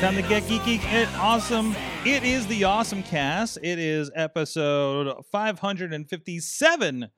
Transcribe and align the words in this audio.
Time 0.00 0.14
to 0.14 0.22
get 0.22 0.42
geeky 0.42 0.78
and 0.84 1.08
awesome. 1.16 1.74
It 2.04 2.22
is 2.22 2.46
the 2.48 2.64
Awesome 2.64 3.02
Cast. 3.02 3.56
It 3.62 3.78
is 3.78 4.10
episode 4.14 5.24
557 5.32 7.08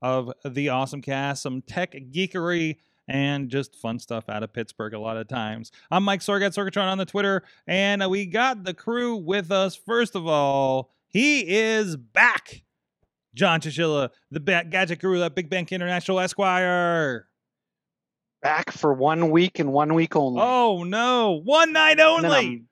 of 0.00 0.32
the 0.44 0.68
Awesome 0.68 1.02
Cast. 1.02 1.42
Some 1.42 1.62
tech 1.62 1.94
geekery 2.12 2.76
and 3.08 3.48
just 3.48 3.74
fun 3.74 3.98
stuff 3.98 4.28
out 4.28 4.44
of 4.44 4.52
Pittsburgh 4.52 4.94
a 4.94 5.00
lot 5.00 5.16
of 5.16 5.26
times. 5.26 5.72
I'm 5.90 6.04
Mike 6.04 6.20
Sorg 6.20 6.46
at 6.46 6.52
Sorgatron 6.52 6.86
on 6.86 6.98
the 6.98 7.06
Twitter, 7.06 7.42
and 7.66 8.08
we 8.08 8.24
got 8.24 8.62
the 8.62 8.72
crew 8.72 9.16
with 9.16 9.50
us. 9.50 9.74
First 9.74 10.14
of 10.14 10.28
all, 10.28 10.92
he 11.08 11.40
is 11.40 11.96
back. 11.96 12.62
John 13.34 13.60
Chichilla, 13.60 14.10
the 14.30 14.38
gadget 14.40 15.00
guru 15.00 15.22
at 15.22 15.34
Big 15.34 15.50
Bank 15.50 15.72
International 15.72 16.20
Esquire. 16.20 17.26
Back 18.42 18.70
for 18.72 18.92
one 18.94 19.30
week 19.30 19.58
and 19.58 19.72
one 19.72 19.94
week 19.94 20.16
only. 20.16 20.40
Oh 20.42 20.84
no, 20.84 21.40
one 21.44 21.72
night 21.72 22.00
only. 22.00 22.64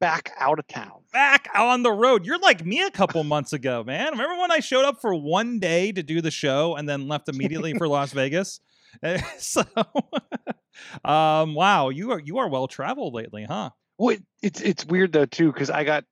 Back 0.00 0.30
out 0.38 0.60
of 0.60 0.66
town. 0.68 1.02
back 1.12 1.48
on 1.56 1.82
the 1.82 1.90
road. 1.90 2.24
You're 2.24 2.38
like 2.38 2.64
me 2.64 2.82
a 2.82 2.90
couple 2.90 3.24
months 3.24 3.52
ago, 3.52 3.82
man. 3.82 4.12
Remember 4.12 4.38
when 4.40 4.52
I 4.52 4.60
showed 4.60 4.84
up 4.84 5.00
for 5.00 5.12
one 5.12 5.58
day 5.58 5.90
to 5.90 6.02
do 6.04 6.20
the 6.20 6.30
show 6.30 6.76
and 6.76 6.88
then 6.88 7.08
left 7.08 7.28
immediately 7.28 7.74
for 7.74 7.88
Las 7.88 8.12
Vegas? 8.12 8.60
Eh, 9.02 9.20
so, 9.38 9.62
um, 11.04 11.54
wow, 11.54 11.88
you 11.90 12.12
are 12.12 12.18
you 12.20 12.38
are 12.38 12.48
well 12.48 12.66
traveled 12.68 13.12
lately, 13.14 13.44
huh? 13.44 13.70
Well, 13.98 14.14
it- 14.16 14.24
it's 14.42 14.60
it's 14.60 14.84
weird 14.86 15.12
though 15.12 15.26
too 15.26 15.52
because 15.52 15.68
I 15.68 15.84
got 15.84 16.04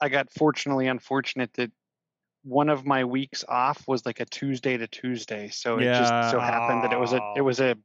I 0.00 0.08
got 0.08 0.26
fortunately 0.32 0.88
unfortunate 0.88 1.52
that 1.54 1.70
one 2.44 2.68
of 2.68 2.86
my 2.86 3.04
weeks 3.04 3.44
off 3.48 3.86
was 3.88 4.06
like 4.06 4.20
a 4.20 4.24
Tuesday 4.24 4.76
to 4.76 4.86
Tuesday, 4.86 5.48
so 5.48 5.78
it 5.78 5.92
just 5.92 6.12
so 6.30 6.40
happened 6.40 6.82
that 6.84 6.92
it 6.92 7.00
was 7.00 7.12
a 7.12 7.20
it 7.36 7.42
was 7.42 7.60
a 7.60 7.76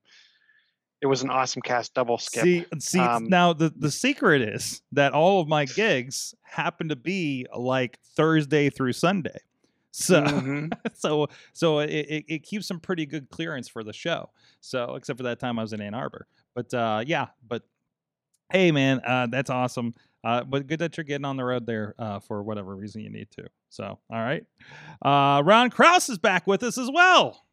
it 1.02 1.08
was 1.08 1.22
an 1.22 1.30
awesome 1.30 1.62
cast 1.62 1.94
double 1.94 2.18
skip. 2.18 2.44
See, 2.44 2.66
see, 2.80 3.00
Um, 3.00 3.26
now 3.30 3.54
the 3.54 3.74
the 3.76 3.92
secret 3.92 4.42
is 4.42 4.82
that 4.94 5.14
all 5.14 5.42
of 5.42 5.48
my 5.48 5.66
gigs 5.76 6.34
happen 6.44 6.90
to 6.90 6.96
be 6.96 7.46
like 7.56 8.00
Thursday 8.16 8.70
through 8.70 8.94
Sunday. 8.94 9.38
So, 9.92 10.22
Mhm. 10.22 10.72
so, 10.94 11.28
so 11.54 11.80
it, 11.80 11.90
it, 11.92 12.26
it 12.28 12.44
keeps 12.44 12.66
some 12.68 12.80
pretty 12.80 13.06
good 13.06 13.30
clearance 13.30 13.68
for 13.68 13.84
the 13.84 13.94
show. 13.94 14.32
So, 14.62 14.96
except 14.96 15.18
for 15.18 15.24
that 15.24 15.40
time 15.40 15.60
I 15.60 15.62
was 15.62 15.74
in 15.74 15.82
Ann 15.82 15.94
Arbor, 15.94 16.28
but 16.56 16.74
uh, 16.74 17.04
yeah, 17.06 17.28
but 17.48 17.64
hey, 18.52 18.72
man, 18.72 19.02
uh, 19.06 19.28
that's 19.28 19.50
awesome. 19.50 19.94
Uh, 20.24 20.44
but 20.44 20.68
good 20.68 20.80
that 20.80 20.96
you're 20.96 21.04
getting 21.04 21.26
on 21.26 21.38
the 21.38 21.44
road 21.44 21.66
there 21.66 21.96
uh, 22.00 22.20
for 22.20 22.44
whatever 22.44 22.76
reason 22.76 23.02
you 23.02 23.10
need 23.10 23.30
to. 23.32 23.46
So, 23.70 23.84
all 23.84 24.00
right. 24.10 24.44
Uh, 25.04 25.42
Ron 25.44 25.70
Kraus 25.70 26.10
is 26.10 26.18
back 26.18 26.48
with 26.48 26.64
us 26.64 26.78
as 26.78 26.90
well. 26.94 27.44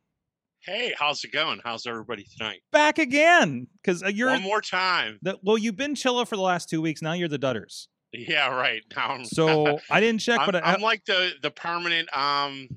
Hey, 0.60 0.94
how's 0.96 1.24
it 1.24 1.32
going? 1.32 1.60
How's 1.64 1.86
everybody 1.86 2.26
tonight? 2.36 2.60
Back 2.70 2.98
again 2.98 3.66
because 3.82 4.02
uh, 4.02 4.08
you're 4.08 4.28
One 4.28 4.42
more 4.42 4.60
time. 4.60 5.18
the, 5.22 5.38
well, 5.42 5.56
you've 5.56 5.76
been 5.76 5.94
chilla 5.94 6.28
for 6.28 6.36
the 6.36 6.42
last 6.42 6.68
two 6.68 6.82
weeks. 6.82 7.00
Now 7.00 7.14
you're 7.14 7.28
the 7.28 7.38
Dutters. 7.38 7.86
Yeah, 8.12 8.48
right. 8.54 8.82
Now 8.94 9.08
I'm, 9.08 9.24
So 9.24 9.78
I 9.90 10.00
didn't 10.00 10.20
check, 10.20 10.40
I'm, 10.40 10.46
but 10.46 10.56
I, 10.56 10.74
I'm 10.74 10.80
like 10.82 11.04
the 11.06 11.30
the 11.42 11.50
permanent 11.50 12.14
um 12.16 12.68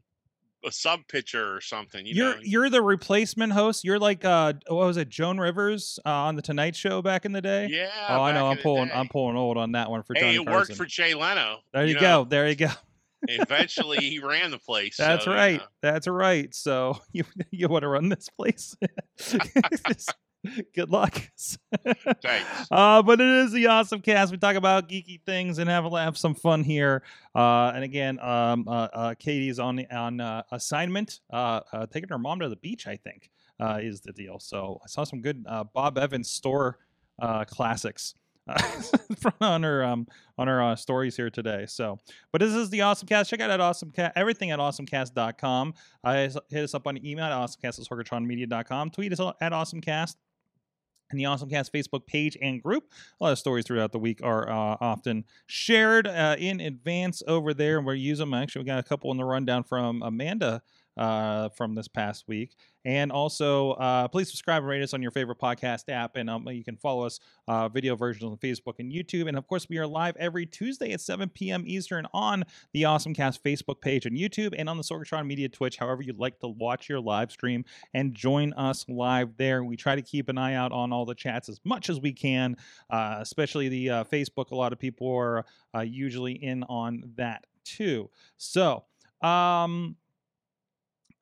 a 0.65 0.71
sub 0.71 1.01
pitcher 1.07 1.55
or 1.55 1.61
something. 1.61 2.05
You 2.05 2.15
you're 2.15 2.35
know? 2.35 2.41
you're 2.43 2.69
the 2.69 2.81
replacement 2.81 3.53
host. 3.53 3.83
You're 3.83 3.99
like 3.99 4.25
uh, 4.25 4.53
what 4.67 4.85
was 4.85 4.97
it, 4.97 5.09
Joan 5.09 5.39
Rivers 5.39 5.99
uh, 6.05 6.09
on 6.09 6.35
the 6.35 6.41
Tonight 6.41 6.75
Show 6.75 7.01
back 7.01 7.25
in 7.25 7.31
the 7.31 7.41
day? 7.41 7.67
yeah. 7.69 7.89
oh, 8.09 8.21
I 8.21 8.31
know. 8.31 8.47
I'm 8.47 8.57
pulling. 8.57 8.91
I'm 8.91 9.07
pulling 9.07 9.35
old 9.35 9.57
on 9.57 9.73
that 9.73 9.89
one 9.89 10.03
for 10.03 10.13
Hey, 10.13 10.21
Johnny 10.21 10.35
it 10.35 10.49
worked 10.49 10.75
for 10.75 10.85
Jay 10.85 11.13
Leno. 11.13 11.59
there 11.73 11.85
you, 11.85 11.95
know, 11.95 11.99
go. 11.99 12.25
There 12.25 12.47
you 12.47 12.55
go. 12.55 12.69
Eventually, 13.27 13.97
he 13.97 14.19
ran 14.19 14.51
the 14.51 14.59
place. 14.59 14.97
That's 14.97 15.25
so, 15.25 15.31
you 15.31 15.37
right. 15.37 15.59
know. 15.59 15.65
That's 15.81 16.07
right. 16.07 16.53
So 16.53 16.99
you 17.13 17.23
you 17.51 17.67
want 17.67 17.83
to 17.83 17.87
run 17.87 18.09
this 18.09 18.29
place? 18.29 18.75
Good 20.75 20.89
luck. 20.89 21.21
Thanks. 22.21 22.67
Uh, 22.71 23.01
but 23.01 23.21
it 23.21 23.27
is 23.27 23.51
the 23.51 23.67
awesome 23.67 24.01
cast. 24.01 24.31
We 24.31 24.37
talk 24.37 24.55
about 24.55 24.89
geeky 24.89 25.21
things 25.25 25.59
and 25.59 25.69
have 25.69 25.91
have 25.91 26.17
some 26.17 26.33
fun 26.33 26.63
here. 26.63 27.03
Uh, 27.35 27.71
and 27.75 27.83
again, 27.83 28.19
um, 28.19 28.67
uh, 28.67 28.87
uh, 28.93 29.13
Katie's 29.15 29.59
on 29.59 29.75
the, 29.75 29.89
on 29.95 30.19
uh, 30.19 30.43
assignment, 30.51 31.19
uh, 31.31 31.61
uh, 31.71 31.85
taking 31.87 32.09
her 32.09 32.17
mom 32.17 32.39
to 32.39 32.49
the 32.49 32.55
beach. 32.55 32.87
I 32.87 32.97
think 32.97 33.29
uh, 33.59 33.79
is 33.81 34.01
the 34.01 34.11
deal. 34.11 34.39
So 34.39 34.79
I 34.83 34.87
saw 34.87 35.03
some 35.03 35.21
good 35.21 35.45
uh, 35.47 35.63
Bob 35.65 35.97
Evans 35.97 36.29
store 36.29 36.79
uh, 37.21 37.45
classics. 37.45 38.15
From- 39.19 39.33
on 39.39 39.63
her 39.63 39.85
um 39.85 40.05
on 40.37 40.49
her 40.49 40.61
uh, 40.61 40.75
stories 40.75 41.15
here 41.15 41.29
today 41.29 41.65
so 41.65 41.97
but 42.33 42.41
this 42.41 42.53
is 42.53 42.69
the 42.71 42.81
awesome 42.81 43.07
cast 43.07 43.29
check 43.29 43.39
out 43.39 43.49
at 43.49 43.61
awesome 43.61 43.89
cast 43.89 44.11
everything 44.17 44.51
at 44.51 44.59
awesomecast.com 44.59 45.73
uh, 46.03 46.13
hit 46.49 46.63
us 46.63 46.73
up 46.73 46.85
on 46.85 46.97
email 47.05 47.23
at 47.23 47.31
awesomecast 47.31 47.79
at 47.79 47.87
sorgatronmedia.com 47.87 48.89
tweet 48.89 49.13
us 49.13 49.33
at 49.39 49.53
awesomecast 49.53 50.15
and 51.11 51.19
the 51.19 51.23
Awesomecast 51.25 51.71
Facebook 51.71 52.05
page 52.07 52.37
and 52.41 52.61
group. 52.61 52.91
A 53.19 53.23
lot 53.23 53.31
of 53.31 53.39
stories 53.39 53.65
throughout 53.65 53.91
the 53.91 53.99
week 53.99 54.19
are 54.23 54.49
uh, 54.49 54.77
often 54.79 55.25
shared 55.45 56.07
uh, 56.07 56.35
in 56.39 56.59
advance 56.59 57.21
over 57.27 57.53
there, 57.53 57.77
and 57.77 57.87
we 57.87 57.99
use 57.99 58.17
them. 58.19 58.33
Actually, 58.33 58.63
we 58.63 58.67
got 58.67 58.79
a 58.79 58.83
couple 58.83 59.11
in 59.11 59.17
the 59.17 59.25
rundown 59.25 59.63
from 59.63 60.01
Amanda 60.01 60.61
uh, 60.97 61.49
from 61.49 61.75
this 61.75 61.87
past 61.87 62.27
week. 62.27 62.55
And 62.85 63.11
also, 63.11 63.71
uh, 63.71 64.07
please 64.09 64.29
subscribe 64.29 64.61
and 64.61 64.67
rate 64.67 64.83
us 64.83 64.93
on 64.93 65.01
your 65.01 65.11
favorite 65.11 65.39
podcast 65.39 65.87
app. 65.87 66.17
And 66.17 66.29
um, 66.29 66.45
you 66.49 66.65
can 66.65 66.75
follow 66.75 67.05
us 67.05 67.19
uh, 67.47 67.69
video 67.69 67.95
versions 67.95 68.29
on 68.29 68.37
Facebook 68.37 68.79
and 68.79 68.91
YouTube. 68.91 69.27
And 69.27 69.37
of 69.37 69.47
course, 69.47 69.69
we 69.69 69.77
are 69.77 69.87
live 69.87 70.17
every 70.17 70.45
Tuesday 70.45 70.91
at 70.91 70.99
7 70.99 71.29
p.m. 71.29 71.63
Eastern 71.65 72.05
on 72.13 72.43
the 72.73 72.83
Awesomecast 72.83 73.39
Facebook 73.41 73.79
page 73.79 74.05
and 74.05 74.17
YouTube 74.17 74.53
and 74.57 74.67
on 74.67 74.77
the 74.77 74.83
Sorgatron 74.83 75.25
Media 75.25 75.47
Twitch, 75.47 75.77
however 75.77 76.01
you'd 76.01 76.19
like 76.19 76.39
to 76.39 76.49
watch 76.49 76.89
your 76.89 76.99
live 76.99 77.31
stream 77.31 77.63
and 77.93 78.13
join 78.13 78.51
us 78.53 78.85
live 78.89 79.37
there. 79.37 79.63
We 79.63 79.77
try 79.77 79.95
to 79.95 80.01
keep 80.01 80.27
an 80.27 80.37
eye 80.37 80.55
out 80.55 80.73
on 80.73 80.91
all 80.91 81.05
the 81.05 81.15
chats 81.15 81.47
as 81.47 81.61
much 81.63 81.89
as 81.89 82.01
we 82.01 82.11
can, 82.11 82.57
uh, 82.89 83.17
especially 83.21 83.69
the 83.69 83.89
uh, 83.89 84.03
Facebook. 84.03 84.51
A 84.51 84.55
lot 84.55 84.73
of 84.73 84.79
people 84.79 85.09
are 85.15 85.45
uh, 85.73 85.81
usually 85.81 86.33
in 86.33 86.63
on 86.63 87.13
that 87.15 87.45
too. 87.63 88.09
So, 88.37 88.83
um, 89.21 89.95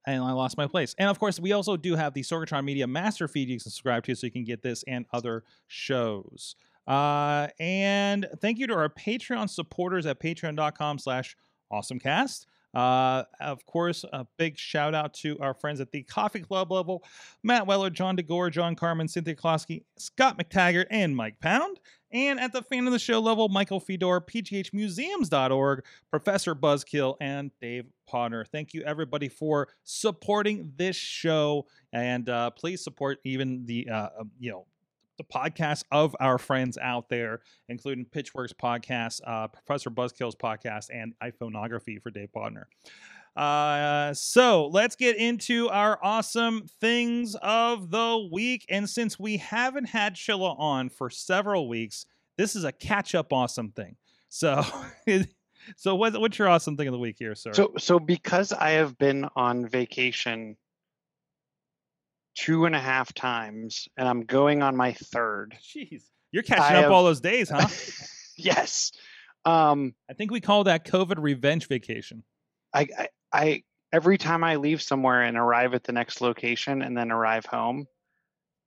and 0.05 0.23
I 0.23 0.31
lost 0.31 0.57
my 0.57 0.67
place. 0.67 0.95
And 0.97 1.09
of 1.09 1.19
course, 1.19 1.39
we 1.39 1.51
also 1.51 1.77
do 1.77 1.95
have 1.95 2.13
the 2.13 2.21
Sorgatron 2.21 2.63
Media 2.63 2.87
Master 2.87 3.27
feed 3.27 3.49
you 3.49 3.55
can 3.55 3.59
subscribe 3.59 4.03
to 4.05 4.15
so 4.15 4.27
you 4.27 4.31
can 4.31 4.43
get 4.43 4.61
this 4.61 4.83
and 4.87 5.05
other 5.13 5.43
shows. 5.67 6.55
Uh, 6.87 7.47
and 7.59 8.27
thank 8.41 8.57
you 8.57 8.67
to 8.67 8.73
our 8.73 8.89
Patreon 8.89 9.49
supporters 9.49 10.05
at 10.05 10.19
patreon.com 10.19 10.99
slash 10.99 11.35
awesomecast. 11.71 12.45
Uh, 12.73 13.23
of 13.39 13.65
course, 13.65 14.05
a 14.13 14.25
big 14.37 14.57
shout 14.57 14.95
out 14.95 15.13
to 15.13 15.37
our 15.39 15.53
friends 15.53 15.81
at 15.81 15.91
the 15.91 16.03
Coffee 16.03 16.39
Club 16.39 16.71
level 16.71 17.03
Matt 17.43 17.67
Weller, 17.67 17.89
John 17.89 18.15
DeGore, 18.15 18.49
John 18.49 18.75
Carmen, 18.75 19.07
Cynthia 19.07 19.35
Klosky, 19.35 19.83
Scott 19.97 20.37
McTaggart, 20.37 20.87
and 20.89 21.15
Mike 21.15 21.39
Pound. 21.39 21.79
And 22.13 22.39
at 22.39 22.51
the 22.51 22.61
fan 22.61 22.87
of 22.87 22.93
the 22.93 22.99
show 22.99 23.19
level, 23.19 23.47
Michael 23.47 23.79
Fedor, 23.79 24.21
pghmuseums.org, 24.21 25.85
Professor 26.09 26.53
Buzzkill, 26.53 27.15
and 27.21 27.51
Dave 27.61 27.85
Potter. 28.05 28.45
Thank 28.51 28.73
you, 28.73 28.83
everybody, 28.83 29.29
for 29.29 29.69
supporting 29.83 30.73
this 30.75 30.97
show. 30.97 31.67
And 31.93 32.27
uh, 32.27 32.49
please 32.51 32.83
support 32.83 33.19
even 33.23 33.65
the, 33.65 33.89
uh, 33.89 34.09
uh, 34.19 34.23
you 34.39 34.51
know, 34.51 34.65
the 35.21 35.33
podcasts 35.33 35.83
of 35.91 36.15
our 36.19 36.37
friends 36.37 36.77
out 36.81 37.09
there, 37.09 37.41
including 37.69 38.05
Pitchworks 38.05 38.53
podcast, 38.53 39.21
uh, 39.25 39.47
Professor 39.47 39.89
Buzzkill's 39.89 40.35
podcast, 40.35 40.87
and 40.91 41.13
iPhoneography 41.23 42.01
for 42.01 42.09
Dave 42.09 42.29
Podner. 42.35 42.63
Uh, 43.35 44.13
so 44.13 44.67
let's 44.67 44.95
get 44.95 45.15
into 45.15 45.69
our 45.69 45.97
awesome 46.03 46.65
things 46.81 47.35
of 47.41 47.91
the 47.91 48.29
week. 48.31 48.65
And 48.69 48.89
since 48.89 49.19
we 49.19 49.37
haven't 49.37 49.85
had 49.85 50.15
Chilla 50.15 50.59
on 50.59 50.89
for 50.89 51.09
several 51.09 51.69
weeks, 51.69 52.05
this 52.37 52.55
is 52.55 52.63
a 52.63 52.71
catch 52.71 53.15
up 53.15 53.31
awesome 53.31 53.71
thing. 53.71 53.95
So, 54.29 54.63
so 55.77 55.95
what, 55.95 56.19
what's 56.19 56.37
your 56.37 56.49
awesome 56.49 56.75
thing 56.75 56.87
of 56.87 56.93
the 56.93 56.99
week 56.99 57.15
here, 57.19 57.35
sir? 57.35 57.53
So 57.53 57.73
so 57.77 57.99
because 57.99 58.51
I 58.51 58.71
have 58.71 58.97
been 58.97 59.27
on 59.35 59.67
vacation 59.67 60.57
two 62.35 62.65
and 62.65 62.75
a 62.75 62.79
half 62.79 63.13
times 63.13 63.87
and 63.97 64.07
I'm 64.07 64.21
going 64.25 64.61
on 64.63 64.75
my 64.75 64.93
third. 64.93 65.57
jeez, 65.61 66.03
you're 66.31 66.43
catching 66.43 66.63
I 66.75 66.79
up 66.79 66.83
have- 66.83 66.91
all 66.91 67.03
those 67.03 67.21
days, 67.21 67.49
huh? 67.49 67.67
yes. 68.37 68.91
Um 69.45 69.93
I 70.09 70.13
think 70.13 70.31
we 70.31 70.39
call 70.41 70.63
that 70.65 70.85
COVID 70.85 71.15
revenge 71.19 71.67
vacation. 71.67 72.23
I, 72.73 72.87
I 72.97 73.07
I 73.33 73.63
every 73.91 74.17
time 74.17 74.43
I 74.43 74.55
leave 74.55 74.81
somewhere 74.81 75.23
and 75.23 75.37
arrive 75.37 75.73
at 75.73 75.83
the 75.83 75.91
next 75.91 76.21
location 76.21 76.81
and 76.81 76.95
then 76.97 77.11
arrive 77.11 77.45
home, 77.45 77.85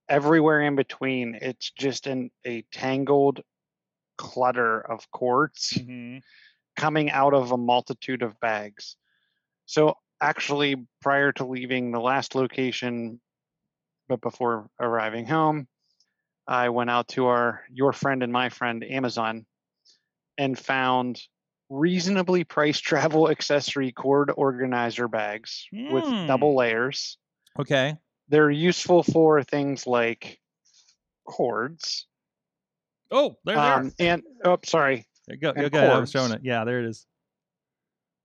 everywhere 0.09 0.61
in 0.63 0.77
between, 0.77 1.39
it's 1.41 1.71
just 1.71 2.07
in 2.07 2.31
a 2.45 2.63
tangled 2.73 3.41
clutter 4.19 4.81
of 4.81 5.11
cords 5.11 5.73
Mhm. 5.77 6.21
coming 6.77 7.11
out 7.11 7.33
of 7.35 7.53
a 7.53 7.57
multitude 7.57 8.23
of 8.23 8.39
bags. 8.41 8.97
So 9.67 9.97
actually, 10.21 10.77
prior 11.01 11.33
to 11.33 11.47
leaving 11.47 11.91
the 11.91 12.01
last 12.01 12.35
location, 12.35 13.21
but 14.09 14.21
before 14.21 14.69
arriving 14.81 15.27
home, 15.27 15.67
I 16.47 16.69
went 16.69 16.91
out 16.91 17.09
to 17.09 17.27
our 17.27 17.65
your 17.71 17.93
friend 17.93 18.23
and 18.23 18.33
my 18.33 18.49
friend 18.49 18.85
Amazon 18.85 19.47
and 20.37 20.59
found 20.59 21.23
reasonably 21.71 22.45
priced 22.45 22.85
travel 22.85 23.31
accessory 23.31 23.93
cord 23.93 24.31
organizer 24.37 25.09
bags 25.09 25.67
with 25.73 26.05
double 26.27 26.57
layers. 26.57 27.19
Okay. 27.59 27.97
They're 28.29 28.51
useful 28.51 29.03
for 29.03 29.43
things 29.43 29.87
like 29.87 30.41
cords. 31.25 32.07
Oh, 33.11 33.37
there, 33.45 33.57
they 33.57 33.61
Um, 33.61 33.93
and 33.99 34.23
oh, 34.45 34.59
sorry, 34.65 35.07
there 35.27 35.37
you 35.37 35.41
go. 35.41 35.53
and 35.55 35.71
Go 35.71 35.79
ahead. 35.79 35.91
I 35.91 35.99
was 35.99 36.11
showing 36.11 36.33
it. 36.33 36.41
Yeah, 36.43 36.65
there 36.65 36.81
it 36.81 36.87
is. 36.87 37.07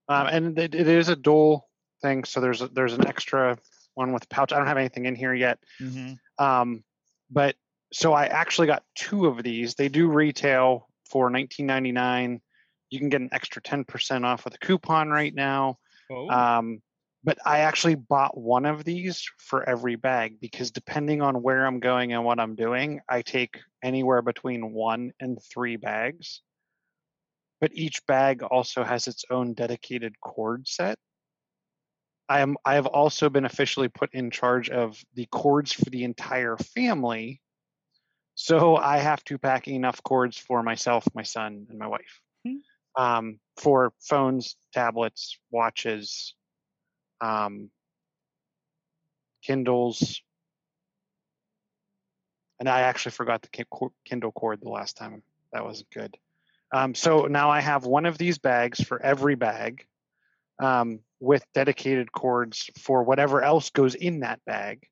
Um, 0.08 0.26
and 0.26 0.58
it, 0.58 0.74
it 0.74 0.88
is 0.88 1.08
a 1.08 1.16
dual 1.16 1.68
thing, 2.02 2.24
so 2.24 2.40
there's 2.40 2.62
a, 2.62 2.68
there's 2.68 2.94
an 2.94 3.06
extra 3.06 3.58
one 3.94 4.12
with 4.12 4.28
pouch. 4.28 4.52
I 4.52 4.58
don't 4.58 4.66
have 4.66 4.78
anything 4.78 5.06
in 5.06 5.14
here 5.14 5.34
yet, 5.34 5.58
hmm 5.78 6.12
um, 6.38 6.82
but 7.30 7.54
so 7.92 8.12
I 8.12 8.26
actually 8.26 8.66
got 8.66 8.84
two 8.94 9.26
of 9.26 9.42
these. 9.42 9.74
They 9.74 9.88
do 9.88 10.08
retail 10.08 10.88
for 11.08 11.30
19.99. 11.30 12.40
You 12.88 12.98
can 12.98 13.08
get 13.08 13.20
an 13.20 13.28
extra 13.32 13.60
10% 13.62 14.24
off 14.24 14.44
with 14.44 14.54
a 14.54 14.58
coupon 14.58 15.10
right 15.10 15.34
now. 15.34 15.78
Oh. 16.10 16.28
Um, 16.28 16.82
but 17.22 17.38
I 17.44 17.60
actually 17.60 17.96
bought 17.96 18.38
one 18.38 18.64
of 18.64 18.84
these 18.84 19.28
for 19.36 19.68
every 19.68 19.96
bag 19.96 20.40
because 20.40 20.70
depending 20.70 21.20
on 21.20 21.42
where 21.42 21.66
I'm 21.66 21.80
going 21.80 22.12
and 22.12 22.24
what 22.24 22.40
I'm 22.40 22.54
doing, 22.54 23.00
I 23.08 23.22
take 23.22 23.60
anywhere 23.82 24.22
between 24.22 24.72
one 24.72 25.12
and 25.20 25.38
three 25.52 25.76
bags. 25.76 26.40
But 27.60 27.72
each 27.74 28.06
bag 28.06 28.42
also 28.42 28.84
has 28.84 29.06
its 29.06 29.24
own 29.30 29.52
dedicated 29.52 30.18
cord 30.20 30.66
set. 30.66 30.98
I 32.30 32.40
am 32.40 32.56
I 32.64 32.74
have 32.74 32.86
also 32.86 33.28
been 33.28 33.44
officially 33.44 33.88
put 33.88 34.14
in 34.14 34.30
charge 34.30 34.70
of 34.70 35.04
the 35.14 35.26
cords 35.26 35.72
for 35.72 35.90
the 35.90 36.04
entire 36.04 36.56
family. 36.56 37.40
So 38.36 38.76
I 38.76 38.98
have 38.98 39.22
to 39.24 39.36
pack 39.36 39.66
enough 39.66 40.00
cords 40.04 40.38
for 40.38 40.62
myself, 40.62 41.04
my 41.12 41.24
son, 41.24 41.66
and 41.68 41.76
my 41.76 41.88
wife. 41.88 42.20
Hmm. 42.46 42.58
Um, 42.96 43.40
for 43.56 43.92
phones, 44.00 44.56
tablets, 44.72 45.38
watches, 45.50 46.36
um, 47.20 47.68
Kindles. 49.42 50.22
And 52.60 52.68
I 52.68 52.82
actually 52.82 53.12
forgot 53.12 53.42
the 53.42 53.90
Kindle 54.04 54.30
cord 54.30 54.60
the 54.60 54.70
last 54.70 54.96
time. 54.96 55.24
That 55.52 55.64
wasn't 55.64 55.90
good. 55.90 56.16
Um, 56.72 56.94
so 56.94 57.22
now 57.22 57.50
I 57.50 57.60
have 57.60 57.86
one 57.86 58.06
of 58.06 58.18
these 58.18 58.38
bags 58.38 58.80
for 58.80 59.02
every 59.02 59.34
bag 59.34 59.84
um, 60.60 61.00
with 61.20 61.44
dedicated 61.54 62.12
cords 62.12 62.70
for 62.78 63.02
whatever 63.02 63.42
else 63.42 63.70
goes 63.70 63.94
in 63.94 64.20
that 64.20 64.40
bag. 64.46 64.86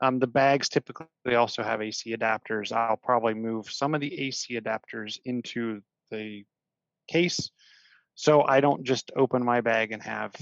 Um, 0.00 0.18
the 0.18 0.26
bags 0.26 0.68
typically 0.68 1.34
also 1.36 1.62
have 1.62 1.80
AC 1.80 2.14
adapters. 2.14 2.72
I'll 2.72 2.96
probably 2.96 3.34
move 3.34 3.70
some 3.70 3.94
of 3.94 4.00
the 4.00 4.20
AC 4.20 4.58
adapters 4.58 5.18
into 5.24 5.80
the 6.10 6.44
case 7.08 7.50
so 8.14 8.42
I 8.42 8.60
don't 8.60 8.84
just 8.84 9.10
open 9.16 9.44
my 9.44 9.60
bag 9.60 9.92
and 9.92 10.02
have 10.02 10.34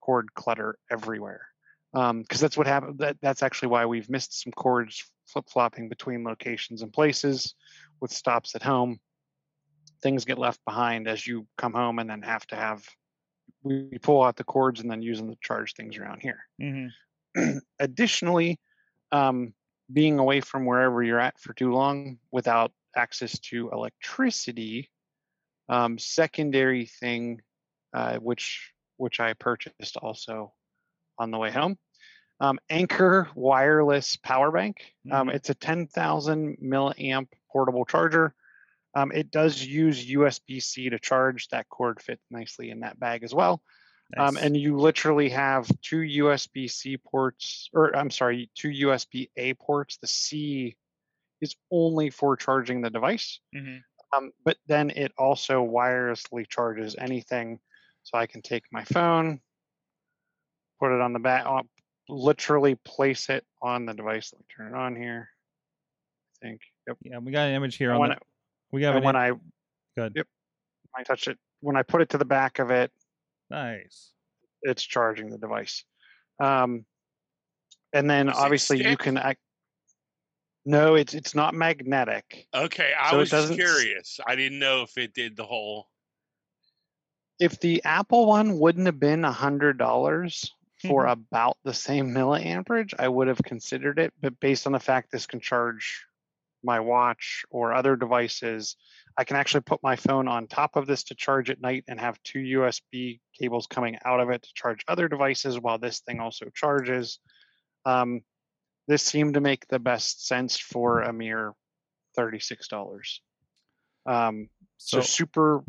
cord 0.00 0.34
clutter 0.34 0.78
everywhere. 0.90 1.46
Because 1.92 2.40
that's 2.40 2.56
what 2.56 2.66
happened. 2.66 2.98
That, 2.98 3.18
that's 3.20 3.42
actually 3.42 3.68
why 3.68 3.86
we've 3.86 4.08
missed 4.08 4.42
some 4.42 4.52
cords 4.52 5.04
flip 5.26 5.46
flopping 5.48 5.88
between 5.88 6.24
locations 6.24 6.82
and 6.82 6.92
places 6.92 7.54
with 8.00 8.12
stops 8.12 8.54
at 8.54 8.62
home. 8.62 8.98
Things 10.02 10.24
get 10.24 10.38
left 10.38 10.60
behind 10.64 11.06
as 11.06 11.26
you 11.26 11.46
come 11.58 11.74
home 11.74 11.98
and 11.98 12.08
then 12.08 12.22
have 12.22 12.46
to 12.48 12.56
have, 12.56 12.84
we 13.62 13.98
pull 14.00 14.22
out 14.22 14.36
the 14.36 14.44
cords 14.44 14.80
and 14.80 14.90
then 14.90 15.02
use 15.02 15.18
them 15.18 15.30
to 15.30 15.36
charge 15.42 15.74
things 15.74 15.96
around 15.96 16.20
here. 16.20 16.40
hmm 16.60 16.88
Additionally, 17.78 18.60
um, 19.10 19.54
being 19.92 20.18
away 20.18 20.40
from 20.40 20.66
wherever 20.66 21.02
you're 21.02 21.20
at 21.20 21.38
for 21.40 21.54
too 21.54 21.72
long 21.72 22.18
without 22.30 22.72
access 22.96 23.38
to 23.40 23.70
electricity, 23.70 24.90
um, 25.68 25.98
secondary 25.98 26.86
thing, 26.86 27.40
uh, 27.94 28.18
which 28.18 28.72
which 28.98 29.20
I 29.20 29.32
purchased 29.34 29.96
also 29.96 30.54
on 31.18 31.30
the 31.30 31.38
way 31.38 31.50
home, 31.50 31.78
um, 32.40 32.58
Anker 32.70 33.30
wireless 33.34 34.16
power 34.16 34.50
bank. 34.50 34.94
Um, 35.10 35.28
Mhm. 35.28 35.34
it's 35.34 35.50
a 35.50 35.54
10,000 35.54 36.58
milliamp 36.62 37.28
portable 37.50 37.84
charger. 37.84 38.34
Um, 38.94 39.10
it 39.12 39.30
does 39.30 39.62
use 39.64 40.06
USB-C 40.10 40.90
to 40.90 40.98
charge. 40.98 41.48
That 41.48 41.68
cord 41.68 42.02
fits 42.02 42.24
nicely 42.30 42.70
in 42.70 42.80
that 42.80 43.00
bag 43.00 43.24
as 43.24 43.34
well. 43.34 43.62
Um, 44.18 44.36
and 44.36 44.54
you 44.54 44.76
literally 44.76 45.30
have 45.30 45.70
two 45.80 46.00
USB 46.00 46.70
C 46.70 46.98
ports, 46.98 47.70
or 47.72 47.96
I'm 47.96 48.10
sorry, 48.10 48.50
two 48.54 48.68
USB 48.68 49.30
A 49.36 49.54
ports. 49.54 49.96
The 49.96 50.06
C 50.06 50.76
is 51.40 51.56
only 51.70 52.10
for 52.10 52.36
charging 52.36 52.82
the 52.82 52.90
device, 52.90 53.40
Mhm. 53.54 53.82
um, 54.12 54.32
but 54.44 54.58
then 54.66 54.90
it 54.90 55.12
also 55.16 55.64
wirelessly 55.66 56.46
charges 56.46 56.94
anything. 56.96 57.58
So 58.02 58.18
I 58.18 58.26
can 58.26 58.42
take 58.42 58.64
my 58.70 58.84
phone, 58.84 59.40
put 60.78 60.94
it 60.94 61.00
on 61.00 61.14
the 61.14 61.18
back, 61.18 61.46
literally 62.08 62.74
place 62.74 63.30
it 63.30 63.46
on 63.62 63.86
the 63.86 63.94
device. 63.94 64.32
Let 64.32 64.40
me 64.40 64.46
turn 64.54 64.74
it 64.74 64.76
on 64.76 64.94
here. 64.94 65.30
I 66.42 66.46
think. 66.46 66.60
Yep. 66.86 66.98
Yeah, 67.02 67.18
we 67.18 67.32
got 67.32 67.48
an 67.48 67.54
image 67.54 67.76
here 67.76 67.92
on 67.92 68.00
when, 68.00 68.10
the, 68.10 68.16
I, 68.16 68.18
we 68.72 68.82
have 68.84 68.96
and 68.96 69.04
when 69.04 69.16
im- 69.16 69.20
I 69.20 69.32
Good. 70.00 70.12
Yep. 70.16 70.26
I 70.96 71.02
touch 71.02 71.28
it, 71.28 71.38
when 71.60 71.76
I 71.76 71.82
put 71.82 72.00
it 72.02 72.08
to 72.10 72.18
the 72.18 72.24
back 72.24 72.58
of 72.58 72.70
it, 72.70 72.90
nice. 73.50 74.12
it's 74.62 74.82
charging 74.82 75.30
the 75.30 75.38
device. 75.38 75.84
Um, 76.40 76.84
and 77.92 78.08
then 78.08 78.28
Is 78.30 78.36
obviously 78.36 78.86
you 78.88 78.96
can 78.96 79.16
act. 79.18 79.38
No, 80.64 80.94
it's 80.94 81.12
it's 81.12 81.34
not 81.34 81.54
magnetic. 81.54 82.46
Okay, 82.54 82.92
I 82.98 83.10
So 83.10 83.18
was 83.18 83.30
just 83.30 83.48
doesn't 83.48 83.60
s- 83.60 83.74
curious. 83.74 84.20
I 84.26 84.34
didn't 84.34 84.58
know 84.58 84.82
if 84.82 84.96
it 84.96 85.12
did 85.12 85.36
the 85.36 85.44
whole. 85.44 85.88
If 87.38 87.60
the 87.60 87.82
Apple 87.84 88.26
one 88.26 88.58
wouldn't 88.58 88.86
have 88.86 89.00
been 89.00 89.24
a 89.24 89.32
hundred 89.32 89.76
dollars 89.76 90.52
for 90.86 91.06
about 91.06 91.58
the 91.64 91.74
same 91.74 92.12
milliamperage, 92.14 92.94
I 92.98 93.08
would 93.08 93.28
have 93.28 93.42
considered 93.44 93.98
it. 93.98 94.12
But 94.20 94.38
based 94.40 94.66
on 94.66 94.72
the 94.72 94.80
fact 94.80 95.10
this 95.10 95.26
can 95.26 95.40
charge 95.40 96.04
my 96.64 96.80
watch 96.80 97.44
or 97.50 97.72
other 97.72 97.96
devices, 97.96 98.76
I 99.16 99.24
can 99.24 99.36
actually 99.36 99.62
put 99.62 99.82
my 99.82 99.96
phone 99.96 100.28
on 100.28 100.46
top 100.46 100.76
of 100.76 100.86
this 100.86 101.04
to 101.04 101.14
charge 101.14 101.50
at 101.50 101.60
night 101.60 101.84
and 101.88 102.00
have 102.00 102.22
two 102.22 102.38
USB 102.38 103.20
cables 103.38 103.66
coming 103.66 103.98
out 104.04 104.20
of 104.20 104.30
it 104.30 104.42
to 104.42 104.48
charge 104.54 104.84
other 104.88 105.08
devices 105.08 105.58
while 105.58 105.78
this 105.78 106.00
thing 106.00 106.20
also 106.20 106.46
charges. 106.54 107.18
Um, 107.84 108.22
this 108.88 109.02
seemed 109.02 109.34
to 109.34 109.40
make 109.40 109.66
the 109.68 109.78
best 109.78 110.26
sense 110.26 110.58
for 110.58 111.02
a 111.02 111.12
mere 111.12 111.52
thirty-six 112.16 112.68
dollars. 112.68 113.20
Um, 114.06 114.48
so, 114.78 115.00
So, 115.00 115.02
super, 115.02 115.64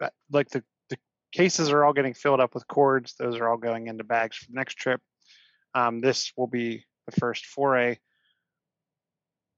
uh, 0.00 0.10
like 0.30 0.48
the 0.50 0.62
the 0.88 0.98
cases 1.32 1.70
are 1.70 1.84
all 1.84 1.92
getting 1.92 2.14
filled 2.14 2.40
up 2.40 2.54
with 2.54 2.68
cords. 2.68 3.14
Those 3.18 3.36
are 3.36 3.48
all 3.48 3.56
going 3.56 3.88
into 3.88 4.04
bags 4.04 4.36
for 4.36 4.46
the 4.46 4.56
next 4.56 4.74
trip. 4.74 5.00
Um, 5.74 6.00
this 6.00 6.32
will 6.36 6.46
be 6.46 6.84
the 7.06 7.12
first 7.20 7.46
foray. 7.46 7.98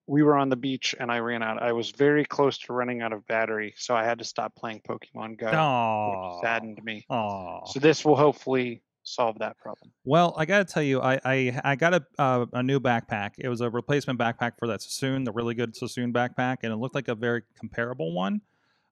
We 0.06 0.23
were 0.23 0.37
on 0.37 0.49
the 0.49 0.56
beach 0.56 0.94
and 0.99 1.11
I 1.11 1.18
ran 1.18 1.42
out. 1.42 1.62
I 1.62 1.73
was 1.73 1.90
very 1.90 2.25
close 2.25 2.58
to 2.58 2.73
running 2.73 3.00
out 3.00 3.12
of 3.12 3.26
battery, 3.26 3.75
so 3.76 3.94
I 3.94 4.04
had 4.04 4.18
to 4.18 4.25
stop 4.25 4.54
playing 4.54 4.82
Pokemon 4.88 5.38
Go, 5.38 5.46
Aw. 5.46 6.37
which 6.37 6.42
saddened 6.42 6.82
me. 6.84 7.06
Aw. 7.08 7.64
So 7.66 7.80
this 7.80 8.04
will 8.04 8.16
hopefully 8.16 8.82
solve 9.04 9.38
that 9.38 9.58
problem. 9.58 9.92
Well, 10.04 10.34
I 10.37 10.44
gotta 10.44 10.64
tell 10.64 10.82
you, 10.82 11.00
I 11.00 11.20
I, 11.25 11.61
I 11.64 11.76
got 11.76 11.94
a 11.94 12.04
uh, 12.18 12.46
a 12.52 12.62
new 12.62 12.80
backpack. 12.80 13.32
It 13.38 13.49
was 13.49 13.61
a 13.61 13.70
replacement 13.70 14.18
backpack 14.18 14.52
for 14.58 14.66
that 14.68 14.82
Sassoon, 14.82 15.25
the 15.25 15.32
really 15.32 15.54
good 15.54 15.75
Sassoon 15.76 16.12
backpack, 16.12 16.58
and 16.62 16.73
it 16.73 16.76
looked 16.76 16.94
like 16.94 17.08
a 17.08 17.14
very 17.14 17.42
comparable 17.58 18.12
one. 18.12 18.40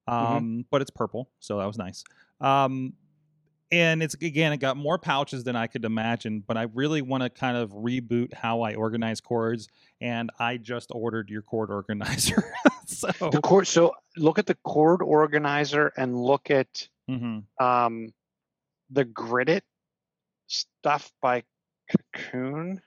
Um, 0.07 0.65
but 0.69 0.81
it's 0.81 0.91
purple, 0.91 1.29
so 1.39 1.59
that 1.59 1.65
was 1.65 1.77
nice. 1.77 2.03
Um, 2.41 2.93
and 3.73 4.03
it's 4.03 4.13
again, 4.13 4.53
it 4.53 4.57
got 4.57 4.77
more 4.77 4.99
pouches 4.99 5.43
than 5.43 5.55
I 5.55 5.65
could 5.65 5.83
imagine. 5.83 6.43
But 6.45 6.57
I 6.57 6.67
really 6.73 7.01
want 7.01 7.23
to 7.23 7.29
kind 7.29 7.57
of 7.57 7.71
reboot 7.71 8.31
how 8.31 8.61
I 8.61 8.75
organize 8.75 9.19
cords, 9.19 9.67
and 9.99 10.29
I 10.37 10.57
just 10.57 10.91
ordered 10.93 11.29
your 11.29 11.41
cord 11.41 11.71
organizer. 11.71 12.53
so, 12.85 13.07
The 13.31 13.41
cord. 13.41 13.67
So 13.67 13.95
look 14.15 14.37
at 14.37 14.45
the 14.45 14.55
cord 14.63 15.01
organizer 15.01 15.91
and 15.97 16.15
look 16.15 16.51
at 16.51 16.87
mhm. 17.09 17.45
um, 17.59 18.13
the 18.91 19.05
Gridit 19.05 19.61
stuff 20.45 21.11
by 21.19 21.43
Cocoon. 22.13 22.79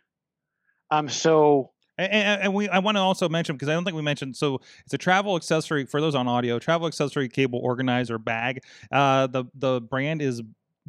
Um, 0.92 1.08
so 1.08 1.72
And, 1.98 2.12
and, 2.12 2.42
and 2.42 2.54
we, 2.54 2.68
I 2.68 2.78
want 2.78 2.96
to 2.96 3.00
also 3.00 3.28
mention 3.28 3.56
because 3.56 3.68
I 3.68 3.72
don't 3.72 3.82
think 3.82 3.96
we 3.96 4.02
mentioned. 4.02 4.36
So 4.36 4.60
it's 4.84 4.94
a 4.94 4.98
travel 4.98 5.34
accessory 5.34 5.84
for 5.86 6.00
those 6.00 6.14
on 6.14 6.28
audio. 6.28 6.60
Travel 6.60 6.86
accessory 6.86 7.28
cable 7.28 7.58
organizer 7.58 8.18
bag. 8.18 8.62
Uh, 8.92 9.26
the 9.26 9.46
the 9.54 9.80
brand 9.80 10.22
is 10.22 10.42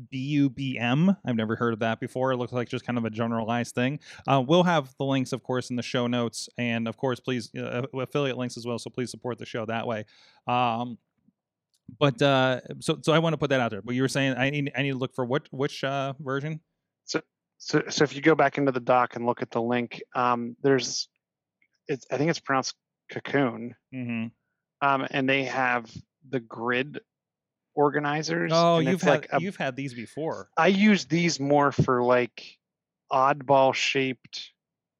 B-U-B-M. 0.10 1.16
I've 1.26 1.36
never 1.36 1.56
heard 1.56 1.74
of 1.74 1.80
that 1.80 2.00
before. 2.00 2.32
It 2.32 2.38
looks 2.38 2.54
like 2.54 2.70
just 2.70 2.86
kind 2.86 2.98
of 2.98 3.06
a 3.06 3.10
generalized 3.10 3.74
thing. 3.76 4.00
Uh, 4.28 4.44
we'll 4.46 4.64
have 4.64 4.94
the 4.98 5.06
links, 5.06 5.34
of 5.34 5.44
course, 5.44 5.70
in 5.70 5.76
the 5.76 5.84
show 5.84 6.08
notes, 6.08 6.50
and 6.58 6.88
of 6.88 6.98
course, 6.98 7.20
please 7.20 7.50
uh, 7.56 7.84
affiliate 7.94 8.38
links 8.38 8.58
as 8.58 8.66
well. 8.66 8.78
So 8.80 8.90
please 8.90 9.12
support 9.12 9.38
the 9.38 9.46
show 9.46 9.66
that 9.66 9.88
way. 9.88 10.06
Um, 10.48 10.98
but 12.00 12.22
uh, 12.22 12.60
so 12.80 13.00
so 13.02 13.14
I 13.14 13.20
want 13.20 13.34
to 13.34 13.38
put 13.38 13.50
that 13.50 13.60
out 13.62 13.72
there. 13.72 13.82
But 13.82 13.96
you 13.96 14.02
were 14.02 14.10
saying 14.10 14.36
I 14.38 14.50
need 14.50 14.72
I 14.76 14.82
need 14.82 14.92
to 14.92 14.98
look 14.98 15.16
for 15.16 15.26
what 15.26 15.48
which 15.52 15.84
uh, 15.84 16.14
version? 16.20 16.60
So, 17.06 17.22
so 17.58 17.82
so 17.88 18.04
if 18.04 18.14
you 18.16 18.22
go 18.22 18.36
back 18.36 18.58
into 18.58 18.72
the 18.72 18.80
doc 18.82 19.16
and 19.16 19.26
look 19.26 19.42
at 19.42 19.52
the 19.52 19.62
link, 19.62 20.02
um, 20.14 20.56
there's, 20.62 21.08
it's 21.88 22.06
I 22.12 22.18
think 22.18 22.30
it's 22.30 22.40
pronounced 22.40 22.76
cocoon, 23.10 23.74
Mm-hmm. 23.96 24.28
um, 24.88 25.08
and 25.12 25.30
they 25.30 25.46
have 25.46 25.90
the 26.30 26.42
grid 26.42 27.00
organizers. 27.78 28.52
Oh, 28.54 28.78
and 28.78 28.88
you've 28.90 29.02
had 29.02 29.10
like 29.12 29.28
a- 29.32 29.40
you've 29.42 29.56
had 29.56 29.76
these 29.76 29.94
before. 29.94 30.50
I 30.58 30.68
use 30.68 31.06
these 31.06 31.40
more 31.40 31.72
for 31.72 32.04
like 32.04 32.58
oddball 33.12 33.74
shaped 33.74 34.52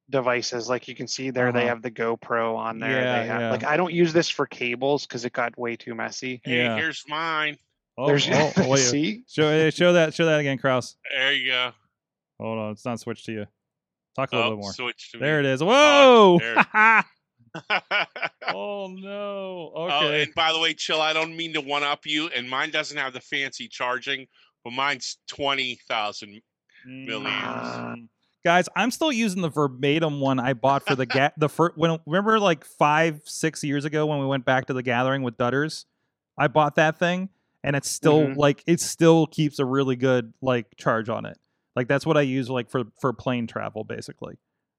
devices. 0.08 0.68
Like 0.68 0.88
you 0.88 0.94
can 0.94 1.06
see 1.08 1.30
there, 1.30 1.52
they 1.52 1.60
Uh-huh. 1.60 1.68
have 1.68 1.82
the 1.82 1.90
GoPro 1.90 2.56
on 2.56 2.78
there. 2.78 2.90
Yeah, 3.02 3.20
they 3.20 3.26
have, 3.26 3.40
yeah. 3.42 3.50
Like 3.50 3.64
I 3.64 3.76
don't 3.76 3.92
use 3.92 4.12
this 4.14 4.28
for 4.30 4.46
cables 4.46 5.06
because 5.06 5.24
it 5.26 5.32
got 5.32 5.58
way 5.58 5.76
too 5.76 5.94
messy. 5.94 6.40
Hey, 6.44 6.58
Yeah. 6.64 6.76
here's 6.76 7.04
mine. 7.08 7.58
Oh, 7.98 8.06
There's 8.06 8.28
oh, 8.30 8.52
oh, 8.58 8.76
see. 8.76 9.24
show 9.28 9.48
eh, 9.48 9.70
show 9.70 9.92
that 9.94 10.14
show 10.14 10.24
that 10.26 10.38
again, 10.40 10.56
Kraus. 10.56 10.96
There 11.14 11.32
you 11.32 11.50
go. 11.50 11.72
Hold 12.40 12.58
on, 12.58 12.70
it's 12.72 12.84
not 12.84 13.00
switched 13.00 13.26
to 13.26 13.32
you. 13.32 13.46
Talk 14.14 14.32
a 14.32 14.36
little 14.36 14.52
Oh, 14.52 14.56
bit 14.56 14.62
more. 14.62 14.72
switch 14.72 15.10
to 15.12 15.18
There 15.18 15.40
it 15.40 15.42
me. 15.44 15.48
is. 15.50 15.62
Whoa! 15.62 16.38
there. 16.40 17.04
oh 18.54 18.88
no. 18.88 19.72
Oh, 19.74 19.86
Okay. 20.04 20.22
and 20.24 20.34
by 20.34 20.52
the 20.52 20.58
way, 20.58 20.74
chill. 20.74 21.00
I 21.00 21.12
don't 21.12 21.36
mean 21.36 21.52
to 21.54 21.60
one 21.60 21.82
up 21.82 22.06
you, 22.06 22.28
and 22.28 22.48
mine 22.48 22.70
doesn't 22.70 22.96
have 22.96 23.12
the 23.12 23.20
fancy 23.20 23.68
charging, 23.68 24.26
but 24.64 24.72
mine's 24.72 25.18
twenty 25.26 25.78
thousand. 25.88 26.40
milliamps. 26.86 27.76
Mm. 27.76 28.08
Guys, 28.44 28.68
I'm 28.76 28.90
still 28.90 29.10
using 29.12 29.42
the 29.42 29.48
verbatim 29.48 30.20
one 30.20 30.38
I 30.38 30.52
bought 30.54 30.86
for 30.86 30.94
the 30.94 31.06
ga- 31.16 31.32
the 31.36 31.48
first. 31.48 31.76
When 31.76 31.98
remember, 32.06 32.38
like 32.38 32.64
five, 32.64 33.20
six 33.24 33.62
years 33.64 33.84
ago, 33.84 34.06
when 34.06 34.18
we 34.20 34.26
went 34.26 34.44
back 34.44 34.66
to 34.66 34.72
the 34.72 34.82
gathering 34.82 35.22
with 35.22 35.36
Dutters, 35.36 35.84
I 36.38 36.48
bought 36.48 36.76
that 36.76 36.98
thing, 36.98 37.28
and 37.64 37.74
it's 37.76 37.90
still 37.90 38.20
Mhm. 38.28 38.36
like 38.36 38.62
it 38.66 38.80
still 38.80 39.26
keeps 39.26 39.58
a 39.58 39.64
really 39.64 39.96
good 39.96 40.32
like 40.40 40.66
charge 40.76 41.08
on 41.08 41.26
it. 41.26 41.36
Like 41.76 41.88
that's 41.88 42.06
what 42.06 42.16
I 42.16 42.22
use 42.22 42.48
like 42.48 42.70
for 42.70 42.84
for 43.00 43.12
plane 43.12 43.46
travel, 43.46 43.84
basically, 43.84 44.36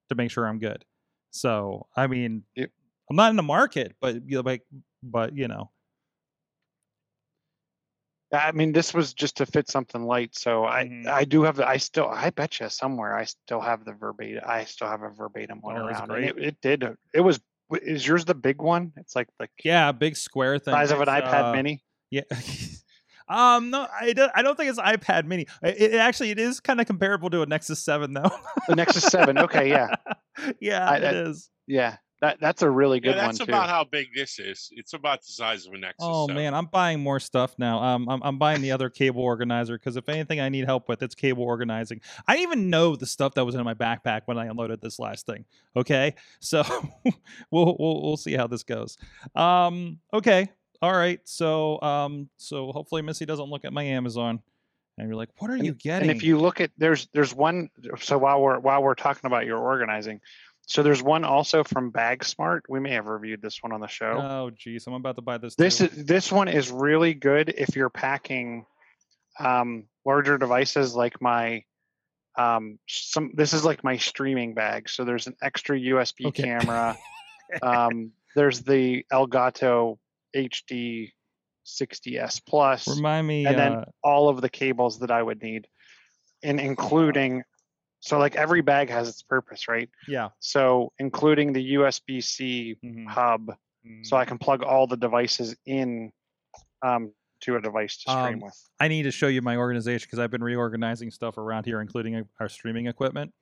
to 0.09 0.15
make 0.15 0.31
sure 0.31 0.48
I'm 0.48 0.59
good. 0.59 0.86
So 1.31 1.88
I 1.95 2.07
mean, 2.07 2.43
Yep. 2.55 2.71
I'm 3.09 3.15
not 3.15 3.29
in 3.31 3.36
the 3.36 3.43
market, 3.43 3.95
but 4.00 4.15
you 4.27 4.38
know, 4.38 4.41
like, 4.41 4.63
but 5.01 5.36
you 5.36 5.48
know, 5.48 5.71
I 8.31 8.51
mean, 8.51 8.74
this 8.74 8.93
was 8.93 9.13
just 9.13 9.38
to 9.38 9.45
fit 9.45 9.69
something 9.69 10.03
light. 10.03 10.36
So 10.36 10.65
I, 10.65 10.83
Mhm. 10.86 11.07
I 11.07 11.25
do 11.25 11.43
have 11.43 11.55
the, 11.55 11.67
I 11.67 11.77
still, 11.77 12.07
I 12.07 12.29
bet 12.29 12.59
you 12.59 12.69
somewhere 12.69 13.15
I 13.17 13.24
still 13.25 13.59
have 13.59 13.86
the 13.86 13.93
verbatim, 13.93 14.43
I 14.45 14.65
still 14.65 14.88
have 14.88 15.01
a 15.01 15.09
verbatim 15.09 15.62
one 15.62 15.77
Oh, 15.77 15.86
around. 15.86 16.12
It, 16.12 16.38
it 16.38 16.62
did, 16.62 16.83
uh, 16.83 16.93
it 17.13 17.21
was, 17.21 17.39
is 17.81 18.05
yours 18.05 18.25
the 18.25 18.36
big 18.36 18.62
one? 18.62 18.93
It's 18.98 19.15
like 19.15 19.27
the 19.39 19.48
yeah, 19.63 19.91
big 19.91 20.15
square 20.15 20.59
thing. 20.59 20.74
size 20.74 20.91
of 20.91 21.01
an 21.01 21.07
iPad 21.07 21.45
uh, 21.45 21.53
mini. 21.53 21.83
Yeah. 22.12 22.21
um, 23.29 23.69
no, 23.69 23.88
I 24.00 24.13
don't. 24.13 24.31
I 24.36 24.41
don't 24.41 24.57
think 24.57 24.69
it's 24.69 24.79
iPad 24.79 25.25
Mini. 25.25 25.45
It, 25.63 25.93
it 25.93 25.95
actually 25.95 26.31
it 26.31 26.39
is 26.39 26.59
kind 26.59 26.81
of 26.81 26.88
comparable 26.88 27.29
to 27.29 27.41
a 27.41 27.45
Nexus 27.45 27.83
Seven, 27.83 28.13
though. 28.13 28.31
The 28.67 28.75
Nexus 28.75 29.03
7. 29.05 29.38
Okay. 29.38 29.69
Yeah. 29.69 29.95
yeah, 30.59 30.89
I- 30.89 30.98
it 30.98 31.03
I- 31.03 31.29
is. 31.29 31.50
Yeah. 31.67 31.98
That, 32.21 32.38
that's 32.41 32.62
a 32.63 32.69
really 32.69 32.98
Yeah, 32.98 33.12
good 33.13 33.15
one 33.15 33.25
that's 33.27 33.38
too. 33.38 33.43
about 33.45 33.69
how 33.69 33.86
big 33.86 34.07
this 34.13 34.39
is. 34.39 34.67
It's 34.74 34.91
about 34.91 35.21
the 35.21 35.27
size 35.31 35.65
of 35.65 35.71
a 35.74 35.77
Nexus. 35.77 35.95
Oh 36.01 36.27
7. 36.27 36.36
man, 36.36 36.53
I'm 36.53 36.65
buying 36.65 37.00
more 37.00 37.17
stuff 37.17 37.55
now. 37.57 37.81
Um, 37.81 38.09
I'm, 38.09 38.21
I'm 38.21 38.38
buying 38.38 38.62
the 38.62 38.74
other 38.74 38.89
cable 38.89 39.21
organizer 39.24 39.77
because 39.77 39.95
if 39.95 40.09
anything 40.09 40.41
I 40.41 40.50
need 40.50 40.65
help 40.65 40.89
with, 40.89 41.01
it's 41.01 41.15
cable 41.15 41.43
organizing. 41.43 42.01
I 42.27 42.36
didn't 42.36 42.50
even 42.51 42.69
know 42.69 42.98
the 42.98 43.05
stuff 43.05 43.36
that 43.36 43.45
was 43.45 43.55
in 43.55 43.63
my 43.63 43.74
backpack 43.74 44.24
when 44.25 44.38
I 44.38 44.48
unloaded 44.48 44.81
this 44.81 45.00
last 45.00 45.27
thing. 45.27 45.45
Okay, 45.77 46.15
so 46.41 46.62
we'll, 47.51 47.77
we'll 47.79 48.01
we'll 48.03 48.17
see 48.17 48.33
how 48.33 48.48
this 48.48 48.63
goes. 48.63 48.98
Um, 49.33 50.00
okay, 50.13 50.50
all 50.81 50.93
right. 50.93 51.19
So 51.25 51.81
um, 51.81 52.29
so 52.38 52.71
hopefully 52.71 53.01
Missy 53.01 53.25
doesn't 53.25 53.50
look 53.50 53.65
at 53.65 53.74
my 53.74 53.83
Amazon 53.83 54.41
and 54.98 55.07
you're 55.07 55.15
like, 55.15 55.29
what 55.38 55.50
are 55.50 55.57
you 55.57 55.74
getting? 55.74 56.09
And 56.09 56.17
if 56.17 56.24
you 56.24 56.38
look 56.38 56.59
at 56.59 56.71
there's 56.77 57.07
there's 57.13 57.33
one 57.33 57.69
so 58.00 58.17
while 58.17 58.41
we're 58.41 58.59
while 58.59 58.83
we're 58.83 58.95
talking 58.95 59.25
about 59.27 59.45
your 59.45 59.57
organizing, 59.57 60.19
so 60.67 60.83
there's 60.83 61.01
one 61.01 61.24
also 61.24 61.63
from 61.63 61.89
Bag 61.89 62.24
Smart. 62.24 62.65
We 62.69 62.79
may 62.79 62.91
have 62.91 63.07
reviewed 63.07 63.41
this 63.41 63.63
one 63.63 63.71
on 63.71 63.81
the 63.81 63.88
show. 63.88 64.21
Oh, 64.21 64.50
geez, 64.51 64.86
I'm 64.88 64.93
about 64.93 65.15
to 65.15 65.21
buy 65.21 65.38
this. 65.38 65.55
this 65.55 65.79
too. 65.79 65.86
is 65.86 66.05
this 66.05 66.31
one 66.31 66.48
is 66.48 66.69
really 66.69 67.13
good 67.13 67.50
if 67.57 67.75
you're 67.75 67.89
packing 67.89 68.65
um, 69.39 69.86
larger 70.05 70.38
devices 70.38 70.95
like 70.95 71.21
my 71.21 71.63
um, 72.38 72.77
some 72.88 73.31
this 73.33 73.53
is 73.53 73.65
like 73.65 73.83
my 73.83 73.98
streaming 73.98 74.53
bag. 74.53 74.89
So 74.89 75.05
there's 75.05 75.27
an 75.27 75.36
extra 75.41 75.79
USB 75.79 76.27
Okay. 76.27 76.43
camera. 76.43 76.98
um, 77.62 78.12
there's 78.36 78.62
the 78.62 79.05
Elgato 79.12 79.98
HD 80.36 81.12
60s 81.65 82.41
Plus. 82.48 82.88
Remind 82.88 83.27
me. 83.27 83.45
and 83.45 83.57
then 83.57 83.71
uh, 83.74 83.86
all 84.03 84.29
of 84.29 84.41
the 84.41 84.50
cables 84.50 85.00
that 85.00 85.12
I 85.12 85.21
would 85.21 85.41
need, 85.41 85.67
and 86.43 86.59
including, 86.59 87.43
so 88.00 88.17
like 88.17 88.36
every 88.36 88.62
bag 88.62 88.89
has 88.89 89.09
its 89.09 89.21
purpose, 89.21 89.67
right? 89.67 89.89
yeah. 90.07 90.29
So 90.39 90.91
including 91.00 91.53
the 91.53 91.74
USB 91.75 92.24
C 92.24 92.77
mhm, 92.83 93.07
hub, 93.07 93.51
so 94.03 94.17
I 94.17 94.25
mm. 94.25 94.27
can 94.27 94.38
plug 94.38 94.63
all 94.63 94.88
the 94.88 94.98
devices 94.98 95.55
in 95.65 96.12
um, 96.81 97.13
to 97.41 97.55
a 97.55 97.62
device 97.62 97.98
to 98.03 98.12
stream 98.12 98.36
Um, 98.36 98.39
with. 98.41 98.69
I 98.79 98.88
need 98.88 99.03
to 99.03 99.12
show 99.12 99.27
you 99.27 99.41
my 99.41 99.57
organization 99.57 100.07
because 100.07 100.19
I've 100.19 100.31
been 100.31 100.43
reorganizing 100.43 101.12
stuff 101.12 101.38
around 101.38 101.65
here, 101.65 101.81
including 101.81 102.15
uh, 102.15 102.24
our 102.39 102.50
streaming 102.50 102.88
equipment. 102.88 103.33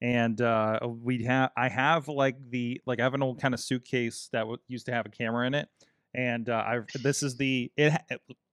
And 0.00 0.40
uh, 0.40 0.80
we 0.82 1.22
have, 1.24 1.50
I 1.56 1.68
have 1.68 2.08
like 2.08 2.36
the, 2.50 2.80
like 2.86 2.98
I 2.98 3.04
have 3.04 3.14
an 3.14 3.22
old 3.22 3.40
kind 3.40 3.54
of 3.54 3.60
suitcase 3.60 4.28
that 4.32 4.40
w- 4.40 4.58
used 4.66 4.86
to 4.86 4.92
have 4.92 5.06
a 5.06 5.10
camera 5.10 5.46
in 5.46 5.54
it, 5.54 5.68
and 6.14 6.48
uh, 6.48 6.64
I've 6.66 6.86
this 7.02 7.22
is 7.22 7.36
the 7.36 7.70
it. 7.76 7.92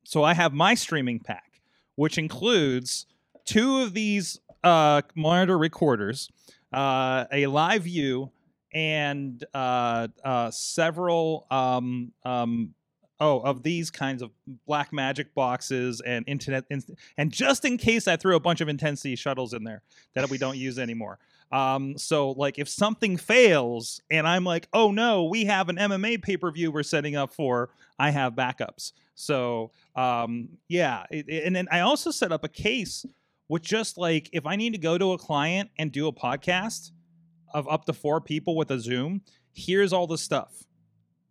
So 0.04 0.24
I 0.24 0.34
have 0.34 0.54
my 0.54 0.74
streaming 0.74 1.20
pack, 1.20 1.62
which 1.96 2.18
includes 2.18 3.06
two 3.46 3.82
of 3.82 3.94
these 3.94 4.40
uh, 4.64 5.02
monitor 5.16 5.58
recorders, 5.58 6.30
uh, 6.74 7.26
a 7.32 7.48
live 7.48 7.84
view, 7.84 8.32
and 8.74 9.44
uh, 9.54 10.08
uh, 10.24 10.52
several 10.52 11.48
um, 11.52 12.12
um, 12.24 12.74
oh 13.20 13.40
of 13.40 13.64
these 13.64 13.92
kinds 13.92 14.22
of 14.22 14.32
Blackmagic 14.68 15.34
boxes 15.36 16.02
and 16.02 16.24
internet 16.28 16.66
and 17.18 17.32
just 17.32 17.66
in 17.66 17.78
case 17.78 18.08
i 18.08 18.16
threw 18.16 18.36
a 18.36 18.40
bunch 18.40 18.62
of 18.62 18.70
intensity 18.70 19.16
shuttles 19.16 19.54
in 19.54 19.64
there 19.64 19.82
that 20.16 20.30
we 20.30 20.38
don't 20.38 20.58
use 20.58 20.80
anymore 20.80 21.20
um 21.52 21.98
so 21.98 22.32
like 22.32 22.60
if 22.60 22.70
something 22.70 23.18
fails 23.18 24.02
and 24.12 24.28
i'm 24.28 24.44
like 24.44 24.68
oh 24.74 24.92
no 24.92 25.24
we 25.26 25.46
have 25.46 25.68
an 25.70 25.78
mma 25.78 26.22
pay-per-view 26.22 26.72
we're 26.72 26.84
setting 26.84 27.16
up 27.16 27.34
for 27.34 27.70
i 27.98 28.10
have 28.12 28.34
backups. 28.34 28.92
So 29.16 29.72
um 29.96 30.50
yeah 30.68 31.04
it, 31.10 31.26
it- 31.28 31.44
and 31.46 31.56
then 31.56 31.68
i 31.72 31.80
also 31.80 32.12
set 32.12 32.32
up 32.32 32.44
a 32.44 32.50
case 32.50 33.06
with 33.48 33.64
just 33.64 33.98
like 33.98 34.30
if 34.32 34.46
i 34.46 34.56
need 34.56 34.74
to 34.74 34.80
go 34.80 34.98
to 34.98 35.14
a 35.14 35.18
client 35.18 35.70
and 35.80 35.92
do 35.92 36.08
a 36.08 36.14
podcast 36.14 36.92
of 37.54 37.68
up 37.68 37.86
to 37.86 37.94
four 37.94 38.22
people 38.22 38.56
with 38.56 38.70
a 38.72 38.80
zoom 38.80 39.22
here's 39.54 39.92
all 39.92 40.06
the 40.08 40.18
stuff 40.18 40.64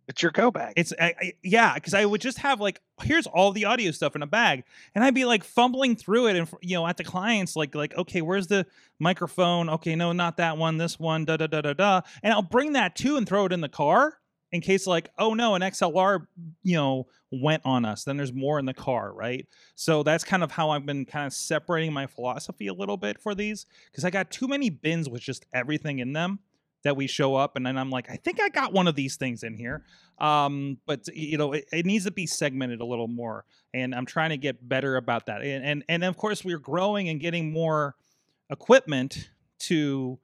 It's 0.09 0.23
your 0.23 0.31
go 0.31 0.49
bag. 0.49 0.73
it's 0.75 0.91
I, 0.99 1.13
I, 1.21 1.33
yeah, 1.43 1.75
because 1.75 1.93
I 1.93 2.03
would 2.03 2.19
just 2.19 2.39
have 2.39 2.59
like 2.59 2.81
here's 3.03 3.27
all 3.27 3.51
the 3.51 3.65
audio 3.65 3.91
stuff 3.91 4.15
in 4.15 4.23
a 4.23 4.27
bag, 4.27 4.63
and 4.95 5.03
I'd 5.03 5.13
be 5.13 5.23
like 5.23 5.43
fumbling 5.43 5.95
through 5.95 6.27
it, 6.27 6.35
and 6.35 6.49
you 6.61 6.75
know 6.75 6.87
at 6.87 6.97
the 6.97 7.03
clients 7.03 7.55
like 7.55 7.75
like 7.75 7.95
okay, 7.95 8.23
where's 8.23 8.47
the 8.47 8.65
microphone? 8.97 9.69
Okay, 9.69 9.95
no, 9.95 10.11
not 10.11 10.37
that 10.37 10.57
one. 10.57 10.77
This 10.77 10.99
one, 10.99 11.25
da 11.25 11.37
da 11.37 11.45
da 11.45 11.61
da 11.61 11.73
da, 11.73 12.01
and 12.23 12.33
I'll 12.33 12.41
bring 12.41 12.73
that 12.73 12.95
too 12.95 13.17
and 13.17 13.29
throw 13.29 13.45
it 13.45 13.53
in 13.53 13.61
the 13.61 13.69
car 13.69 14.17
in 14.51 14.61
case 14.61 14.87
like 14.87 15.09
oh 15.19 15.35
no, 15.35 15.53
an 15.53 15.61
XLR 15.61 16.25
you 16.63 16.75
know 16.75 17.05
went 17.31 17.61
on 17.63 17.85
us. 17.85 18.03
Then 18.03 18.17
there's 18.17 18.33
more 18.33 18.57
in 18.57 18.65
the 18.65 18.73
car, 18.73 19.13
right? 19.13 19.45
So 19.75 20.01
that's 20.01 20.23
kind 20.23 20.41
of 20.41 20.49
how 20.49 20.71
I've 20.71 20.87
been 20.87 21.05
kind 21.05 21.27
of 21.27 21.33
separating 21.33 21.93
my 21.93 22.07
philosophy 22.07 22.65
a 22.65 22.73
little 22.73 22.97
bit 22.97 23.21
for 23.21 23.35
these 23.35 23.67
because 23.91 24.03
I 24.05 24.09
got 24.09 24.31
too 24.31 24.47
many 24.47 24.71
bins 24.71 25.07
with 25.07 25.21
just 25.21 25.45
everything 25.53 25.99
in 25.99 26.13
them 26.13 26.39
that 26.83 26.95
we 26.95 27.07
show 27.07 27.35
up 27.35 27.55
and 27.55 27.65
then 27.65 27.77
I'm 27.77 27.89
like 27.89 28.09
I 28.09 28.15
think 28.15 28.39
I 28.41 28.49
got 28.49 28.73
one 28.73 28.87
of 28.87 28.95
these 28.95 29.15
things 29.15 29.43
in 29.43 29.53
here. 29.53 29.83
Um 30.17 30.77
but 30.85 31.07
you 31.13 31.37
know 31.37 31.53
it, 31.53 31.65
it 31.71 31.85
needs 31.85 32.05
to 32.05 32.11
be 32.11 32.25
segmented 32.25 32.81
a 32.81 32.85
little 32.85 33.07
more 33.07 33.45
and 33.73 33.93
i'm 33.93 34.05
trying 34.05 34.31
to 34.31 34.37
get 34.37 34.67
better 34.67 34.97
about 34.97 35.27
that 35.27 35.41
and 35.41 35.63
and, 35.63 35.83
and 35.87 36.03
of 36.03 36.17
course 36.17 36.43
we're 36.43 36.59
growing 36.59 37.09
and 37.09 37.19
getting 37.19 37.51
more 37.51 37.95
equipment 38.49 39.29
to 39.59 40.19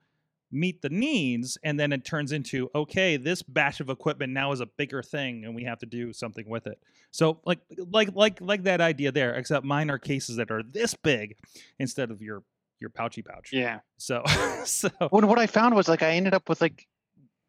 meet 0.52 0.80
the 0.80 0.88
needs 0.88 1.58
and 1.64 1.78
then 1.78 1.92
it 1.92 2.04
turns 2.04 2.32
into 2.32 2.70
okay 2.74 3.16
this 3.16 3.42
batch 3.42 3.80
of 3.80 3.90
equipment 3.90 4.32
now 4.32 4.52
is 4.52 4.60
a 4.60 4.66
bigger 4.66 5.02
thing 5.02 5.44
and 5.44 5.54
we 5.54 5.64
have 5.64 5.78
to 5.78 5.86
do 5.86 6.12
something 6.12 6.48
with 6.48 6.66
it. 6.66 6.80
So 7.10 7.40
like 7.44 7.58
like 7.90 8.14
like 8.14 8.40
like 8.40 8.62
that 8.64 8.80
idea 8.80 9.10
there 9.12 9.34
except 9.34 9.64
mine 9.64 9.90
are 9.90 9.98
cases 9.98 10.36
that 10.36 10.50
are 10.50 10.62
this 10.62 10.94
big 10.94 11.36
instead 11.78 12.10
of 12.10 12.22
your 12.22 12.42
your 12.80 12.90
pouchy 12.90 13.22
pouch 13.22 13.50
yeah. 13.52 13.80
so 13.96 14.22
so 14.64 14.88
What 15.10 15.24
what 15.24 15.38
I 15.38 15.46
found 15.46 15.74
was 15.74 15.88
like 15.88 16.02
I 16.02 16.10
ended 16.12 16.34
up 16.34 16.48
with 16.48 16.60
like 16.60 16.86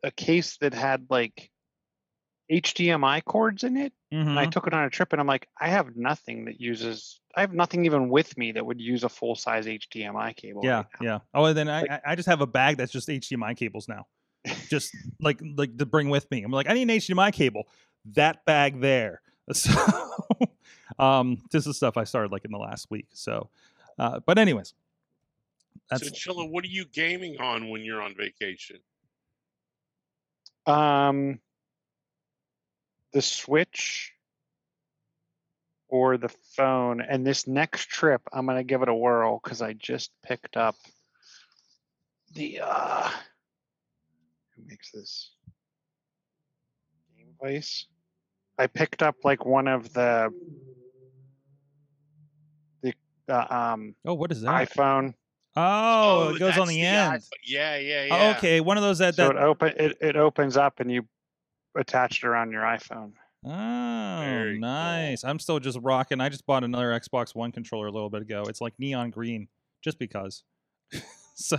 a 0.04 0.12
case 0.12 0.58
that 0.62 0.74
had 0.74 1.08
like 1.10 1.52
HDMI 2.52 3.24
cords 3.26 3.64
in 3.64 3.76
it. 3.76 3.92
And 4.10 4.40
I 4.40 4.46
Mhm. 4.46 4.52
took 4.52 4.68
it 4.68 4.74
on 4.74 4.86
a 4.86 4.90
trip 4.90 5.12
and 5.12 5.20
I'm 5.20 5.28
like, 5.28 5.50
I 5.60 5.68
have 5.68 5.98
nothing 5.98 6.46
that 6.46 6.62
uses 6.62 7.20
I 7.36 7.42
have 7.42 7.54
nothing 7.54 7.86
even 7.86 8.08
with 8.10 8.38
me 8.38 8.54
that 8.54 8.66
would 8.66 8.80
use 8.80 9.04
a 9.04 9.10
full 9.10 9.36
size 9.36 9.66
HDMI 9.68 10.34
cable. 10.36 10.62
Yeah, 10.64 10.78
right 10.78 10.86
yeah. 11.02 11.20
Oh, 11.34 11.44
and 11.46 11.58
then 11.58 11.68
I, 11.68 11.82
Like- 11.82 11.92
I 11.92 12.02
I 12.06 12.16
just 12.16 12.28
have 12.30 12.40
a 12.42 12.48
bag 12.48 12.78
that's 12.78 12.92
just 12.92 13.10
HDMI 13.10 13.56
cables 13.58 13.88
now, 13.90 14.08
just 14.70 14.96
like 15.20 15.42
like 15.58 15.78
to 15.78 15.86
bring 15.86 16.10
with 16.10 16.30
me. 16.32 16.42
I'm 16.44 16.52
like, 16.52 16.70
I 16.70 16.74
need 16.74 16.84
an 16.84 16.90
HDMI 16.98 17.34
cable. 17.34 17.68
That 18.14 18.46
bag 18.46 18.80
there. 18.80 19.22
So, 19.54 19.72
um, 21.00 21.38
this 21.52 21.68
is 21.68 21.78
stuff 21.78 21.96
I 21.98 22.04
started 22.06 22.32
like 22.32 22.44
in 22.46 22.52
the 22.52 22.58
last 22.58 22.88
week. 22.90 23.08
So, 23.14 23.50
uh, 24.00 24.20
but 24.26 24.38
anyways, 24.38 24.74
that's 25.90 26.04
so, 26.04 26.10
Chilla, 26.14 26.50
what 26.50 26.64
are 26.64 26.70
you 26.70 26.86
gaming 26.86 27.38
on 27.40 27.70
when 27.70 27.84
you're 27.84 28.02
on 28.02 28.16
vacation? 28.16 28.78
Um 30.66 31.40
the 33.14 33.22
Switch 33.22 34.14
or 35.88 36.18
the 36.18 36.30
phone. 36.56 37.02
And 37.02 37.26
this 37.26 37.48
next 37.48 37.90
trip 37.90 38.22
I'm 38.34 38.46
gonna 38.46 38.64
give 38.64 38.82
it 38.82 38.90
a 38.90 38.94
whirl 38.94 39.40
because 39.42 39.62
I 39.62 39.74
just 39.74 40.12
picked 40.24 40.58
up 40.58 40.76
the 42.34 42.60
uh 42.64 43.10
who 44.56 44.64
makes 44.68 44.92
this 44.92 45.32
game 47.16 47.28
device? 47.40 47.86
I 48.58 48.68
picked 48.68 49.02
up 49.04 49.16
like 49.24 49.46
one 49.46 49.68
of 49.68 49.94
the 49.94 50.34
the 52.82 52.94
uh, 53.30 53.46
um 53.50 53.96
oh, 54.06 54.16
what 54.16 54.32
is 54.32 54.42
that? 54.42 54.70
iPhone. 54.70 55.14
Oh, 55.60 56.30
it 56.36 56.40
goes 56.40 56.54
on 56.58 56.68
that's 56.68 56.70
the 56.70 56.82
end. 56.82 57.14
iPhone. 57.22 57.28
Yeah, 57.46 57.78
yeah, 57.78 58.08
Oh, 58.12 58.16
yeah. 58.30 58.36
okay, 58.38 58.62
one 58.62 58.78
of 58.78 58.84
those 58.84 59.00
that 59.00 59.16
that... 59.16 59.28
So 59.28 59.34
that. 59.34 59.38
it 59.38 59.44
open 59.44 59.74
it, 59.78 59.98
it 60.02 60.16
opens 60.16 60.56
up 60.58 60.80
and 60.80 60.92
you 60.92 61.06
attach 61.76 62.24
it 62.24 62.28
around 62.28 62.52
your 62.52 62.62
iPhone. 62.62 63.14
Oh, 63.46 64.20
Very 64.24 64.54
cool. 64.54 64.62
nice. 64.62 65.24
I'm 65.24 65.40
still 65.40 65.60
just 65.60 65.80
rocking. 65.82 66.22
I 66.22 66.30
just 66.30 66.46
bought 66.46 66.64
another 66.64 66.90
Xbox 67.00 67.34
One 67.34 67.52
controller 67.52 67.88
a 67.88 67.92
little 67.92 68.10
bit 68.10 68.22
ago. 68.22 68.44
It's 68.48 68.62
like 68.62 68.74
neon 68.78 69.10
green, 69.10 69.48
just 69.84 69.98
because. 70.00 70.44
so, 71.36 71.58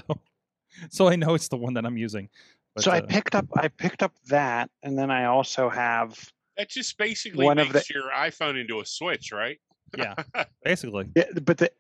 so 0.91 1.09
I 1.09 1.17
know 1.17 1.35
it's 1.35 1.49
the 1.49 1.57
one 1.57 1.75
that 1.75 1.85
I'm 1.87 1.97
using. 1.97 2.29
But, 2.75 2.85
so 2.85 2.91
I 2.91 2.99
uh, 2.99 3.07
picked 3.07 3.35
up 3.35 3.47
I 3.57 3.69
picked 3.69 4.03
up 4.03 4.13
that 4.29 4.71
and 4.83 4.97
then 4.97 5.11
I 5.11 5.25
also 5.25 5.69
have 5.69 6.17
That 6.57 6.69
just 6.69 6.97
basically 6.99 7.45
One 7.47 7.59
of 7.59 7.73
makes 7.73 7.89
the- 7.89 7.95
your 7.95 8.11
iPhone 8.11 8.61
into 8.61 8.81
a 8.81 8.87
Switch, 8.87 9.33
right? 9.33 9.59
yeah, 9.97 10.15
basically. 10.65 11.09
yeah, 11.17 11.25
but 11.43 11.59
the 11.59 11.71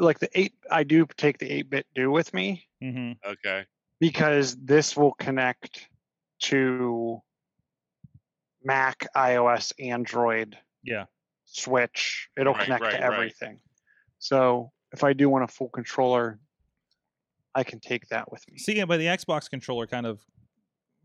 like 0.00 0.18
the 0.18 0.30
eight 0.38 0.54
I 0.70 0.82
do 0.84 1.06
take 1.16 1.38
the 1.38 1.62
8BitDo 1.64 2.10
with 2.10 2.32
me 2.34 2.66
hmm 2.80 3.12
Okay. 3.26 3.64
because 3.98 4.56
this 4.56 4.96
will 4.96 5.12
connect 5.12 5.88
to 6.40 7.20
Mac, 8.62 9.06
iOS, 9.16 9.72
Android, 9.78 10.58
Yeah. 10.82 11.04
Switch. 11.44 12.28
It'll 12.36 12.54
Right, 12.54 12.62
connect 12.64 12.84
right, 12.84 12.90
to 12.92 12.98
right. 12.98 13.04
everything. 13.12 13.60
So 14.18 14.72
if 14.92 15.02
I 15.04 15.12
do 15.12 15.28
want 15.28 15.44
a 15.44 15.48
full 15.48 15.68
controller, 15.68 16.38
I 17.54 17.64
can 17.64 17.80
take 17.80 18.08
that 18.08 18.30
with 18.30 18.46
me. 18.50 18.58
See, 18.58 18.76
yeah, 18.76 18.84
but 18.84 18.98
the 18.98 19.06
Xbox 19.06 19.48
controller 19.50 19.86
kind 19.86 20.06
of 20.06 20.20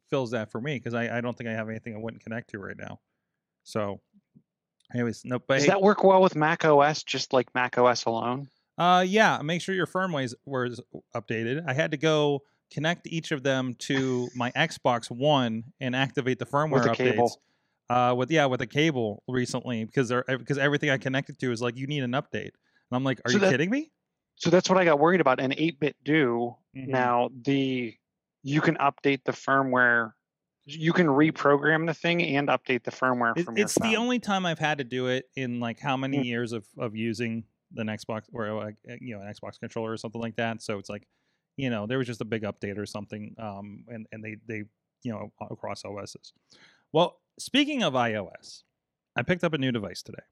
fills 0.09 0.31
that 0.31 0.51
for 0.51 0.61
me 0.61 0.75
because 0.75 0.93
I, 0.93 1.17
I 1.17 1.21
don't 1.21 1.35
think 1.35 1.49
I 1.49 1.53
have 1.53 1.69
anything 1.69 1.95
I 1.95 1.97
wouldn't 1.97 2.23
connect 2.23 2.51
to 2.51 2.59
right 2.59 2.77
now. 2.77 2.99
So, 3.63 4.01
anyways, 4.93 5.25
no, 5.25 5.39
but 5.39 5.55
Does 5.55 5.63
hey, 5.63 5.69
that 5.69 5.81
work 5.81 6.03
well 6.03 6.21
with 6.21 6.35
Mac 6.35 6.65
OS, 6.65 7.03
just 7.03 7.33
like 7.33 7.53
Mac 7.55 7.77
OS 7.77 8.05
alone? 8.05 8.47
Uh, 8.77 9.03
yeah, 9.07 9.39
make 9.43 9.61
sure 9.61 9.73
your 9.75 9.87
firmware 9.87 10.33
was 10.45 10.81
updated. 11.15 11.63
I 11.67 11.73
had 11.73 11.91
to 11.91 11.97
go 11.97 12.41
connect 12.71 13.07
each 13.07 13.31
of 13.31 13.43
them 13.43 13.75
to 13.79 14.27
my 14.35 14.51
Xbox 14.51 15.09
One 15.09 15.63
and 15.79 15.95
activate 15.95 16.39
the 16.39 16.45
firmware 16.45 16.71
With 16.73 16.83
updates. 16.83 16.95
cable. 16.97 17.41
Uh, 17.89 18.15
with 18.17 18.31
yeah, 18.31 18.47
with 18.47 18.61
a 18.61 18.67
cable 18.67 19.21
recently 19.27 19.85
because 19.85 20.09
they're 20.09 20.25
because 20.27 20.57
everything 20.57 20.89
I 20.89 20.97
connected 20.97 21.37
to 21.39 21.51
is 21.51 21.61
like 21.61 21.77
you 21.77 21.85
need 21.85 22.01
an 22.03 22.11
update, 22.13 22.49
and 22.51 22.91
I'm 22.93 23.03
like, 23.03 23.21
are 23.25 23.29
So 23.29 23.35
you 23.37 23.41
that- 23.41 23.51
kidding 23.51 23.69
me? 23.69 23.91
So 24.37 24.49
that's 24.49 24.69
what 24.69 24.77
I 24.79 24.83
got 24.85 24.99
worried 24.99 25.21
about. 25.21 25.39
An 25.39 25.51
8BitDo 25.51 26.57
Mhm. 26.75 26.87
now 26.87 27.29
the 27.45 27.95
you 28.43 28.59
can 28.61 28.75
update 28.77 29.23
the 29.23 29.31
firmware. 29.31 30.11
You 30.65 30.91
can 30.93 31.05
reprogram 31.07 31.85
the 31.85 31.93
thing 31.93 32.21
and 32.23 32.47
update 32.49 32.83
the 32.83 32.91
firmware 32.91 33.37
It- 33.37 33.43
from 33.45 33.55
your 33.55 33.65
it's 33.65 33.75
the 33.75 33.95
only 33.95 34.17
time 34.19 34.45
I've 34.47 34.59
had 34.59 34.79
to 34.79 34.83
do 34.83 35.07
it 35.07 35.29
in 35.35 35.59
like 35.59 35.79
how 35.79 35.95
many 35.95 36.17
Mm. 36.17 36.25
years 36.25 36.51
of 36.53 36.65
of 36.79 36.95
using 36.95 37.43
an 37.77 37.87
Xbox 37.87 38.23
or 38.33 38.53
like 38.53 38.75
uh, 38.89 38.95
you 38.99 39.15
know 39.15 39.21
an 39.21 39.33
Xbox 39.33 39.59
controller 39.59 39.91
or 39.91 39.97
something 39.97 40.21
like 40.21 40.35
that. 40.37 40.61
So 40.61 40.77
it's 40.77 40.89
like, 40.89 41.07
you 41.57 41.69
know, 41.69 41.87
there 41.87 41.97
was 41.97 42.07
just 42.07 42.21
a 42.21 42.25
big 42.25 42.43
update 42.43 42.77
or 42.77 42.85
something, 42.85 43.35
um, 43.39 43.85
and 43.87 44.07
and 44.11 44.23
they 44.23 44.37
they 44.47 44.63
you 45.03 45.11
know 45.11 45.31
across 45.49 45.83
OSs. 45.85 46.33
Well, 46.91 47.19
speaking 47.39 47.83
of 47.83 47.93
iOS, 47.93 48.63
I 49.15 49.23
picked 49.23 49.43
up 49.43 49.53
a 49.53 49.57
new 49.57 49.71
device 49.71 50.03
today, 50.03 50.23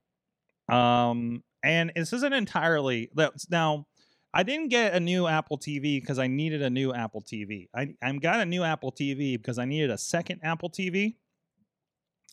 um, 0.72 1.44
and 1.64 1.92
this 1.96 2.14
isn't 2.14 2.34
entirely 2.34 3.10
now. 3.50 3.88
I 4.36 4.42
didn't 4.42 4.70
get 4.70 4.96
a 4.96 5.00
new 5.00 5.28
Apple 5.28 5.60
TV 5.60 6.02
because 6.02 6.18
I 6.18 6.26
needed 6.26 6.64
a 6.64 6.70
new 6.70 6.92
Apple 6.92 7.22
TV. 7.22 7.68
I 7.76 7.94
I 8.02 8.12
got 8.14 8.40
a 8.40 8.46
new 8.46 8.64
Apple 8.64 8.92
TV 8.92 9.38
because 9.38 9.60
I 9.60 9.66
needed 9.66 9.92
a 9.92 9.98
second 9.98 10.40
Apple 10.44 10.72
TV. 10.72 11.18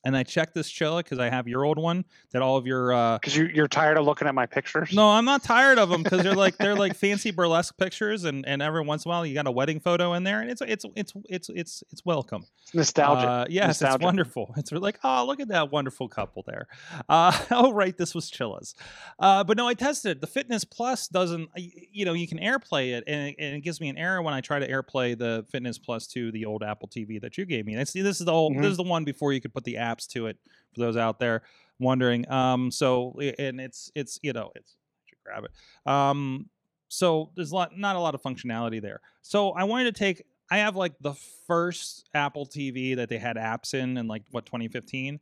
And 0.05 0.17
I 0.17 0.23
checked 0.23 0.55
this 0.55 0.71
Chilla 0.73 0.99
because 0.99 1.19
I 1.19 1.29
have 1.29 1.47
your 1.47 1.65
old 1.65 1.79
one 1.79 2.05
that 2.33 2.41
all 2.41 2.57
of 2.57 2.67
your 2.67 2.93
uh 2.93 3.19
because 3.19 3.37
you, 3.37 3.47
you're 3.53 3.69
tired 3.69 3.99
of 3.99 4.07
looking 4.07 4.27
at 4.29 4.35
my 4.35 4.47
pictures. 4.47 4.93
no, 4.95 5.09
I'm 5.11 5.25
not 5.27 5.43
tired 5.43 5.79
of 5.79 5.91
them 5.91 6.03
because 6.03 6.23
they're 6.23 6.35
like 6.35 6.57
they're 6.57 6.75
like 6.75 6.97
fancy 6.97 7.31
burlesque 7.31 7.77
pictures, 7.77 8.25
and 8.25 8.47
and 8.47 8.63
every 8.63 8.83
once 8.83 9.05
in 9.05 9.09
a 9.09 9.13
while 9.13 9.27
you 9.27 9.35
got 9.35 9.47
a 9.47 9.51
wedding 9.51 9.79
photo 9.81 10.15
in 10.15 10.25
there, 10.25 10.41
and 10.41 10.51
it's 10.51 10.63
it's 10.63 10.87
it's 10.97 11.13
it's 11.29 11.49
it's 11.51 11.85
it's 11.93 12.05
welcome. 12.05 12.47
it's 12.63 12.75
nostalgic. 12.75 13.29
Uh, 13.29 13.45
yes, 13.51 13.83
it's 13.83 13.99
wonderful. 14.01 14.55
It's 14.57 14.73
like, 14.73 14.99
oh, 15.05 15.27
look 15.27 15.41
at 15.41 15.49
that 15.49 15.71
wonderful 15.71 16.09
couple 16.09 16.45
there. 16.47 16.67
Uh, 17.09 17.39
oh, 17.51 17.73
right, 17.73 17.97
this 17.97 18.15
was 18.15 18.31
Chilla's. 18.31 18.75
Uh, 19.19 19.45
but 19.45 19.57
no, 19.57 19.69
I 19.69 19.75
tested 19.75 20.13
it. 20.13 20.21
The 20.23 20.27
Fitness 20.27 20.65
Plus 20.65 21.09
doesn't, 21.09 21.49
you 21.57 22.05
know, 22.05 22.15
you 22.15 22.27
can 22.27 22.39
AirPlay 22.39 22.97
it, 22.97 23.05
and 23.07 23.29
it, 23.29 23.37
and 23.39 23.57
it 23.57 23.61
gives 23.61 23.81
me 23.81 23.89
an 23.91 23.99
error 23.99 24.23
when 24.23 24.33
I 24.33 24.41
try 24.41 24.59
to 24.59 24.67
AirPlay 24.69 25.19
the 25.19 25.45
Fitness 25.51 25.79
Plus 25.79 26.07
to 26.09 26.33
the 26.33 26.45
old 26.47 26.63
Apple 26.63 26.89
TV 26.89 27.21
that 27.21 27.37
you 27.37 27.45
gave 27.45 27.67
me. 27.67 27.75
And 27.75 27.87
see, 27.89 28.01
this 28.03 28.21
is 28.21 28.27
the 28.27 28.33
whole, 28.33 28.51
Mhm. 28.51 28.63
this 28.63 28.71
is 28.71 28.77
the 28.79 28.83
one 28.83 29.05
before 29.05 29.33
you 29.33 29.41
could 29.41 29.53
put 29.53 29.65
the 29.65 29.77
apps 29.91 30.07
to 30.09 30.27
it. 30.27 30.37
For 30.75 30.81
those 30.81 30.97
out 30.97 31.19
there 31.19 31.43
wondering, 31.81 32.31
um, 32.31 32.71
so 32.71 33.19
and 33.39 33.61
it's 33.61 33.91
it's 33.95 34.21
you 34.23 34.33
know 34.33 34.53
it's 34.55 34.77
I 34.77 35.03
should 35.09 35.19
grab 35.25 35.45
it. 35.45 35.91
Um, 35.91 36.49
so 36.89 37.31
there's 37.35 37.53
a 37.53 37.55
lot, 37.55 37.77
not 37.77 37.97
a 37.97 38.01
lot 38.01 38.15
of 38.15 38.23
functionality 38.23 38.81
there. 38.81 39.01
So 39.23 39.51
I 39.51 39.65
wanted 39.65 39.95
to 39.95 39.99
take 39.99 40.23
I 40.51 40.59
have 40.59 40.77
like 40.77 40.95
the 41.01 41.15
first 41.47 42.09
Apple 42.15 42.45
TV 42.47 42.97
that 42.97 43.09
they 43.09 43.19
had 43.19 43.37
apps 43.37 43.75
in 43.75 43.97
in 43.97 44.09
like 44.09 44.23
what 44.31 44.47
2015. 44.47 45.21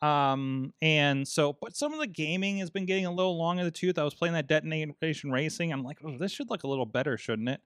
Um, 0.00 0.72
and 0.82 1.28
so, 1.28 1.56
but 1.60 1.76
some 1.76 1.92
of 1.92 2.00
the 2.00 2.08
gaming 2.08 2.58
has 2.58 2.70
been 2.70 2.86
getting 2.86 3.06
a 3.06 3.12
little 3.12 3.38
long 3.38 3.60
in 3.60 3.64
the 3.64 3.70
tooth. 3.70 3.98
I 3.98 4.02
was 4.02 4.14
playing 4.14 4.34
that 4.34 4.48
Detonation 4.48 5.30
Racing. 5.30 5.72
I'm 5.72 5.84
like, 5.84 5.98
oh, 6.04 6.18
this 6.18 6.32
should 6.32 6.50
look 6.50 6.64
a 6.64 6.66
little 6.66 6.86
better, 6.86 7.16
shouldn't 7.16 7.48
it? 7.48 7.60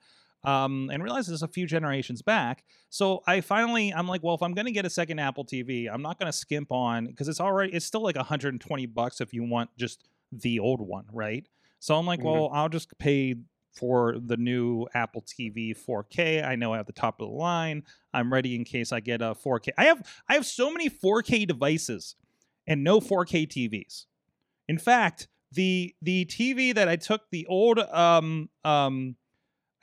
Um, 0.45 0.91
and 0.93 1.03
realized 1.03 1.29
this 1.29 1.43
a 1.43 1.49
few 1.49 1.67
generations 1.67 2.23
back. 2.23 2.63
So 2.89 3.23
I 3.27 3.41
finally, 3.41 3.93
I'm 3.93 4.07
like, 4.07 4.23
well, 4.23 4.37
if 4.37 4.43
I'm 4.43 4.55
going 4.55 4.67
to 4.67 4.73
get 4.73 4.85
a 4.85 4.91
second 4.91 5.19
Apple 5.19 5.45
TV, 5.45 5.89
I'm 5.93 6.03
not 6.03 6.21
going 6.21 6.31
to 6.31 6.37
skimp 6.37 6.71
on 6.71 7.07
because 7.07 7.27
it's 7.27 7.41
already, 7.41 7.73
it's 7.73 7.85
still 7.85 8.03
like 8.03 8.15
120 8.15 8.87
bucks 8.87 9.21
if 9.21 9.33
you 9.35 9.43
want 9.43 9.71
just 9.77 10.05
the 10.31 10.61
old 10.61 10.81
one, 10.81 11.07
right? 11.13 11.49
So 11.81 11.97
I'm 11.97 12.07
like, 12.07 12.21
Mhm. 12.21 12.25
well, 12.25 12.51
I'll 12.53 12.69
just 12.69 12.97
pay 12.99 13.35
for 13.75 14.17
the 14.19 14.37
new 14.37 14.87
Apple 14.95 15.23
TV 15.23 15.75
4K. 15.75 16.43
I 16.45 16.55
know 16.55 16.73
I 16.73 16.77
have 16.77 16.87
the 16.87 16.93
top 16.93 17.21
of 17.21 17.29
the 17.29 17.35
line. 17.35 17.83
I'm 18.15 18.33
ready 18.33 18.55
in 18.55 18.63
case 18.65 18.93
I 18.93 19.01
get 19.01 19.21
a 19.23 19.35
4K. 19.35 19.73
I 19.77 19.87
have 19.87 20.07
I 20.29 20.35
have 20.35 20.47
so 20.47 20.71
many 20.71 20.89
4K 20.89 21.45
devices 21.45 22.15
and 22.69 22.85
no 22.85 23.01
4K 23.01 23.47
TVs. 23.47 24.07
In 24.69 24.79
fact, 24.79 25.29
the 25.53 25.95
the 26.03 26.25
TV 26.27 26.73
that 26.75 26.89
I 26.89 26.97
took 26.97 27.23
the 27.31 27.47
old 27.47 27.79
um 27.81 28.49
um 28.65 29.17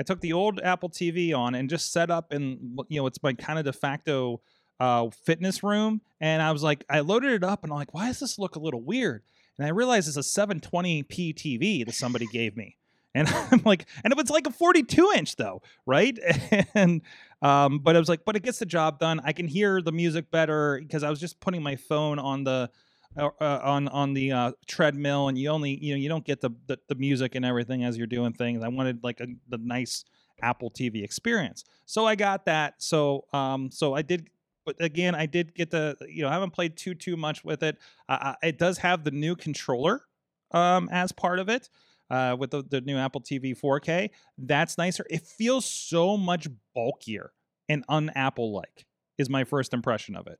I 0.04 0.06
took 0.06 0.20
the 0.20 0.34
old 0.34 0.60
Apple 0.62 0.89
TV 0.89 1.34
on 1.34 1.56
and 1.56 1.70
just 1.70 1.94
set 1.94 2.12
up 2.12 2.34
in 2.34 2.78
you 2.89 3.00
know 3.00 3.08
it's 3.08 3.24
my 3.24 3.32
kind 3.32 3.58
of 3.58 3.63
de 3.63 3.72
facto 3.72 4.42
uh 4.82 5.10
fitness 5.12 5.63
room 5.63 6.02
and 6.20 6.42
I 6.42 6.52
was 6.52 6.62
like 6.62 6.84
I 6.89 7.00
loaded 7.00 7.32
it 7.32 7.44
up 7.44 7.63
and 7.63 7.72
I'm 7.72 7.80
like 7.80 7.94
why 7.94 8.08
does 8.08 8.20
this 8.20 8.38
look 8.38 8.58
a 8.58 8.60
little 8.60 8.82
weird? 8.82 9.24
And 9.58 9.66
I 9.66 9.70
realized 9.70 10.10
it's 10.10 10.18
a 10.18 10.20
720p 10.20 11.36
TV 11.36 11.86
that 11.86 11.96
somebody 11.96 12.26
gave 12.26 12.58
me. 12.58 12.76
And 13.16 13.28
I'm 13.52 13.62
like, 13.63 13.86
and 14.04 14.12
it 14.12 14.18
was 14.18 14.30
like 14.30 14.46
a 14.46 14.52
42 14.52 15.13
inch 15.16 15.38
though, 15.38 15.62
right? 15.86 16.20
And 16.76 17.02
um, 17.42 17.80
but 17.80 17.96
I 17.96 18.00
was 18.00 18.10
like, 18.10 18.26
but 18.26 18.36
it 18.36 18.44
gets 18.44 18.60
the 18.60 18.66
job 18.66 19.00
done. 19.00 19.22
I 19.24 19.32
can 19.32 19.48
hear 19.48 19.82
the 19.82 19.92
music 19.94 20.32
better 20.32 20.80
because 20.82 21.04
I 21.04 21.10
was 21.10 21.20
just 21.20 21.39
putting 21.39 21.63
my 21.63 21.78
phone 21.78 22.20
on 22.20 22.44
the 22.44 22.70
uh, 23.17 23.60
on 23.63 23.88
on 23.89 24.13
the 24.13 24.32
uh, 24.32 24.52
treadmill, 24.67 25.28
and 25.28 25.38
you 25.38 25.49
only 25.49 25.78
you 25.84 25.93
know 25.93 25.97
you 25.97 26.10
don't 26.10 26.26
get 26.26 26.41
the, 26.41 26.52
the 26.67 26.78
the 26.88 26.95
music 26.95 27.36
and 27.36 27.45
everything 27.45 27.84
as 27.84 27.97
you're 27.97 28.08
doing 28.08 28.34
things. 28.34 28.63
I 28.63 28.67
wanted 28.67 29.04
like 29.04 29.19
a 29.19 29.28
the 29.49 29.58
nice 29.58 30.06
Apple 30.41 30.71
TV 30.71 31.04
experience, 31.04 31.63
so 31.86 32.06
I 32.06 32.15
got 32.15 32.45
that. 32.45 32.76
So 32.80 33.26
um, 33.34 33.71
so 33.71 33.93
I 33.93 34.02
did. 34.02 34.30
But 34.65 34.82
again, 34.82 35.13
I 35.13 35.26
did 35.26 35.54
get 35.54 35.71
the 35.71 35.97
you 36.08 36.23
know 36.23 36.30
I 36.30 36.34
haven't 36.34 36.52
played 36.52 36.78
too 36.78 36.95
too 36.95 37.17
much 37.17 37.43
with 37.43 37.63
it. 37.63 37.78
Uh, 38.08 38.36
it 38.41 38.58
does 38.58 38.78
have 38.78 39.04
the 39.04 39.12
new 39.12 39.36
controller 39.36 40.04
um, 40.52 40.88
as 40.91 41.12
part 41.12 41.39
of 41.39 41.49
it 41.49 41.69
uh, 42.10 42.36
with 42.38 42.52
the, 42.52 42.63
the 42.63 42.82
new 42.82 42.97
Apple 42.97 43.21
TV 43.21 43.60
4K. 43.60 44.10
That's 44.38 44.78
nicer. 44.78 45.06
It 45.10 45.26
feels 45.26 45.65
so 45.65 46.15
much 46.15 46.47
bulkier 46.73 47.32
and 47.67 47.84
un-Apple 47.89 48.54
like. 48.54 48.86
Is 49.17 49.30
my 49.30 49.43
first 49.43 49.73
impression 49.73 50.15
of 50.15 50.26
it. 50.28 50.39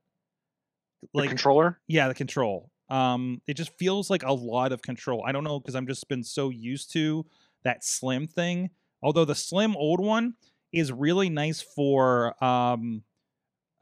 The 1.12 1.20
like 1.20 1.28
controller. 1.28 1.80
yeah 1.88 2.08
the 2.08 2.14
control 2.14 2.70
um 2.90 3.40
it 3.46 3.54
just 3.54 3.72
feels 3.78 4.10
like 4.10 4.22
a 4.24 4.32
lot 4.32 4.72
of 4.72 4.82
control 4.82 5.22
i 5.26 5.32
don't 5.32 5.44
know 5.44 5.58
because 5.58 5.74
i'm 5.74 5.86
just 5.86 6.06
been 6.08 6.22
so 6.24 6.50
used 6.50 6.92
to 6.92 7.24
that 7.62 7.82
slim 7.84 8.26
thing 8.26 8.70
although 9.02 9.24
the 9.24 9.34
slim 9.34 9.74
old 9.76 10.00
one 10.00 10.34
is 10.72 10.92
really 10.92 11.28
nice 11.30 11.60
for 11.62 12.34
um 12.44 13.02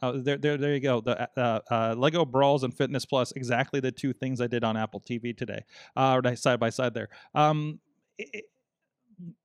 uh, 0.00 0.14
there, 0.16 0.36
there, 0.36 0.56
there 0.56 0.74
you 0.74 0.80
go. 0.80 1.00
The 1.00 1.28
uh, 1.36 1.60
uh, 1.70 1.94
Lego 1.96 2.24
Brawls 2.24 2.64
and 2.64 2.76
Fitness 2.76 3.04
Plus, 3.04 3.30
exactly 3.36 3.78
the 3.78 3.92
two 3.92 4.12
things 4.12 4.40
I 4.40 4.48
did 4.48 4.64
on 4.64 4.76
Apple 4.76 5.00
TV 5.00 5.36
today, 5.36 5.64
uh, 5.94 6.20
right 6.24 6.36
side 6.36 6.58
by 6.58 6.70
side 6.70 6.92
there. 6.92 7.08
Um, 7.36 7.78
it- 8.18 8.46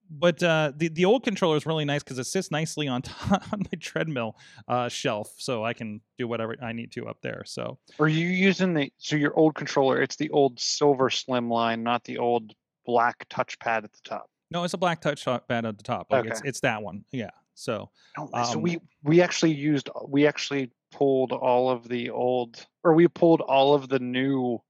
but 0.09 0.41
uh, 0.43 0.71
the 0.75 0.89
the 0.89 1.05
old 1.05 1.23
controller 1.23 1.57
is 1.57 1.65
really 1.65 1.85
nice 1.85 2.03
because 2.03 2.19
it 2.19 2.25
sits 2.25 2.51
nicely 2.51 2.87
on 2.87 3.01
top, 3.01 3.43
on 3.53 3.59
my 3.59 3.77
treadmill 3.79 4.37
uh, 4.67 4.89
shelf, 4.89 5.33
so 5.37 5.63
I 5.63 5.73
can 5.73 6.01
do 6.17 6.27
whatever 6.27 6.55
I 6.61 6.73
need 6.73 6.91
to 6.93 7.07
up 7.07 7.17
there. 7.21 7.43
So 7.45 7.77
Are 7.99 8.07
you 8.07 8.27
using 8.27 8.73
the 8.73 8.91
so 8.97 9.15
your 9.15 9.33
old 9.37 9.55
controller? 9.55 10.01
It's 10.01 10.15
the 10.15 10.29
old 10.31 10.59
silver 10.59 11.09
slim 11.09 11.49
line, 11.49 11.83
not 11.83 12.03
the 12.03 12.17
old 12.17 12.53
black 12.85 13.27
touchpad 13.29 13.83
at 13.83 13.91
the 13.91 13.99
top. 14.03 14.29
No, 14.49 14.63
it's 14.63 14.73
a 14.73 14.77
black 14.77 15.01
touch 15.01 15.25
pad 15.25 15.65
at 15.65 15.77
the 15.77 15.83
top. 15.83 16.07
Like 16.09 16.25
it's 16.25 16.39
Okay. 16.39 16.49
it's 16.49 16.61
that 16.61 16.81
one. 16.81 17.03
Yeah. 17.11 17.31
So 17.53 17.89
Oh, 18.17 18.29
so 18.43 18.57
Um, 18.57 18.61
we 18.61 18.79
we 19.03 19.21
actually 19.21 19.53
used 19.53 19.89
we 20.07 20.25
actually 20.25 20.71
pulled 20.91 21.33
all 21.33 21.69
of 21.69 21.87
the 21.89 22.09
old 22.09 22.65
or 22.83 22.93
we 22.93 23.07
pulled 23.07 23.41
all 23.41 23.73
of 23.73 23.89
the 23.89 23.99
new 23.99 24.61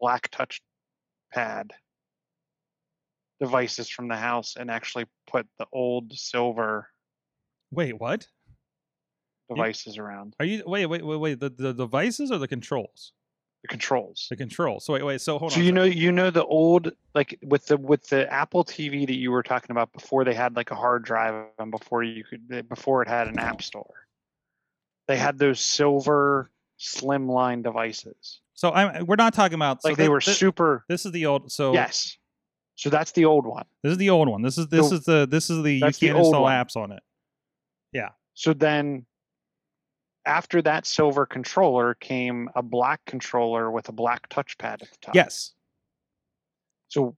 black 0.00 0.28
touch 0.30 0.60
pad 1.32 1.72
devices 3.44 3.88
from 3.88 4.08
the 4.08 4.16
house 4.16 4.56
and 4.58 4.70
actually 4.70 5.06
put 5.26 5.46
the 5.58 5.66
old 5.72 6.12
silver 6.12 6.88
wait, 7.70 7.98
what? 7.98 8.26
devices 9.50 9.98
around 9.98 10.34
Are 10.40 10.46
you 10.46 10.62
wait 10.66 10.86
wait 10.86 11.04
wait 11.04 11.20
wait 11.20 11.40
the, 11.40 11.50
the 11.50 11.74
devices 11.74 12.30
or 12.30 12.38
the 12.38 12.48
controls? 12.48 13.12
the 13.64 13.68
controls. 13.68 14.26
The 14.28 14.36
controls. 14.36 14.84
So 14.84 14.92
wait 14.92 15.02
wait. 15.04 15.20
So 15.22 15.38
hold 15.38 15.52
so 15.52 15.56
on. 15.56 15.62
a 15.62 15.64
you 15.64 15.72
know 15.72 15.84
you 15.84 16.12
know 16.12 16.30
the 16.30 16.44
old 16.44 16.92
like 17.14 17.38
with 17.42 17.64
the 17.66 17.78
with 17.78 18.06
the 18.08 18.30
Apple 18.30 18.62
TV 18.62 19.06
that 19.06 19.16
you 19.16 19.30
were 19.30 19.42
talking 19.42 19.70
about 19.70 19.90
before 19.94 20.22
they 20.22 20.34
had 20.34 20.54
like 20.54 20.70
a 20.70 20.74
hard 20.74 21.02
drive 21.02 21.46
and 21.58 21.70
before 21.70 22.02
you 22.02 22.24
could 22.24 22.42
eh, 22.52 22.60
before 22.60 23.00
it 23.00 23.08
had 23.08 23.26
an 23.26 23.38
app 23.38 23.62
store. 23.62 24.06
They 25.08 25.16
had 25.16 25.38
those 25.38 25.60
silver 25.60 26.50
slimline 26.78 27.62
devices. 27.62 28.40
So 28.52 28.70
I'm 28.70 29.06
we're 29.06 29.16
not 29.16 29.32
talking 29.32 29.54
about 29.54 29.80
so 29.80 29.88
Like 29.88 29.96
they 29.96 30.10
were 30.10 30.20
super 30.20 30.84
This 30.86 31.06
is 31.06 31.12
the 31.12 31.24
old. 31.24 31.50
So 31.50 31.72
Yes. 31.72 32.18
So 32.76 32.90
that's 32.90 33.12
the 33.12 33.24
old 33.24 33.46
one. 33.46 33.64
this 33.82 33.92
is 33.92 33.98
the 33.98 34.10
old 34.10 34.28
one. 34.28 34.42
This 34.42 34.58
is 34.58 34.66
this 34.68 34.88
So 34.88 34.94
is 34.96 35.04
the 35.04 35.26
this 35.30 35.48
is 35.50 35.62
the 35.62 35.74
you 35.74 35.80
can't 35.92 36.16
old 36.16 36.26
install 36.26 36.42
one. 36.42 36.52
apps 36.52 36.76
on 36.76 36.92
it. 36.92 37.02
Yeah. 37.92 38.10
So 38.34 38.52
then 38.52 39.06
after 40.26 40.60
that 40.62 40.86
silver 40.86 41.26
controller 41.26 41.94
came 41.94 42.48
a 42.56 42.62
black 42.62 43.00
controller 43.06 43.70
with 43.70 43.88
a 43.88 43.92
black 43.92 44.28
touchpad 44.28 44.82
at 44.82 44.90
the 44.90 44.96
top. 45.00 45.14
Yes. 45.14 45.52
So 46.88 47.16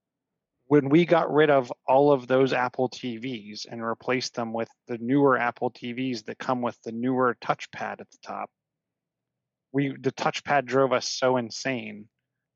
when 0.66 0.88
we 0.88 1.06
got 1.06 1.32
rid 1.32 1.48
of 1.48 1.72
all 1.86 2.12
of 2.12 2.26
those 2.26 2.52
Apple 2.52 2.90
TVs 2.90 3.66
and 3.70 3.84
replaced 3.84 4.34
them 4.34 4.52
with 4.52 4.68
the 4.88 4.98
newer 4.98 5.38
Apple 5.38 5.70
TVs 5.70 6.24
that 6.24 6.38
come 6.38 6.60
with 6.60 6.76
the 6.82 6.92
newer 6.92 7.36
touchpad 7.40 8.00
at 8.00 8.10
the 8.10 8.18
top, 8.22 8.50
we 9.72 9.96
the 10.00 10.12
touchpad 10.12 10.64
drove 10.66 10.92
us 10.92 11.08
so 11.08 11.36
insane 11.36 12.08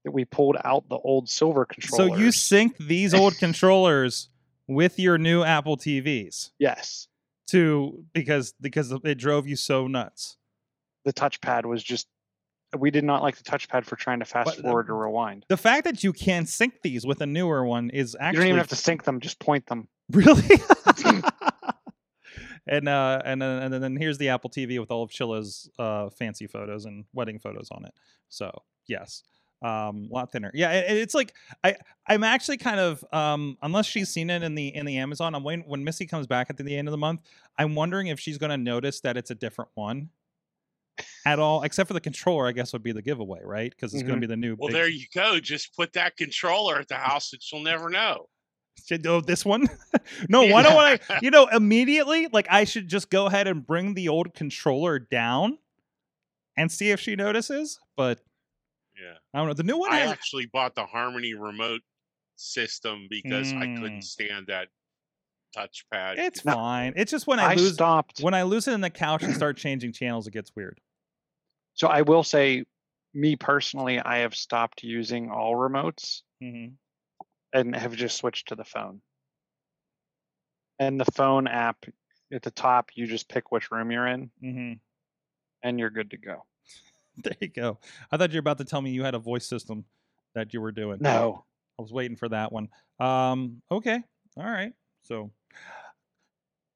that 0.05 0.13
we 0.13 0.25
pulled 0.25 0.57
out 0.65 0.89
the 0.89 0.99
old 0.99 1.29
silver 1.29 1.65
controller. 1.65 2.11
So 2.11 2.17
you 2.17 2.29
synced 2.29 2.79
these 2.79 3.13
old 3.15 3.37
controllers 3.39 4.29
with 4.67 4.99
your 4.99 5.19
new 5.19 5.43
Apple 5.43 5.77
TVs 5.77 6.51
yes, 6.59 7.09
to 7.49 8.05
because 8.13 8.55
because 8.61 8.93
it 9.05 9.19
drove 9.19 9.47
you 9.47 9.57
so 9.57 9.87
nuts. 9.87 10.37
the 11.05 11.13
touchpad 11.13 11.65
was 11.67 11.83
just 11.83 12.07
we 12.79 12.91
did 12.91 13.03
not 13.05 13.23
like 13.23 13.37
the 13.37 13.43
touchpad 13.43 13.85
for 13.85 13.97
trying 13.97 14.21
to 14.21 14.25
fast 14.25 14.47
But, 14.47 14.59
uh, 14.59 14.63
forward 14.63 14.91
or 14.91 14.97
rewind. 14.97 15.45
The 15.49 15.57
fact 15.57 15.85
that 15.85 16.05
you 16.05 16.13
can 16.13 16.47
sync 16.47 16.83
these 16.83 17.05
with 17.05 17.21
a 17.21 17.27
newer 17.27 17.65
one 17.65 17.91
is 17.91 18.17
actually 18.19 18.29
You 18.29 18.41
don't 18.43 18.49
even 18.49 18.59
have 18.59 18.69
to 18.69 18.77
sync 18.77 19.03
them; 19.05 19.21
just 19.21 19.39
point 19.39 19.67
them. 19.67 19.89
Really? 20.13 20.43
and 22.67 22.89
uh 22.89 23.23
and 23.25 23.41
then 23.41 23.63
and 23.63 23.83
then 23.83 23.97
here's 23.97 24.19
the 24.19 24.29
Apple 24.31 24.51
TV 24.51 24.81
with 24.81 24.91
all 24.91 25.03
of 25.03 25.11
Chilla's 25.11 25.71
uh 25.79 26.11
fancy 26.11 26.47
photos 26.47 26.85
and 26.85 27.05
wedding 27.13 27.39
photos 27.39 27.69
on 27.71 27.85
it. 27.85 27.95
So 28.29 28.51
yes. 28.87 29.23
Um 29.63 30.09
a 30.11 30.15
lot 30.15 30.33
thinner. 30.33 30.51
Yeah, 30.55 30.73
it, 30.73 30.97
it's 30.97 31.15
like 31.15 31.35
I 31.63 31.77
I'm 32.07 32.25
actually 32.25 32.57
kind 32.57 32.81
of 32.81 33.05
um 33.13 33.59
unless 33.63 33.87
she's 33.87 34.09
seen 34.09 34.31
it 34.31 34.43
in 34.43 34.55
the 34.55 34.75
in 34.75 34.87
the 34.87 34.97
Amazon, 34.99 35.35
I'm 35.35 35.45
waiting 35.45 35.65
when 35.69 35.85
Missy 35.85 36.07
comes 36.07 36.27
back 36.27 36.49
at 36.51 36.57
the 36.57 36.77
end 36.77 36.89
of 36.89 36.93
the 36.93 36.99
month, 36.99 37.23
I'm 37.59 37.75
wondering 37.75 38.07
if 38.09 38.19
she's 38.19 38.39
gonna 38.39 38.57
notice 38.59 39.01
that 39.01 39.17
it's 39.17 39.31
a 39.31 39.35
different 39.35 39.71
one 39.75 40.11
at 41.25 41.39
all, 41.39 41.63
except 41.63 41.89
for 41.89 41.95
the 41.95 42.01
controller, 42.01 42.47
I 42.47 42.53
guess 42.53 42.73
would 42.73 42.83
be 42.83 42.93
the 42.93 43.03
giveaway, 43.03 43.41
right? 43.43 43.71
Because 43.71 43.95
it's 43.95 44.03
gonna 44.03 44.17
Mhm. 44.17 44.21
be 44.21 44.27
the 44.27 44.37
new 44.37 44.57
Well, 44.59 44.69
big- 44.69 44.75
there 44.75 44.89
you 44.89 45.07
go. 45.15 45.39
Just 45.41 45.75
put 45.75 45.93
that 45.95 46.17
controller 46.17 46.79
at 46.79 46.89
the 46.89 46.97
house 46.97 47.33
and 47.33 47.43
she'll 47.43 47.63
never 47.63 47.89
know. 47.91 48.29
Should- 48.87 49.07
Oh, 49.07 49.21
this 49.21 49.45
one? 49.45 49.67
no, 50.29 50.45
why 50.47 50.63
don't 50.63 50.77
I? 50.77 50.99
You 51.23 51.31
know, 51.31 51.47
immediately, 51.49 52.29
like 52.33 52.47
I 52.51 52.65
should 52.65 52.89
just 52.89 53.11
go 53.11 53.27
ahead 53.27 53.47
and 53.47 53.67
bring 53.67 53.95
the 53.95 54.09
old 54.09 54.33
controller 54.35 54.99
down 54.99 55.59
and 56.57 56.71
see 56.73 56.91
if 56.91 57.01
she 57.01 57.15
notices. 57.17 57.79
But 57.97 58.21
Yeah. 59.01 59.15
I 59.35 59.39
don't 59.39 59.49
know. 59.49 59.55
The 59.55 59.63
new 59.63 59.79
one 59.79 59.93
I 59.93 60.01
has. 60.01 60.11
actually 60.11 60.47
bought 60.47 60.75
the 60.75 60.85
Harmony 60.87 61.35
remote 61.35 61.81
system 62.37 63.07
because 63.09 63.53
I 63.53 63.67
Mm. 63.67 63.81
couldn't 63.81 64.03
stand 64.03 64.47
that 64.49 64.69
touchpad. 65.57 66.19
It's 66.19 66.45
No. 66.45 66.55
fine. 66.55 66.93
It's 66.97 67.11
just 67.11 67.27
when 67.27 67.39
I, 67.41 67.53
I 67.53 67.55
lose 67.55 67.75
stopped. 67.75 68.21
when 68.21 68.35
I 68.35 68.43
lose 68.43 68.69
it 68.69 68.73
in 68.73 68.81
the 68.81 68.91
couch 68.91 69.23
and 69.23 69.35
start 69.35 69.57
changing 69.57 69.93
channels, 69.93 70.27
it 70.27 70.33
gets 70.33 70.53
weird. 70.55 70.81
So 71.75 71.89
I 71.89 72.03
will 72.03 72.23
say, 72.23 72.65
me 73.15 73.37
personally, 73.37 73.99
I 73.99 74.19
have 74.19 74.35
stopped 74.35 74.83
using 74.83 75.31
all 75.31 75.55
remotes 75.55 76.23
Mm-hmm. 76.43 76.75
and 77.53 77.75
have 77.77 77.95
just 77.97 78.17
switched 78.17 78.49
to 78.49 78.55
the 78.55 78.65
phone. 78.65 79.03
And 80.79 80.99
the 81.01 81.05
phone 81.13 81.47
app 81.47 81.85
at 82.33 82.43
the 82.43 82.51
top, 82.51 82.91
you 82.95 83.07
just 83.07 83.29
pick 83.29 83.51
which 83.53 83.71
room 83.71 83.91
you're 83.91 84.07
in, 84.07 84.31
Mm-hmm. 84.43 84.73
and 85.63 85.79
you're 85.79 85.91
good 85.91 86.11
to 86.13 86.17
go. 86.17 86.45
There 87.23 87.35
you 87.41 87.49
go. 87.49 87.79
I 88.11 88.17
thought 88.17 88.31
you 88.31 88.37
were 88.37 88.41
about 88.41 88.59
to 88.59 88.65
tell 88.65 88.81
me 88.81 88.91
you 88.91 89.05
had 89.05 89.15
a 89.15 89.19
voice 89.19 89.47
system 89.47 89.85
that 90.35 90.55
you 90.55 90.61
were 90.61 90.73
doing. 90.73 90.99
No, 91.01 91.45
I 91.79 91.83
was 91.83 91.93
waiting 91.93 92.17
for 92.17 92.29
that 92.29 92.53
one. 92.53 92.69
Um, 92.99 93.63
okay. 93.71 94.03
All 94.37 94.45
right. 94.45 94.73
So, 95.03 95.31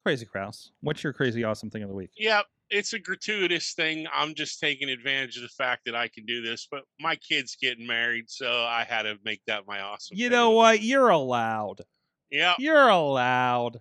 crazy 0.04 0.26
Kraus, 0.26 0.72
what's 0.80 1.02
your 1.02 1.12
crazy 1.12 1.44
awesome 1.44 1.70
thing 1.70 1.82
of 1.82 1.88
the 1.88 1.94
week? 1.94 2.10
Yeah, 2.18 2.42
it's 2.70 2.92
a 2.92 2.98
gratuitous 2.98 3.72
thing. 3.72 4.06
I'm 4.12 4.34
just 4.34 4.60
taking 4.60 4.88
advantage 4.88 5.36
of 5.36 5.42
the 5.42 5.48
fact 5.48 5.82
that 5.86 5.94
I 5.94 6.08
can 6.08 6.26
do 6.26 6.42
this. 6.42 6.66
But 6.70 6.82
my 6.98 7.16
kid's 7.16 7.56
getting 7.56 7.86
married, 7.86 8.28
so 8.28 8.64
I 8.64 8.84
had 8.84 9.02
to 9.02 9.16
make 9.24 9.40
that 9.46 9.66
my 9.66 9.80
awesome. 9.80 10.16
You 10.16 10.28
thing 10.28 10.32
know 10.32 10.50
what? 10.50 10.82
You're 10.82 11.10
allowed. 11.10 11.82
Yeah, 12.30 12.54
You're 12.58 12.88
allowed. 12.88 13.78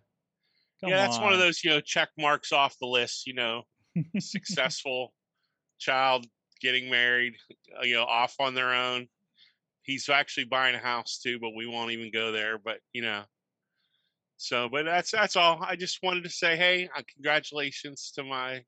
Come 0.82 0.92
yeah, 0.92 0.98
that's 0.98 1.18
one 1.18 1.34
of 1.34 1.40
those 1.40 1.64
you 1.64 1.72
know 1.72 1.80
check 1.80 2.10
marks 2.18 2.52
off 2.52 2.78
the 2.80 2.86
list. 2.86 3.26
You 3.26 3.34
know, 3.34 3.64
successful 4.20 5.14
child 5.80 6.26
getting 6.64 6.90
married, 6.90 7.36
uh, 7.78 7.84
you 7.84 7.96
know, 7.96 8.06
off 8.06 8.36
on 8.40 8.56
their 8.56 8.74
own. 8.74 9.08
He's 9.84 10.10
actually 10.10 10.46
buying 10.46 10.76
a 10.76 10.80
house 10.80 11.20
too, 11.22 11.40
but 11.40 11.52
we 11.56 11.68
won't 11.68 11.92
even 11.92 12.10
go 12.12 12.32
there. 12.32 12.58
But 12.58 12.78
you 12.94 13.04
know, 13.04 13.24
so 14.38 14.70
but 14.70 14.86
that's 14.86 15.12
that's 15.12 15.36
all. 15.36 15.60
I 15.62 15.76
just 15.76 16.00
wanted 16.02 16.24
to 16.24 16.30
say, 16.30 16.56
hey, 16.56 16.90
uh, 16.98 17.02
congratulations 17.14 18.12
to 18.16 18.24
my 18.24 18.64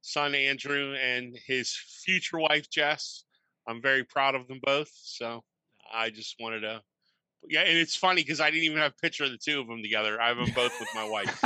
son 0.00 0.34
Andrew 0.34 0.94
and 0.94 1.36
his 1.46 1.74
future 2.04 2.38
wife 2.38 2.68
Jess. 2.70 3.24
I'm 3.68 3.80
very 3.80 4.04
proud 4.04 4.34
of 4.34 4.48
them 4.48 4.60
both. 4.62 4.90
So 4.94 5.44
I 5.92 6.10
just 6.10 6.36
wanted 6.40 6.60
to. 6.60 6.82
Yeah, 7.46 7.60
and 7.60 7.76
it's 7.76 7.94
funny 7.94 8.22
because 8.22 8.40
I 8.40 8.50
didn't 8.50 8.64
even 8.64 8.78
have 8.78 8.92
a 8.92 9.02
picture 9.02 9.24
of 9.24 9.30
the 9.30 9.36
two 9.36 9.60
of 9.60 9.66
them 9.66 9.82
together. 9.82 10.18
I 10.18 10.28
have 10.28 10.38
them 10.38 10.52
both 10.54 10.72
with 10.80 10.88
my 10.94 11.06
wife 11.06 11.44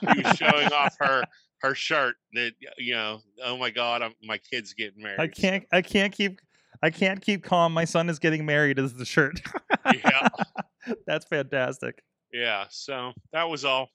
she 0.00 0.22
was 0.22 0.36
showing 0.36 0.72
off 0.72 0.96
her 1.00 1.24
her 1.66 1.74
shirt 1.74 2.16
that 2.32 2.52
you 2.78 2.94
know 2.94 3.20
oh 3.44 3.56
my 3.56 3.70
god 3.70 4.02
I'm, 4.02 4.14
my 4.22 4.38
kid's 4.38 4.74
getting 4.74 5.02
married 5.02 5.20
I 5.20 5.28
can't. 5.28 5.64
I 5.72 5.82
can't 5.82 6.12
keep. 6.12 6.40
I 6.82 6.90
can't 6.90 7.22
keep 7.22 7.42
calm. 7.42 7.72
My 7.72 7.86
son 7.86 8.10
is 8.10 8.18
getting 8.18 8.44
married. 8.44 8.78
Is 8.78 8.94
the 8.94 9.06
shirt? 9.06 9.40
yeah 9.86 10.28
that's 11.06 11.26
fantastic. 11.26 12.02
yeah 12.32 12.66
so 12.68 13.12
that 13.32 13.48
was 13.48 13.64
all 13.64 13.90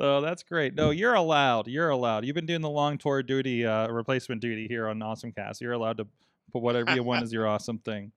Oh, 0.00 0.20
that's 0.20 0.42
great. 0.42 0.74
No, 0.74 0.90
you're 0.90 1.14
allowed. 1.14 1.68
You're 1.68 1.90
allowed. 1.90 2.24
You've 2.24 2.34
been 2.34 2.44
doing 2.44 2.60
the 2.60 2.68
long 2.68 2.98
tour 2.98 3.22
duty, 3.22 3.64
uh, 3.64 3.86
replacement 3.86 4.40
duty 4.40 4.66
here 4.66 4.88
on 4.88 5.00
Awesome 5.00 5.30
Cast. 5.30 5.60
You're 5.60 5.74
allowed 5.74 5.98
to 5.98 6.08
put 6.52 6.60
whatever 6.62 6.92
you 6.92 7.04
want 7.04 7.22
as 7.22 7.32
your 7.32 7.46
awesome 7.46 7.78
thing. 7.78 8.10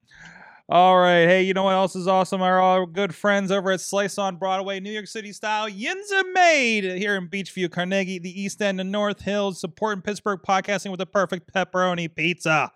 All 0.70 0.98
right. 0.98 1.26
Hey, 1.26 1.44
you 1.44 1.54
know 1.54 1.64
what 1.64 1.74
else 1.74 1.96
is 1.96 2.08
awesome? 2.08 2.42
Our, 2.42 2.86
good 2.86 3.16
friends 3.16 3.52
over 3.52 3.72
at 3.72 3.80
Slice 3.80 4.18
on 4.18 4.36
Broadway, 4.36 4.82
New 4.82 4.92
York 4.92 5.08
City 5.08 5.32
style. 5.32 5.70
Yins 5.70 6.12
are 6.12 6.26
made 6.34 6.84
here 6.84 7.16
in 7.16 7.30
Beechview, 7.30 7.72
Carnegie, 7.72 8.20
the 8.20 8.42
East 8.42 8.62
End, 8.62 8.82
and 8.82 8.92
North 8.92 9.22
Hills, 9.22 9.62
supporting 9.62 10.02
Pittsburgh 10.02 10.42
podcasting 10.46 10.92
with 10.92 10.98
the 10.98 11.06
perfect 11.06 11.54
pepperoni 11.54 12.14
pizza. 12.14 12.72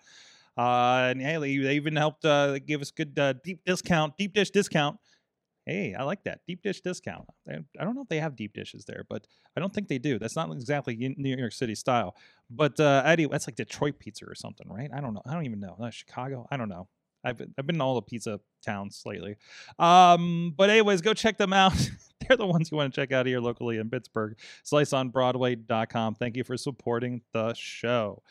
Uh, 0.58 1.10
and 1.12 1.22
hey, 1.22 1.38
they 1.38 1.76
even 1.76 1.98
helped 1.98 2.24
uh, 2.24 2.60
give 2.60 2.82
us 2.82 2.92
good 2.92 3.20
uh, 3.20 3.34
deep 3.44 3.62
discount, 3.66 4.18
deep 4.18 4.34
dish 4.34 4.52
discount 4.52 4.98
Hey, 5.66 5.94
I 5.94 6.04
like 6.04 6.24
that 6.24 6.40
deep 6.48 6.64
dish 6.64 6.82
discount. 6.82 7.26
I 7.48 7.84
don't 7.84 7.96
know 7.96 8.02
if 8.02 8.10
they 8.10 8.20
have 8.20 8.36
deep 8.36 8.54
dishes 8.54 8.84
there, 8.86 9.06
but 9.08 9.28
I 9.56 9.60
don't 9.60 9.74
think 9.74 9.88
they 9.88 10.00
do. 10.00 10.18
That's 10.18 10.36
not 10.36 10.52
exactly 10.52 10.96
New 11.18 11.36
York 11.36 11.54
City 11.54 11.76
style. 11.76 12.16
But 12.50 12.80
uh, 12.80 13.04
Eddie, 13.06 13.28
that's 13.28 13.48
like 13.48 13.56
Detroit 13.56 14.00
pizza 14.00 14.26
or 14.26 14.34
something, 14.34 14.68
right? 14.68 14.90
I 14.94 15.02
don't 15.02 15.14
know. 15.14 15.22
I 15.26 15.34
don't 15.34 15.46
even 15.46 15.60
know. 15.60 15.78
Chicago. 15.92 16.48
I 16.50 16.58
don't 16.58 16.70
know. 16.70 16.88
I've 17.24 17.38
been, 17.38 17.54
I've 17.58 17.68
been 17.68 17.76
in 17.76 17.82
all 17.82 17.96
the 17.96 18.02
pizza 18.02 18.40
towns 18.66 19.02
lately. 19.06 19.36
Um, 19.80 20.54
but 20.58 20.70
anyways, 20.70 21.02
go 21.02 21.14
check 21.14 21.38
them 21.38 21.54
out. 21.54 21.74
They're 22.28 22.38
the 22.38 22.48
ones 22.48 22.72
you 22.72 22.78
want 22.78 22.94
to 22.94 23.02
check 23.02 23.12
out 23.12 23.26
here 23.26 23.40
locally 23.40 23.78
in 23.78 23.90
Pittsburgh. 23.90 24.38
SliceOnBroadway.com. 24.66 26.16
Thank 26.16 26.38
you 26.38 26.44
for 26.44 26.58
supporting 26.58 27.22
the 27.34 27.54
show. 27.54 28.22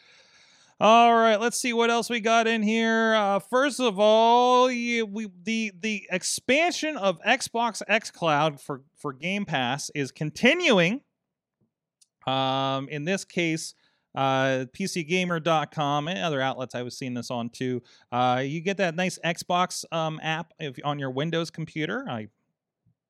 All 0.82 1.14
right, 1.14 1.38
let's 1.38 1.58
see 1.58 1.74
what 1.74 1.90
else 1.90 2.08
we 2.08 2.20
got 2.20 2.46
in 2.46 2.62
here. 2.62 3.14
Uh, 3.14 3.38
first 3.38 3.80
of 3.80 4.00
all, 4.00 4.70
you, 4.70 5.04
we 5.04 5.28
the 5.42 5.72
the 5.78 6.08
expansion 6.10 6.96
of 6.96 7.20
Xbox 7.20 7.82
X 7.86 8.10
Cloud 8.10 8.58
for 8.58 8.80
for 8.96 9.12
Game 9.12 9.44
Pass 9.44 9.90
is 9.94 10.10
continuing. 10.10 11.02
Um, 12.26 12.88
in 12.88 13.04
this 13.04 13.26
case, 13.26 13.74
uh, 14.14 14.66
PCGamer.com 14.72 16.08
and 16.08 16.18
other 16.18 16.40
outlets 16.40 16.74
I 16.74 16.82
was 16.82 16.96
seeing 16.96 17.14
this 17.14 17.30
on 17.30 17.50
too. 17.50 17.82
Uh, 18.10 18.42
you 18.44 18.60
get 18.60 18.76
that 18.78 18.94
nice 18.94 19.18
Xbox 19.24 19.84
um, 19.92 20.20
app 20.22 20.52
if 20.58 20.78
on 20.84 20.98
your 20.98 21.10
Windows 21.10 21.50
computer. 21.50 22.06
I 22.08 22.28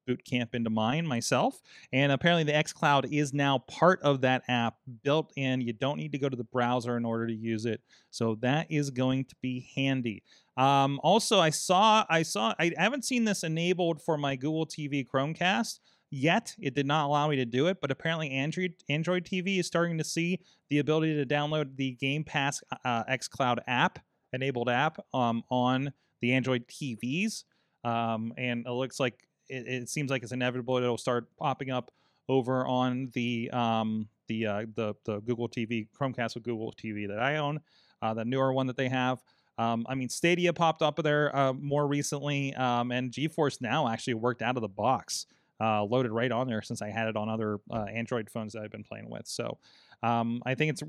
boot 0.07 0.25
camp 0.25 0.55
into 0.55 0.71
mine 0.71 1.07
myself, 1.07 1.61
and 1.93 2.11
apparently 2.11 2.45
the 2.45 2.53
xCloud 2.53 3.13
is 3.13 3.33
now 3.33 3.59
part 3.59 4.01
of 4.03 4.23
that 4.23 4.43
app 4.49 4.77
built 5.03 5.33
in. 5.37 5.61
You 5.61 5.73
don't 5.73 5.99
need 5.99 6.13
to 6.13 6.19
go 6.19 6.29
to 6.29 6.37
the 6.37 6.45
browser 6.45 6.97
in 6.97 7.05
order 7.05 7.27
to 7.27 7.35
use 7.35 7.67
it, 7.67 7.81
so 8.11 8.37
that 8.41 8.71
is 8.71 8.91
going 8.91 9.27
to 9.27 9.37
be 9.41 9.71
handy. 9.75 10.23
Um, 10.57 11.01
also, 11.03 11.39
I 11.39 11.51
saw 11.51 12.05
I 12.09 12.23
saw 12.23 12.55
I 12.59 12.73
haven't 12.77 13.05
seen 13.05 13.25
this 13.25 13.45
enabled 13.45 14.03
for 14.03 14.19
my 14.19 14.37
Google 14.37 14.67
TV 14.67 15.07
Chromecast 15.07 15.79
yet. 16.11 16.55
It 16.61 16.75
did 16.75 16.87
not 16.87 17.07
allow 17.07 17.29
me 17.29 17.37
to 17.37 17.44
do 17.44 17.66
it, 17.68 17.81
but 17.81 17.90
apparently 17.90 18.31
Android 18.31 18.75
Android 18.88 19.25
TV 19.25 19.59
is 19.59 19.66
starting 19.66 19.99
to 19.99 20.05
see 20.05 20.40
the 20.68 20.79
ability 20.79 21.16
to 21.16 21.27
download 21.27 21.77
the 21.77 21.92
Game 21.92 22.25
Pass 22.25 22.62
uh, 22.85 23.05
xCloud 23.05 23.59
app 23.66 23.99
enabled 24.33 24.68
app 24.68 24.99
um, 25.14 25.42
on 25.51 25.92
the 26.20 26.33
Android 26.33 26.66
TVs. 26.68 27.44
Um, 27.85 28.33
and 28.37 28.66
it 28.66 28.73
looks 28.73 29.01
like 29.01 29.27
it, 29.49 29.66
it, 29.66 29.88
seems 29.88 30.11
like 30.11 30.23
it's 30.23 30.33
inevitable 30.33 30.77
it'll 30.77 30.99
start 30.99 31.29
popping 31.38 31.70
up 31.70 31.90
over 32.29 32.66
on 32.66 33.11
the 33.14 33.51
um, 33.53 34.09
the 34.29 34.46
uh, 34.46 34.66
the 34.75 34.94
the 35.05 35.20
Google 35.20 35.49
TV 35.49 35.88
Chromecast 35.99 36.35
with 36.35 36.44
Google 36.44 36.73
TV 36.73 37.09
that 37.09 37.18
I 37.18 37.37
own, 37.37 37.61
uh, 38.03 38.14
the 38.14 38.25
newer 38.25 38.53
one 38.53 38.66
that 38.66 38.77
they 38.77 38.88
have. 38.88 39.23
Um, 39.59 39.85
I 39.88 39.94
mean, 39.94 40.09
Stadia 40.09 40.53
popped 40.53 40.81
up 40.81 40.96
there 41.03 41.35
uh, 41.37 41.53
more 41.53 41.87
recently, 41.87 42.55
um, 42.55 42.92
and 42.92 43.11
GeForce 43.11 43.61
Now 43.61 43.88
actually 43.88 44.14
worked 44.14 44.40
out 44.40 44.57
of 44.57 44.62
the 44.62 44.68
box 44.68 45.27
uh, 45.61 45.85
loaded 45.85 46.11
right 46.11 46.33
on 46.33 46.46
there 46.46 46.62
since 46.62 46.83
I 46.83 46.88
had 46.88 47.09
it 47.09 47.16
on 47.16 47.29
other 47.29 47.59
uh, 47.70 47.85
Android 47.92 48.31
phones 48.31 48.55
that 48.55 48.62
I've 48.62 48.70
been 48.70 48.85
playing 48.85 49.11
with. 49.11 49.27
So 49.27 49.59
um, 50.03 50.42
I 50.46 50.55
think 50.55 50.70
it's 50.70 50.83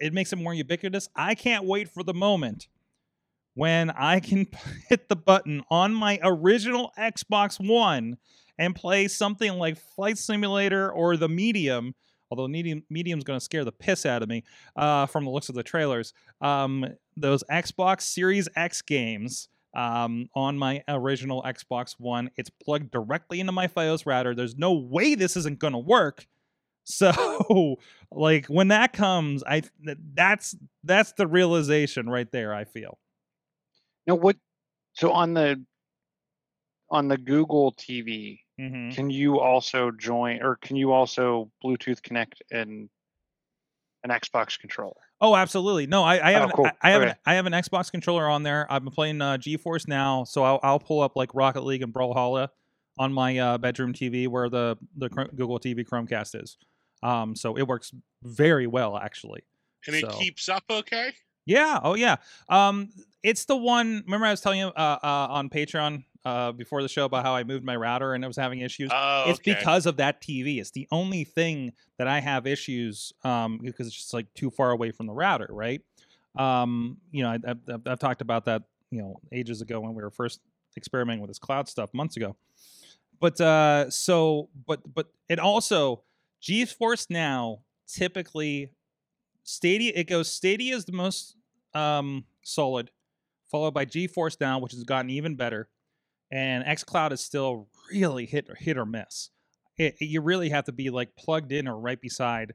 it 0.00 0.12
makes 0.12 0.32
it 0.32 0.36
more 0.36 0.54
ubiquitous. 0.54 1.08
I 1.14 1.34
can't 1.34 1.64
wait 1.64 1.88
for 1.88 2.02
the 2.02 2.14
moment 2.14 2.68
when 3.54 3.90
I 3.90 4.20
can 4.20 4.46
hit 4.88 5.08
the 5.08 5.16
button 5.16 5.62
on 5.70 5.92
my 5.92 6.18
original 6.22 6.92
Xbox 6.98 7.58
One 7.64 8.16
and 8.58 8.74
play 8.74 9.08
something 9.08 9.52
like 9.54 9.78
Flight 9.78 10.18
Simulator 10.18 10.90
or 10.90 11.16
the 11.16 11.28
Medium. 11.28 11.94
Although 12.30 12.46
medium 12.46 12.84
medium's 12.90 13.24
going 13.24 13.38
to 13.38 13.44
scare 13.44 13.64
the 13.64 13.72
piss 13.72 14.04
out 14.04 14.22
of 14.22 14.28
me 14.28 14.44
uh, 14.76 15.06
from 15.06 15.24
the 15.24 15.30
looks 15.30 15.48
of 15.48 15.54
the 15.54 15.62
trailers. 15.62 16.12
Um, 16.42 16.84
those 17.16 17.42
Xbox 17.50 18.02
Series 18.02 18.48
X 18.54 18.82
games 18.82 19.48
um, 19.74 20.28
on 20.34 20.58
my 20.58 20.82
original 20.88 21.42
Xbox 21.42 21.94
One. 21.98 22.30
It's 22.36 22.50
plugged 22.50 22.90
directly 22.90 23.40
into 23.40 23.52
my 23.52 23.66
FiOS 23.68 24.06
router. 24.06 24.34
There's 24.34 24.56
no 24.56 24.72
way 24.72 25.14
this 25.14 25.36
isn't 25.36 25.58
going 25.58 25.72
to 25.74 25.78
work. 25.78 26.26
So, 26.84 27.76
like 28.12 28.46
when 28.46 28.68
that 28.68 28.92
comes, 28.92 29.44
I 29.44 29.62
that's 30.14 30.56
that's 30.84 31.12
the 31.12 31.26
realization 31.26 32.08
right 32.08 32.30
there. 32.32 32.54
I 32.54 32.64
feel. 32.64 32.98
Now, 34.06 34.14
what? 34.14 34.36
So 34.94 35.12
on 35.12 35.34
the 35.34 35.62
on 36.90 37.08
the 37.08 37.18
Google 37.18 37.72
TV, 37.72 38.40
Mm-hmm. 38.60 38.90
can 38.90 39.08
you 39.08 39.38
also 39.38 39.92
join, 39.92 40.42
or 40.42 40.56
can 40.56 40.74
you 40.74 40.90
also 40.90 41.48
Bluetooth 41.62 42.02
connect 42.02 42.42
an 42.50 42.90
an 44.02 44.10
Xbox 44.10 44.58
controller? 44.58 44.94
Oh, 45.20 45.34
absolutely. 45.34 45.86
No, 45.86 46.04
I, 46.04 46.16
I 46.16 46.34
Oh, 46.34 46.40
have 46.40 46.42
an, 46.44 46.50
cool. 46.50 46.66
I, 46.66 46.72
I 46.82 46.90
have 46.90 47.02
an, 47.02 47.14
I 47.26 47.34
have 47.34 47.46
an 47.46 47.52
Xbox 47.52 47.90
controller 47.90 48.28
on 48.28 48.42
there. 48.44 48.66
I've 48.70 48.84
been 48.84 48.92
playing 48.92 49.20
uh, 49.20 49.36
GeForce 49.36 49.88
now, 49.88 50.24
so 50.24 50.44
I'll, 50.44 50.60
I'll 50.62 50.78
pull 50.78 51.00
up 51.00 51.16
like 51.16 51.34
Rocket 51.34 51.64
League 51.64 51.82
and 51.82 51.92
Brawlhalla 51.92 52.48
on 52.98 53.12
my 53.12 53.36
uh, 53.38 53.58
bedroom 53.58 53.92
TV 53.92 54.28
where 54.28 54.48
the 54.48 54.76
the 54.96 55.08
Google 55.08 55.58
TV 55.58 55.84
Chromecast 55.86 56.40
is. 56.42 56.56
Um, 57.02 57.34
so 57.36 57.56
it 57.56 57.62
works 57.66 57.92
very 58.22 58.66
well 58.66 58.96
actually. 58.96 59.42
and 59.86 59.94
it 59.96 60.08
keeps 60.10 60.48
up 60.48 60.64
okay. 60.70 61.12
Yeah. 61.46 61.80
Oh, 61.82 61.94
yeah. 61.94 62.16
Um, 62.48 62.90
it's 63.22 63.44
the 63.46 63.56
one. 63.56 64.02
Remember, 64.04 64.26
I 64.26 64.30
was 64.32 64.40
telling 64.40 64.58
you 64.60 64.66
uh, 64.66 64.98
uh, 65.02 65.26
on 65.30 65.48
Patreon 65.48 66.04
uh, 66.24 66.52
before 66.52 66.82
the 66.82 66.88
show 66.88 67.04
about 67.04 67.24
how 67.24 67.34
I 67.34 67.44
moved 67.44 67.64
my 67.64 67.76
router 67.76 68.14
and 68.14 68.24
I 68.24 68.28
was 68.28 68.36
having 68.36 68.60
issues. 68.60 68.90
Oh, 68.92 69.24
it's 69.28 69.38
okay. 69.38 69.54
because 69.54 69.86
of 69.86 69.96
that 69.96 70.20
TV. 70.20 70.60
It's 70.60 70.70
the 70.70 70.86
only 70.90 71.24
thing 71.24 71.72
that 71.98 72.08
I 72.08 72.20
have 72.20 72.46
issues 72.46 73.12
um, 73.24 73.58
because 73.62 73.86
it's 73.86 73.96
just 73.96 74.14
like 74.14 74.32
too 74.34 74.50
far 74.50 74.70
away 74.70 74.90
from 74.90 75.06
the 75.06 75.12
router, 75.12 75.48
right? 75.50 75.80
Um, 76.36 76.98
you 77.10 77.22
know, 77.22 77.30
I, 77.30 77.38
I've, 77.46 77.58
I've- 77.86 77.96
talked 77.96 78.20
about 78.20 78.44
that, 78.46 78.62
you 78.90 79.00
know, 79.00 79.20
ages 79.32 79.60
ago 79.60 79.80
when 79.80 79.94
we 79.94 80.02
were 80.02 80.10
first 80.10 80.40
experimenting 80.76 81.20
with 81.20 81.30
this 81.30 81.38
cloud 81.38 81.68
stuff 81.68 81.92
months 81.94 82.16
ago. 82.16 82.36
But 83.20 83.40
uh, 83.40 83.90
so, 83.90 84.48
but 84.66 84.80
but 84.94 85.08
it 85.28 85.38
also 85.38 86.04
GeForce 86.42 87.10
Now 87.10 87.60
typically 87.88 88.70
Stadia. 89.42 89.92
It 89.94 90.04
goes 90.04 90.30
Stadia 90.30 90.76
is 90.76 90.84
the 90.84 90.92
most 90.92 91.34
um, 91.74 92.24
solid, 92.42 92.90
followed 93.50 93.74
by 93.74 93.86
GeForce 93.86 94.40
Now, 94.40 94.58
which 94.58 94.72
has 94.72 94.84
gotten 94.84 95.10
even 95.10 95.34
better, 95.34 95.68
and 96.30 96.64
XCloud 96.64 97.12
is 97.12 97.20
still 97.20 97.68
really 97.92 98.26
hit 98.26 98.48
or 98.48 98.54
hit 98.54 98.76
or 98.76 98.86
miss. 98.86 99.30
It, 99.76 99.96
you 100.00 100.20
really 100.20 100.50
have 100.50 100.64
to 100.64 100.72
be 100.72 100.90
like 100.90 101.16
plugged 101.16 101.52
in 101.52 101.68
or 101.68 101.78
right 101.78 102.00
beside 102.00 102.54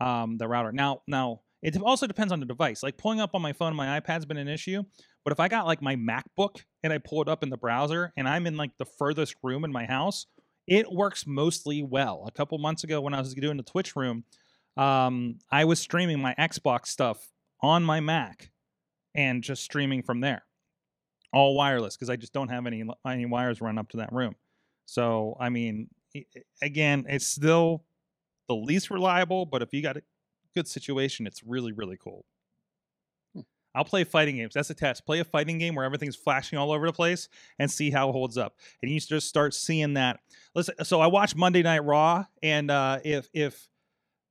um, 0.00 0.38
the 0.38 0.48
router. 0.48 0.72
Now, 0.72 1.02
now 1.06 1.40
it 1.62 1.80
also 1.80 2.06
depends 2.06 2.32
on 2.32 2.40
the 2.40 2.46
device. 2.46 2.82
Like 2.82 2.98
pulling 2.98 3.20
up 3.20 3.30
on 3.34 3.42
my 3.42 3.52
phone, 3.52 3.74
my 3.74 3.98
iPad's 3.98 4.26
been 4.26 4.36
an 4.36 4.48
issue. 4.48 4.82
But 5.24 5.32
if 5.32 5.40
I 5.40 5.48
got 5.48 5.66
like 5.66 5.80
my 5.80 5.96
MacBook 5.96 6.62
and 6.82 6.92
I 6.92 6.98
pull 6.98 7.22
it 7.22 7.28
up 7.28 7.42
in 7.42 7.48
the 7.48 7.56
browser, 7.56 8.12
and 8.16 8.28
I'm 8.28 8.46
in 8.46 8.56
like 8.56 8.72
the 8.78 8.84
furthest 8.84 9.36
room 9.42 9.64
in 9.64 9.72
my 9.72 9.86
house, 9.86 10.26
it 10.66 10.92
works 10.92 11.26
mostly 11.26 11.82
well. 11.82 12.24
A 12.26 12.30
couple 12.30 12.58
months 12.58 12.84
ago, 12.84 13.00
when 13.00 13.14
I 13.14 13.20
was 13.20 13.34
doing 13.34 13.56
the 13.56 13.62
Twitch 13.62 13.96
room, 13.96 14.24
um, 14.76 15.38
I 15.50 15.64
was 15.64 15.78
streaming 15.78 16.20
my 16.20 16.34
Xbox 16.38 16.88
stuff 16.88 17.30
on 17.62 17.82
my 17.82 18.00
Mac 18.00 18.50
and 19.14 19.42
just 19.42 19.62
streaming 19.62 20.02
from 20.02 20.20
there, 20.20 20.44
all 21.34 21.54
wireless 21.54 21.96
because 21.96 22.08
I 22.10 22.16
just 22.16 22.32
don't 22.32 22.48
have 22.48 22.66
any 22.66 22.84
any 23.06 23.26
wires 23.26 23.60
run 23.60 23.78
up 23.78 23.88
to 23.90 23.98
that 23.98 24.12
room. 24.12 24.34
So 24.86 25.36
I 25.40 25.48
mean, 25.48 25.88
again, 26.62 27.04
it's 27.08 27.26
still 27.26 27.84
the 28.48 28.54
least 28.54 28.90
reliable, 28.90 29.46
but 29.46 29.62
if 29.62 29.72
you 29.72 29.82
got 29.82 29.96
a 29.96 30.02
good 30.54 30.68
situation, 30.68 31.26
it's 31.26 31.42
really 31.42 31.72
really 31.72 31.96
cool. 31.96 32.24
I'll 33.74 33.84
play 33.84 34.04
fighting 34.04 34.36
games. 34.36 34.54
That's 34.54 34.70
a 34.70 34.74
test. 34.74 35.04
Play 35.04 35.18
a 35.18 35.24
fighting 35.24 35.58
game 35.58 35.74
where 35.74 35.84
everything's 35.84 36.14
flashing 36.14 36.58
all 36.58 36.70
over 36.70 36.86
the 36.86 36.92
place 36.92 37.28
and 37.58 37.68
see 37.68 37.90
how 37.90 38.08
it 38.08 38.12
holds 38.12 38.38
up. 38.38 38.54
And 38.80 38.90
you 38.90 39.00
just 39.00 39.28
start 39.28 39.52
seeing 39.52 39.94
that. 39.94 40.20
Listen, 40.54 40.76
so 40.84 41.00
I 41.00 41.08
watch 41.08 41.34
Monday 41.34 41.62
Night 41.62 41.84
Raw, 41.84 42.24
and 42.42 42.70
uh, 42.70 43.00
if 43.04 43.28
if 43.34 43.68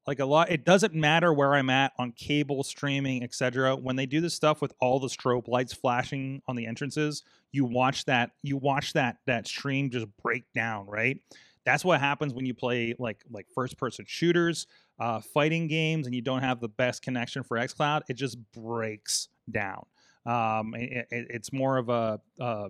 like 0.06 0.20
a 0.20 0.26
lot, 0.26 0.52
it 0.52 0.66
doesn't 0.66 0.94
matter 0.94 1.32
where 1.34 1.54
I'm 1.54 1.70
at 1.70 1.94
on 1.98 2.12
cable 2.12 2.64
streaming, 2.64 3.24
etc. 3.24 3.76
When 3.76 3.96
they 3.96 4.06
do 4.06 4.20
this 4.22 4.34
stuff 4.34 4.62
with 4.62 4.74
all 4.80 5.00
the 5.00 5.08
strobe 5.08 5.48
lights 5.48 5.74
flashing 5.74 6.42
on 6.48 6.56
the 6.56 6.66
entrances, 6.66 7.24
you 7.52 7.66
watch 7.66 8.06
that. 8.06 8.32
You 8.42 8.58
watch 8.58 8.94
that 8.94 9.18
that 9.28 9.48
stream 9.48 9.90
just 9.90 10.08
break 10.22 10.44
down. 10.54 10.88
Right. 10.88 11.20
That's 11.66 11.86
what 11.86 12.02
happens 12.02 12.34
when 12.34 12.46
you 12.46 12.54
play 12.54 12.94
like 13.00 13.24
like 13.32 13.48
first 13.56 13.78
person 13.78 14.04
shooters, 14.08 14.68
uh, 15.00 15.22
fighting 15.22 15.68
games, 15.68 16.06
and 16.06 16.14
you 16.14 16.22
don't 16.22 16.42
have 16.42 16.60
the 16.60 16.68
best 16.70 17.02
connection 17.02 17.44
for 17.44 17.58
XCloud. 17.58 18.02
It 18.10 18.16
just 18.16 18.38
breaks 18.52 19.30
down. 19.50 19.86
Um, 20.26 20.74
it, 20.76 21.08
it- 21.12 21.28
it's 21.30 21.54
more 21.54 21.78
of 21.78 21.88
a 21.90 22.20
uh, 22.42 22.70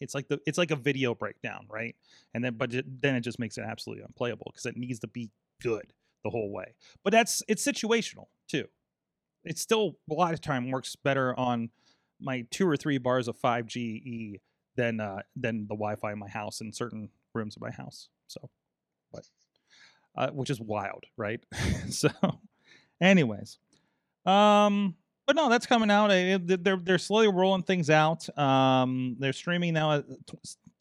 it's 0.00 0.14
like 0.14 0.28
the 0.28 0.40
it's 0.46 0.58
like 0.58 0.70
a 0.70 0.76
video 0.76 1.14
breakdown, 1.14 1.66
right? 1.68 1.96
And 2.34 2.44
then 2.44 2.54
but 2.54 2.70
then 2.70 3.16
it 3.16 3.20
just 3.22 3.38
makes 3.38 3.58
it 3.58 3.62
absolutely 3.66 4.04
unplayable 4.04 4.46
because 4.52 4.66
it 4.66 4.76
needs 4.76 5.00
to 5.00 5.08
be 5.08 5.30
good 5.60 5.92
the 6.26 6.30
whole 6.30 6.50
way. 6.50 6.74
But 7.04 7.12
that's 7.12 7.42
it's 7.48 7.64
situational 7.64 8.26
too. 8.48 8.66
It 9.44 9.58
still 9.58 9.96
a 10.10 10.14
lot 10.14 10.34
of 10.34 10.40
time 10.40 10.70
works 10.70 10.96
better 10.96 11.38
on 11.38 11.70
my 12.20 12.44
two 12.50 12.68
or 12.68 12.76
three 12.76 12.98
bars 12.98 13.28
of 13.28 13.38
5GE 13.38 14.40
than 14.76 15.00
uh, 15.00 15.22
than 15.36 15.62
the 15.62 15.74
Wi-Fi 15.74 16.12
in 16.12 16.18
my 16.18 16.28
house 16.28 16.60
in 16.60 16.72
certain 16.72 17.10
rooms 17.32 17.56
of 17.56 17.62
my 17.62 17.70
house. 17.70 18.08
So, 18.26 18.50
but 19.12 19.28
uh, 20.16 20.30
which 20.30 20.50
is 20.50 20.60
wild, 20.60 21.04
right? 21.16 21.40
so, 21.90 22.08
anyways, 23.00 23.58
um, 24.24 24.96
but 25.26 25.36
no, 25.36 25.48
that's 25.48 25.66
coming 25.66 25.90
out. 25.90 26.08
They're 26.08 26.76
they're 26.76 26.98
slowly 26.98 27.28
rolling 27.28 27.62
things 27.62 27.88
out. 27.88 28.36
Um, 28.36 29.16
they're 29.20 29.32
streaming 29.32 29.74
now 29.74 29.92
at 29.92 30.04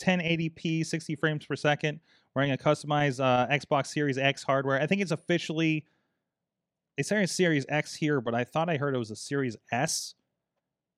1080p, 0.03 0.85
60 0.85 1.15
frames 1.15 1.45
per 1.45 1.55
second, 1.55 1.99
running 2.35 2.51
a 2.51 2.57
customized 2.57 3.23
uh, 3.23 3.47
Xbox 3.47 3.87
Series 3.87 4.17
X 4.17 4.43
hardware. 4.43 4.81
I 4.81 4.87
think 4.87 5.01
it's 5.01 5.11
officially 5.11 5.85
it's 6.97 7.09
saying 7.09 7.27
Series 7.27 7.65
X 7.67 7.95
here, 7.95 8.21
but 8.21 8.33
I 8.33 8.43
thought 8.43 8.69
I 8.69 8.77
heard 8.77 8.95
it 8.95 8.99
was 8.99 9.11
a 9.11 9.15
Series 9.15 9.57
S, 9.71 10.15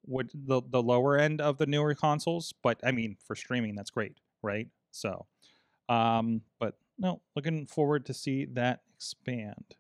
with 0.06 0.30
the 0.34 0.62
the 0.70 0.82
lower 0.82 1.18
end 1.18 1.42
of 1.42 1.58
the 1.58 1.66
newer 1.66 1.94
consoles. 1.94 2.54
But 2.64 2.80
I 2.84 2.92
mean, 2.92 3.18
for 3.26 3.36
streaming, 3.36 3.76
that's 3.76 3.92
great, 3.92 4.18
right? 4.42 4.68
So, 4.92 5.26
um, 5.90 6.42
but 6.60 6.76
no, 6.98 7.22
looking 7.36 7.68
forward 7.68 8.06
to 8.08 8.14
see 8.14 8.46
that 8.54 8.82
expand. 8.96 9.76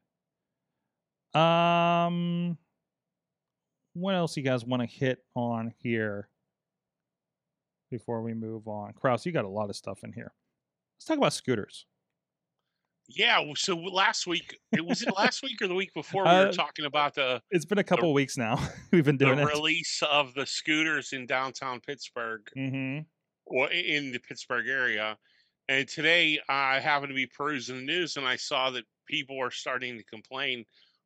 Um, 1.34 2.58
what 3.94 4.16
else 4.16 4.38
you 4.38 4.44
guys 4.44 4.66
want 4.66 4.82
to 4.82 4.88
hit 4.88 5.24
on 5.36 5.74
here 5.82 6.30
before 7.90 8.22
we 8.22 8.34
move 8.34 8.68
on? 8.68 8.94
Kraus, 8.94 9.26
you 9.26 9.32
got 9.32 9.46
a 9.46 9.50
lot 9.50 9.70
of 9.70 9.76
stuff 9.76 10.04
in 10.04 10.14
here. 10.14 10.34
Let's 10.98 11.06
talk 11.06 11.18
about 11.18 11.34
scooters. 11.34 11.86
Yeah. 13.10 13.40
So 13.56 13.76
last 13.78 14.28
week, 14.28 14.58
it 14.74 14.86
was 14.86 15.02
it 15.02 15.16
last 15.16 15.42
week 15.44 15.62
or 15.62 15.68
the 15.68 15.76
week 15.76 15.94
before 15.94 16.24
we 16.24 16.30
Uh, 16.30 16.46
were 16.48 16.52
talking 16.52 16.86
about 16.86 17.14
the 17.16 17.42
It's 17.52 17.66
been 17.66 17.78
a 17.78 17.84
couple 17.84 18.14
weeks 18.14 18.36
now. 18.36 18.58
We've 18.92 19.06
been 19.06 19.18
the 19.18 19.26
doing 19.26 19.40
it. 19.40 19.46
release 19.46 20.02
of 20.10 20.34
the 20.34 20.46
scooters 20.46 21.14
in 21.14 21.26
downtown 21.26 21.80
Pittsburgh 21.80 22.42
Mm-hmm. 22.58 23.02
or 23.46 23.72
in 23.72 24.12
the 24.12 24.20
Pittsburgh 24.20 24.68
area. 24.68 25.18
And 25.70 25.88
today 25.88 26.40
I 26.50 26.80
happened 26.80 27.10
to 27.10 27.16
be 27.16 27.28
perusing 27.28 27.78
the 27.78 27.84
news 27.86 28.18
and 28.18 28.26
I 28.28 28.36
saw 28.36 28.72
that 28.72 28.84
people 29.08 29.38
are 29.42 29.52
starting 29.52 29.98
to 29.98 30.04
complain. 30.06 30.66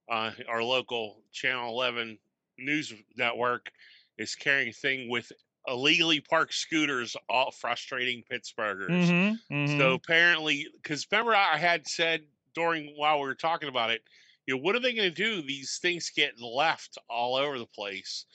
Uh, 0.10 0.32
our 0.50 0.64
local 0.64 1.22
Channel 1.32 1.70
11 1.70 2.18
news 2.58 2.94
network 3.18 3.70
is 4.18 4.34
carrying 4.36 4.70
a 4.70 4.74
thing 4.74 5.08
with 5.10 5.32
illegally 5.68 6.20
parked 6.20 6.54
scooters, 6.54 7.16
all 7.30 7.52
frustrating 7.52 8.24
Pittsburghers. 8.32 9.38
Mm-hmm. 9.50 9.80
So 9.80 9.94
apparently, 9.94 10.68
because 10.82 11.06
remember 11.12 11.36
I 11.36 11.58
had 11.58 11.88
said 11.88 12.22
during 12.56 12.94
while 12.98 13.20
we 13.20 13.28
were 13.28 13.36
talking 13.36 13.70
about 13.70 13.92
it, 13.92 14.02
you 14.46 14.56
know, 14.56 14.62
what 14.62 14.76
are 14.76 14.80
they 14.80 14.94
going 14.94 15.14
to 15.14 15.16
do? 15.16 15.42
These 15.42 15.80
things 15.82 16.12
get 16.16 16.40
left 16.42 16.98
all 17.10 17.36
over 17.36 17.60
the 17.60 17.66
place. 17.66 18.26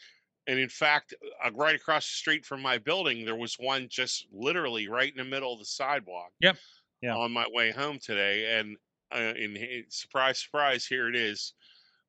And 0.47 0.59
in 0.59 0.69
fact, 0.69 1.15
uh, 1.45 1.51
right 1.53 1.75
across 1.75 2.05
the 2.05 2.15
street 2.15 2.47
from 2.47 2.62
my 2.62 2.79
building, 2.79 3.25
there 3.25 3.35
was 3.35 3.57
one 3.59 3.89
just 3.91 4.27
literally 4.33 4.89
right 4.89 5.11
in 5.11 5.19
the 5.19 5.29
middle 5.29 5.53
of 5.53 5.59
the 5.59 5.65
sidewalk. 5.65 6.31
Yep. 6.41 6.57
Yeah. 7.03 7.17
On 7.17 7.33
my 7.33 7.47
way 7.53 7.73
home 7.73 7.99
today, 8.03 8.59
and 8.59 8.77
uh, 9.12 9.35
and 9.37 9.59
surprise, 9.89 10.39
surprise, 10.39 10.87
here 10.87 11.09
it 11.09 11.17
is. 11.17 11.53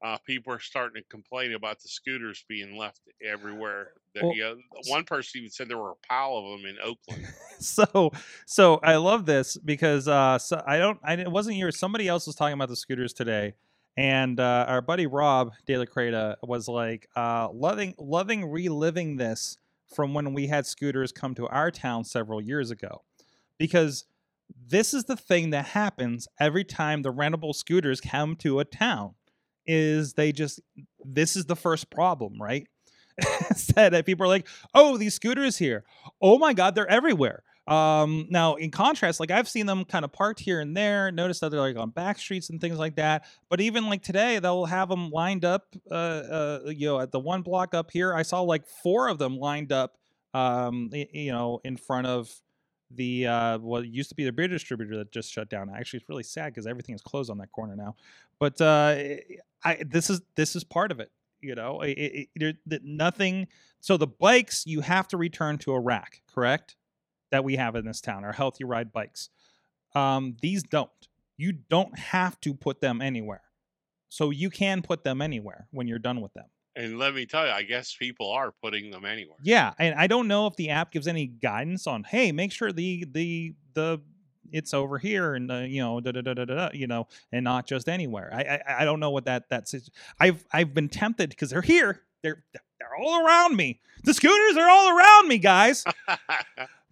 Uh, 0.03 0.17
people 0.25 0.53
are 0.53 0.59
starting 0.59 1.01
to 1.01 1.09
complain 1.09 1.53
about 1.53 1.81
the 1.81 1.87
scooters 1.87 2.45
being 2.47 2.77
left 2.77 3.01
everywhere. 3.25 3.93
That, 4.13 4.25
Well, 4.25 4.35
you 4.35 4.43
know, 4.43 4.55
one 4.87 5.05
person 5.05 5.39
even 5.39 5.49
said 5.49 5.69
there 5.69 5.77
were 5.77 5.91
a 5.91 6.07
pile 6.07 6.37
of 6.37 6.61
them 6.61 6.69
in 6.69 6.77
Oakland. 6.83 7.27
so 7.59 8.11
so 8.45 8.79
I 8.83 8.97
love 8.97 9.25
this 9.25 9.57
because 9.57 10.07
uh 10.07 10.37
so 10.37 10.61
I 10.65 10.77
don't 10.77 10.99
I 11.03 11.13
it 11.13 11.31
wasn't 11.31 11.57
yours 11.57 11.79
somebody 11.79 12.07
else 12.07 12.27
was 12.27 12.35
talking 12.35 12.53
about 12.53 12.69
the 12.69 12.75
scooters 12.75 13.13
today 13.13 13.55
and 13.95 14.39
uh 14.39 14.65
our 14.67 14.81
buddy 14.81 15.07
Rob 15.07 15.51
De 15.65 15.77
La 15.77 15.85
Creta 15.85 16.35
was 16.43 16.67
like 16.67 17.07
uh 17.15 17.49
loving 17.51 17.95
loving 17.97 18.45
reliving 18.45 19.17
this 19.17 19.57
from 19.93 20.13
when 20.13 20.33
we 20.33 20.47
had 20.47 20.67
scooters 20.67 21.11
come 21.11 21.33
to 21.35 21.47
our 21.47 21.71
town 21.71 22.03
several 22.03 22.41
years 22.41 22.69
ago 22.69 23.01
because 23.57 24.05
this 24.67 24.93
is 24.93 25.05
the 25.05 25.17
thing 25.17 25.49
that 25.49 25.65
happens 25.65 26.27
every 26.39 26.63
time 26.63 27.01
the 27.01 27.13
rentable 27.13 27.55
scooters 27.55 27.99
come 27.99 28.35
to 28.35 28.59
a 28.59 28.65
town 28.65 29.15
is 29.67 30.13
they 30.13 30.31
just 30.31 30.59
this 31.03 31.35
is 31.35 31.45
the 31.45 31.55
first 31.55 31.89
problem 31.89 32.41
right? 32.41 32.67
Said 33.55 33.93
that 33.93 34.05
people 34.05 34.25
are 34.25 34.29
like 34.29 34.47
oh 34.73 34.97
these 34.97 35.15
scooters 35.15 35.57
here. 35.57 35.83
Oh 36.21 36.37
my 36.37 36.53
god 36.53 36.75
they're 36.75 36.87
everywhere. 36.87 37.43
Um 37.67 38.27
now 38.29 38.55
in 38.55 38.71
contrast 38.71 39.19
like 39.19 39.29
i've 39.29 39.49
seen 39.49 39.65
them 39.65 39.83
kind 39.83 40.05
of 40.05 40.13
parked 40.13 40.39
here 40.39 40.61
and 40.61 40.75
there 40.75 41.11
notice 41.11 41.41
that 41.41 41.51
they're 41.51 41.59
like 41.59 41.75
on 41.75 41.89
back 41.89 42.17
streets 42.17 42.49
and 42.49 42.61
things 42.61 42.77
like 42.77 42.95
that 42.95 43.25
but 43.49 43.59
even 43.59 43.89
like 43.89 44.01
today 44.01 44.39
they'll 44.39 44.63
have 44.63 44.87
them 44.87 45.09
lined 45.09 45.43
up 45.43 45.63
uh, 45.91 45.93
uh 45.93 46.59
you 46.67 46.87
know 46.87 47.01
at 47.01 47.11
the 47.11 47.19
one 47.19 47.41
block 47.41 47.73
up 47.73 47.91
here. 47.91 48.13
I 48.13 48.21
saw 48.21 48.39
like 48.39 48.65
four 48.81 49.09
of 49.09 49.17
them 49.17 49.37
lined 49.37 49.73
up 49.73 49.97
um 50.33 50.89
you 50.93 51.31
know 51.33 51.59
in 51.65 51.75
front 51.75 52.07
of 52.07 52.29
the 52.91 53.27
uh 53.27 53.57
what 53.59 53.85
used 53.87 54.09
to 54.09 54.15
be 54.15 54.23
the 54.23 54.31
beer 54.31 54.47
distributor 54.47 54.97
that 54.97 55.11
just 55.11 55.31
shut 55.31 55.49
down. 55.49 55.69
Actually 55.69 55.99
it's 55.99 56.09
really 56.09 56.23
sad 56.23 56.53
because 56.53 56.67
everything 56.67 56.95
is 56.95 57.01
closed 57.01 57.29
on 57.29 57.37
that 57.39 57.51
corner 57.51 57.75
now. 57.75 57.95
But 58.39 58.59
uh 58.61 58.95
i 59.63 59.83
this 59.85 60.09
is 60.09 60.21
this 60.35 60.55
is 60.55 60.63
part 60.63 60.91
of 60.91 60.99
it 60.99 61.11
you 61.39 61.53
know? 61.53 61.81
It, 61.81 62.29
it, 62.35 62.57
it, 62.69 62.83
nothing 62.83 63.47
so 63.79 63.95
the 63.97 64.07
bikes 64.07 64.65
you 64.65 64.81
have 64.81 65.07
to 65.09 65.17
return 65.17 65.57
to 65.59 65.73
a 65.73 65.79
rack 65.79 66.21
correct 66.33 66.75
that 67.31 67.43
we 67.43 67.57
have 67.57 67.75
in 67.75 67.85
this 67.85 68.01
town 68.01 68.23
our 68.23 68.33
healthy 68.33 68.63
ride 68.63 68.91
bikes. 68.91 69.29
Um 69.95 70.37
these 70.41 70.63
don't. 70.63 70.89
You 71.39 71.51
don't 71.51 71.97
have 71.97 72.39
to 72.41 72.55
put 72.55 72.81
them 72.81 73.01
anywhere. 73.01 73.43
So 74.09 74.31
you 74.31 74.49
can 74.49 74.81
put 74.81 75.03
them 75.03 75.21
anywhere 75.21 75.67
when 75.71 75.87
you're 75.87 75.99
done 75.99 76.21
with 76.21 76.33
them 76.33 76.45
And 76.77 76.97
let 76.99 77.13
me 77.15 77.25
tell 77.25 77.45
you, 77.45 77.51
I 77.51 77.63
guess 77.63 77.95
people 77.95 78.29
are 78.31 78.53
putting 78.63 78.91
them 78.91 79.03
anywhere. 79.03 79.37
yeah 79.43 79.73
and 79.79 79.95
i 79.95 80.05
don't 80.07 80.27
know 80.27 80.47
if 80.47 80.55
the 80.55 80.69
app 80.69 80.91
gives 80.91 81.07
any 81.07 81.25
guidance 81.25 81.87
on 81.87 82.03
hey 82.03 82.31
make 82.31 82.51
sure 82.51 82.71
the 82.71 83.05
the 83.11 83.53
the 83.73 83.99
it's 84.51 84.73
over 84.73 84.97
here 84.97 85.33
and 85.35 85.51
uh, 85.51 85.55
you 85.57 85.81
know 85.81 85.99
da, 85.99 86.11
da, 86.11 86.21
da, 86.21 86.33
da, 86.33 86.45
da, 86.45 86.69
you 86.73 86.87
know 86.87 87.07
and 87.31 87.43
not 87.43 87.65
just 87.67 87.89
anywhere 87.89 88.29
i 88.33 88.41
i, 88.41 88.81
I 88.81 88.85
don't 88.85 88.99
know 88.99 89.09
what 89.09 89.25
that 89.25 89.49
that's 89.49 89.73
i've 90.19 90.45
i've 90.53 90.73
been 90.73 90.87
tempted 90.89 91.29
because 91.31 91.49
they're 91.49 91.61
here 91.61 92.01
they're 92.21 92.43
they're 92.53 92.95
all 93.01 93.25
around 93.25 93.55
me 93.55 93.81
the 94.03 94.13
scooters 94.13 94.55
are 94.57 94.69
all 94.69 94.95
around 94.97 95.27
me 95.27 95.37
guys 95.39 95.83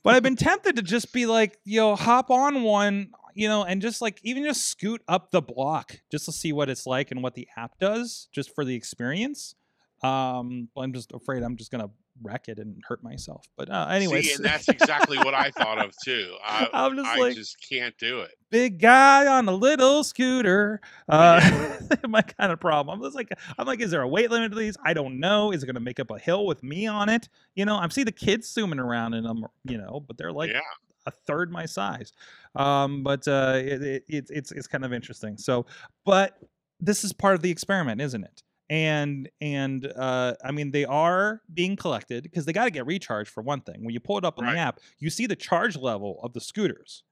but 0.04 0.14
I've 0.16 0.24
been 0.24 0.36
tempted 0.36 0.76
to 0.76 0.82
just 0.84 1.12
be 1.14 1.26
like, 1.26 1.58
you 1.64 1.80
know, 1.80 1.96
hop 1.96 2.30
on 2.30 2.62
one, 2.62 3.10
you 3.34 3.48
know, 3.48 3.64
and 3.64 3.82
just 3.82 4.02
like 4.02 4.20
even 4.24 4.44
just 4.44 4.66
scoot 4.68 5.02
up 5.08 5.32
the 5.32 5.42
block 5.42 6.00
just 6.12 6.26
to 6.26 6.32
see 6.32 6.54
what 6.54 6.70
it's 6.70 6.86
like 6.86 7.10
and 7.10 7.24
what 7.24 7.34
the 7.34 7.48
app 7.58 7.80
does, 7.80 8.28
just 8.32 8.54
for 8.54 8.64
the 8.64 8.76
experience. 8.76 9.56
Um, 10.02 10.70
but 10.76 10.82
I'm 10.82 10.94
just 10.94 11.12
afraid 11.14 11.44
I'm 11.44 11.56
just 11.58 11.72
gonna 11.72 11.90
wreck 12.22 12.48
it 12.48 12.60
and 12.60 12.82
hurt 12.88 13.04
myself. 13.04 13.46
But 13.58 13.70
uh, 13.70 13.88
anyways, 13.90 14.28
See, 14.28 14.36
and 14.36 14.46
that's 14.46 14.68
exactly 14.68 15.18
what 15.18 15.34
I 15.34 15.52
thought 15.52 15.84
of 15.84 15.94
too. 16.04 16.36
I, 16.44 16.70
I'm 16.74 16.96
just 16.96 17.08
I 17.08 17.18
like 17.18 17.36
just 17.36 17.58
can't 17.68 17.98
do 17.98 18.20
it. 18.22 18.32
big 18.50 18.80
guy 18.80 19.28
on 19.28 19.48
a 19.48 19.54
little 19.54 20.04
scooter. 20.04 20.82
Uh, 21.10 21.78
my 22.08 22.22
kind 22.22 22.52
of 22.52 22.60
problem. 22.60 22.98
I'm 22.98 23.04
just 23.06 23.16
like, 23.16 23.30
I'm 23.58 23.66
like, 23.68 23.82
is 23.82 23.92
there 23.92 24.02
a 24.02 24.08
weight 24.08 24.32
limit 24.32 24.52
to 24.52 24.58
these? 24.58 24.78
I 24.84 24.94
don't 24.94 25.20
know. 25.20 25.52
Is 25.52 25.64
it 25.64 25.66
gonna 25.66 25.80
make 25.80 26.00
up 26.00 26.12
a 26.12 26.20
hill 26.20 26.46
with 26.46 26.64
me 26.64 26.88
on 26.88 27.10
it? 27.10 27.30
You 27.56 27.66
know, 27.66 27.78
I'm 27.78 27.90
seeing 27.90 28.06
the 28.06 28.12
kids 28.12 28.50
zooming 28.50 28.80
around 28.80 29.14
and 29.14 29.26
I'm, 29.26 29.46
you 29.64 29.78
know, 29.78 30.04
but 30.06 30.18
they're 30.18 30.34
like 30.34 30.52
yeah, 30.52 30.62
a 31.06 31.12
third 31.12 31.52
my 31.52 31.66
size. 31.66 32.14
Um, 32.56 33.04
but 33.04 33.28
uh, 33.28 33.54
it, 33.56 33.82
it, 33.82 34.04
it's 34.08 34.32
it's 34.32 34.52
it's 34.52 34.68
kind 34.68 34.86
of 34.86 34.94
interesting. 34.94 35.38
So, 35.38 35.66
but 36.06 36.38
this 36.80 37.04
is 37.04 37.14
part 37.14 37.36
of 37.36 37.42
the 37.42 37.52
experiment, 37.52 38.02
isn't 38.02 38.24
it? 38.24 38.44
And 38.70 39.30
and 39.42 39.86
uh, 39.86 40.36
I 40.44 40.52
mean, 40.52 40.72
they 40.72 40.86
are 40.86 41.42
being 41.54 41.76
collected 41.76 42.24
because 42.24 42.46
they 42.46 42.54
got 42.54 42.66
to 42.66 42.72
get 42.72 42.86
recharged 42.88 43.30
for 43.30 43.44
one 43.44 43.62
thing. 43.62 43.84
When 43.84 43.94
you 43.94 44.00
pull 44.00 44.18
it 44.18 44.26
up 44.26 44.40
on 44.40 44.46
Right. 44.46 44.54
the 44.54 44.60
app, 44.60 44.80
you 44.98 45.10
see 45.12 45.28
the 45.28 45.36
charge 45.36 45.78
level 45.78 46.20
of 46.24 46.34
the 46.34 46.42
scooters 46.42 47.04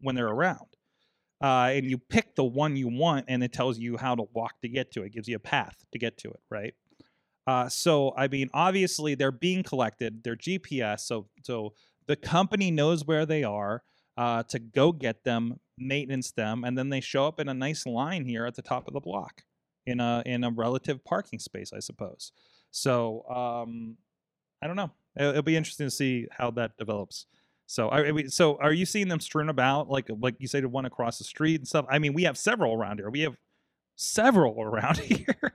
when 0.00 0.14
they're 0.16 0.26
around. 0.28 0.66
Uh, 1.42 1.70
and 1.74 1.86
you 1.88 1.96
pick 1.96 2.34
the 2.34 2.44
one 2.44 2.76
you 2.76 2.88
want, 2.88 3.24
and 3.28 3.42
it 3.42 3.52
tells 3.52 3.78
you 3.78 3.96
how 3.96 4.14
to 4.14 4.24
walk 4.34 4.60
to 4.60 4.68
get 4.68 4.90
to 4.92 5.02
it. 5.02 5.06
it 5.06 5.12
gives 5.12 5.28
you 5.28 5.36
a 5.36 5.40
path 5.40 5.76
to 5.92 5.98
get 5.98 6.18
to 6.18 6.28
it, 6.28 6.40
right? 6.50 6.74
Uh, 7.46 7.68
so 7.68 8.12
I 8.16 8.28
mean, 8.28 8.50
obviously 8.52 9.14
they're 9.14 9.32
being 9.32 9.62
collected. 9.62 10.22
They're 10.22 10.36
GPS, 10.36 11.00
so 11.00 11.28
so 11.42 11.72
the 12.06 12.16
company 12.16 12.70
knows 12.70 13.04
where 13.06 13.24
they 13.24 13.44
are 13.44 13.82
uh, 14.16 14.42
to 14.44 14.58
go 14.58 14.92
get 14.92 15.24
them, 15.24 15.60
maintenance 15.78 16.32
them, 16.32 16.64
and 16.64 16.76
then 16.76 16.88
they 16.90 17.00
show 17.00 17.26
up 17.26 17.38
in 17.40 17.48
a 17.48 17.54
nice 17.54 17.86
line 17.86 18.24
here 18.24 18.44
at 18.44 18.56
the 18.56 18.62
top 18.62 18.86
of 18.88 18.92
the 18.94 19.00
block 19.00 19.44
in 19.86 20.00
a 20.00 20.22
in 20.26 20.44
a 20.44 20.50
relative 20.50 21.04
parking 21.04 21.38
space, 21.38 21.72
I 21.72 21.80
suppose. 21.80 22.32
So 22.70 23.24
um, 23.28 23.96
I 24.62 24.66
don't 24.66 24.76
know. 24.76 24.90
It'll, 25.16 25.30
it'll 25.30 25.42
be 25.42 25.56
interesting 25.56 25.86
to 25.86 25.90
see 25.90 26.26
how 26.30 26.50
that 26.52 26.76
develops. 26.76 27.26
So 27.66 27.88
mean, 28.10 28.28
so 28.28 28.58
are 28.60 28.72
you 28.72 28.84
seeing 28.84 29.08
them 29.08 29.20
strewn 29.20 29.48
about 29.48 29.88
like 29.88 30.08
like 30.20 30.34
you 30.38 30.48
the 30.60 30.68
one 30.68 30.86
across 30.86 31.18
the 31.18 31.24
street 31.24 31.60
and 31.60 31.68
stuff? 31.68 31.86
I 31.88 31.98
mean, 31.98 32.14
we 32.14 32.24
have 32.24 32.36
several 32.36 32.74
around 32.74 32.98
here. 32.98 33.10
We 33.10 33.20
have 33.20 33.36
several 33.94 34.60
around 34.62 34.98
here. 34.98 35.52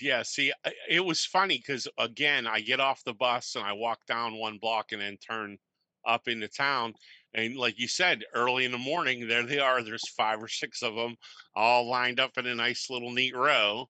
yeah. 0.00 0.22
See, 0.22 0.52
it 0.90 1.04
was 1.04 1.24
funny 1.24 1.58
because 1.58 1.86
again, 1.98 2.46
I 2.46 2.60
get 2.60 2.80
off 2.80 3.04
the 3.04 3.14
bus 3.14 3.54
and 3.54 3.64
I 3.64 3.74
walk 3.74 4.06
down 4.06 4.38
one 4.38 4.58
block 4.58 4.92
and 4.92 5.00
then 5.00 5.16
turn 5.18 5.58
up 6.04 6.26
into 6.26 6.48
town. 6.48 6.94
And 7.36 7.54
like 7.54 7.78
you 7.78 7.86
said, 7.86 8.24
early 8.34 8.64
in 8.64 8.72
the 8.72 8.78
morning, 8.78 9.28
there 9.28 9.44
they 9.44 9.58
are. 9.58 9.82
There's 9.82 10.08
five 10.08 10.42
or 10.42 10.48
six 10.48 10.82
of 10.82 10.94
them 10.94 11.16
all 11.54 11.86
lined 11.86 12.18
up 12.18 12.38
in 12.38 12.46
a 12.46 12.54
nice 12.54 12.88
little 12.88 13.12
neat 13.12 13.36
row. 13.36 13.88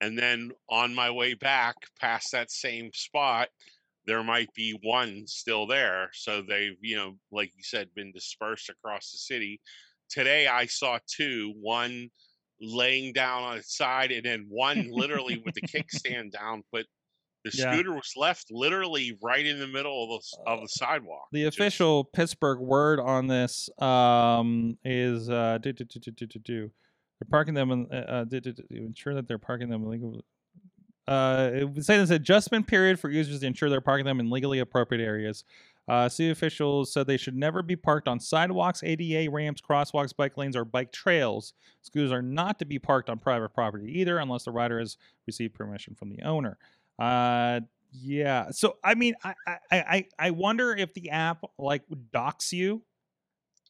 And 0.00 0.18
then 0.18 0.50
on 0.68 0.94
my 0.94 1.10
way 1.10 1.34
back 1.34 1.76
past 2.00 2.32
that 2.32 2.50
same 2.50 2.90
spot, 2.92 3.48
there 4.06 4.24
might 4.24 4.52
be 4.54 4.76
one 4.82 5.24
still 5.26 5.68
there. 5.68 6.10
So 6.14 6.42
they've, 6.42 6.76
you 6.80 6.96
know, 6.96 7.16
like 7.30 7.52
you 7.56 7.62
said, 7.62 7.94
been 7.94 8.10
dispersed 8.12 8.70
across 8.70 9.12
the 9.12 9.18
city. 9.18 9.60
Today 10.08 10.48
I 10.48 10.66
saw 10.66 10.98
two, 11.06 11.54
one 11.60 12.10
laying 12.60 13.12
down 13.12 13.44
on 13.44 13.58
its 13.58 13.76
side 13.76 14.10
and 14.10 14.24
then 14.24 14.46
one 14.48 14.88
literally 14.90 15.40
with 15.44 15.54
the 15.54 15.62
kickstand 15.62 16.32
down, 16.32 16.64
but 16.72 16.86
The 17.44 17.52
Yeah. 17.54 17.72
scooter 17.72 17.92
was 17.94 18.12
left 18.16 18.50
literally 18.50 19.16
right 19.22 19.44
in 19.46 19.58
the 19.58 19.66
middle 19.66 20.04
of 20.14 20.22
the, 20.22 20.50
of 20.50 20.60
the 20.60 20.68
sidewalk. 20.68 21.28
The 21.32 21.44
Just- 21.44 21.56
official 21.58 22.04
Pittsburgh 22.04 22.58
word 22.60 23.00
on 23.00 23.26
this 23.28 23.70
um, 23.80 24.76
is 24.84 25.30
uh, 25.30 25.58
do, 25.62 25.72
do, 25.72 25.84
do, 25.84 26.00
do, 26.00 26.10
do, 26.10 26.26
do, 26.26 26.38
do. 26.38 26.60
They're 27.18 27.28
parking 27.30 27.54
them 27.54 27.70
in, 27.70 27.86
uh, 27.92 27.96
uh, 27.96 28.24
do, 28.24 28.40
do, 28.40 28.52
do, 28.52 28.62
do, 28.70 28.76
ensure 28.84 29.14
that 29.14 29.26
they're 29.28 29.38
parking 29.38 29.68
them 29.68 29.86
legally. 29.86 30.22
Uh, 31.08 31.50
it 31.54 31.64
would 31.64 31.84
say 31.84 31.96
this 31.98 32.10
adjustment 32.10 32.66
period 32.66 33.00
for 33.00 33.10
users 33.10 33.40
to 33.40 33.46
ensure 33.46 33.68
they're 33.68 33.80
parking 33.80 34.06
them 34.06 34.20
in 34.20 34.30
legally 34.30 34.58
appropriate 34.60 35.04
areas. 35.04 35.44
Uh, 35.88 36.08
city 36.08 36.30
officials 36.30 36.92
said 36.92 37.06
they 37.06 37.16
should 37.16 37.34
never 37.34 37.62
be 37.62 37.74
parked 37.74 38.06
on 38.06 38.20
sidewalks, 38.20 38.82
ADA 38.84 39.28
ramps, 39.30 39.60
crosswalks, 39.60 40.14
bike 40.16 40.36
lanes, 40.36 40.54
or 40.54 40.64
bike 40.64 40.92
trails. 40.92 41.52
Scooters 41.82 42.12
are 42.12 42.22
not 42.22 42.60
to 42.60 42.64
be 42.64 42.78
parked 42.78 43.10
on 43.10 43.18
private 43.18 43.52
property 43.52 43.98
either, 43.98 44.18
unless 44.18 44.44
the 44.44 44.52
rider 44.52 44.78
has 44.78 44.96
received 45.26 45.54
permission 45.54 45.96
from 45.96 46.10
the 46.10 46.22
owner. 46.22 46.58
Uh, 47.00 47.60
yeah. 47.92 48.50
So 48.50 48.76
I 48.84 48.94
mean, 48.94 49.14
I 49.24 49.34
I 49.70 50.06
I, 50.18 50.30
wonder 50.30 50.76
if 50.76 50.94
the 50.94 51.10
app 51.10 51.42
like 51.58 51.82
docks 52.12 52.52
you. 52.52 52.82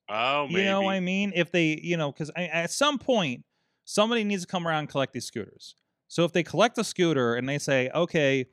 Oh, 0.09 0.47
maybe. 0.49 0.61
You 0.61 0.67
know 0.67 0.83
what 0.83 0.95
I 0.95 1.01
mean? 1.01 1.33
If 1.35 1.53
they, 1.53 1.79
you 1.81 1.97
know, 1.97 2.11
because 2.11 2.31
at 2.37 2.71
some 2.71 2.99
point 2.99 3.45
somebody 3.85 4.25
needs 4.25 4.43
to 4.43 4.49
come 4.49 4.67
around 4.67 4.81
and 4.81 4.89
collect 4.89 5.13
these 5.13 5.25
scooters. 5.25 5.77
So 6.09 6.25
if 6.25 6.33
they 6.33 6.43
collect 6.43 6.77
a 6.79 6.85
scooter 6.85 7.37
and 7.37 7.49
they 7.49 7.59
say, 7.59 7.91
okay, 7.95 8.47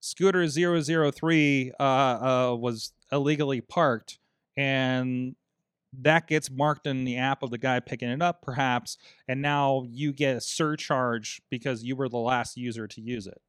scooter 0.00 0.46
003 0.48 1.72
uh, 1.78 1.82
uh, 1.82 2.56
was 2.56 2.92
illegally 3.12 3.60
parked, 3.60 4.18
and 4.56 5.36
that 6.00 6.26
gets 6.26 6.50
marked 6.50 6.86
in 6.86 7.04
the 7.04 7.16
app 7.16 7.42
of 7.42 7.50
the 7.50 7.58
guy 7.58 7.80
picking 7.80 8.08
it 8.08 8.20
up, 8.20 8.42
perhaps, 8.42 8.98
and 9.28 9.40
now 9.40 9.86
you 9.88 10.12
get 10.12 10.36
a 10.36 10.40
surcharge 10.40 11.40
because 11.50 11.84
you 11.84 11.96
were 11.96 12.08
the 12.08 12.18
last 12.18 12.56
user 12.56 12.86
to 12.88 13.00
use 13.00 13.26
it. 13.26 13.40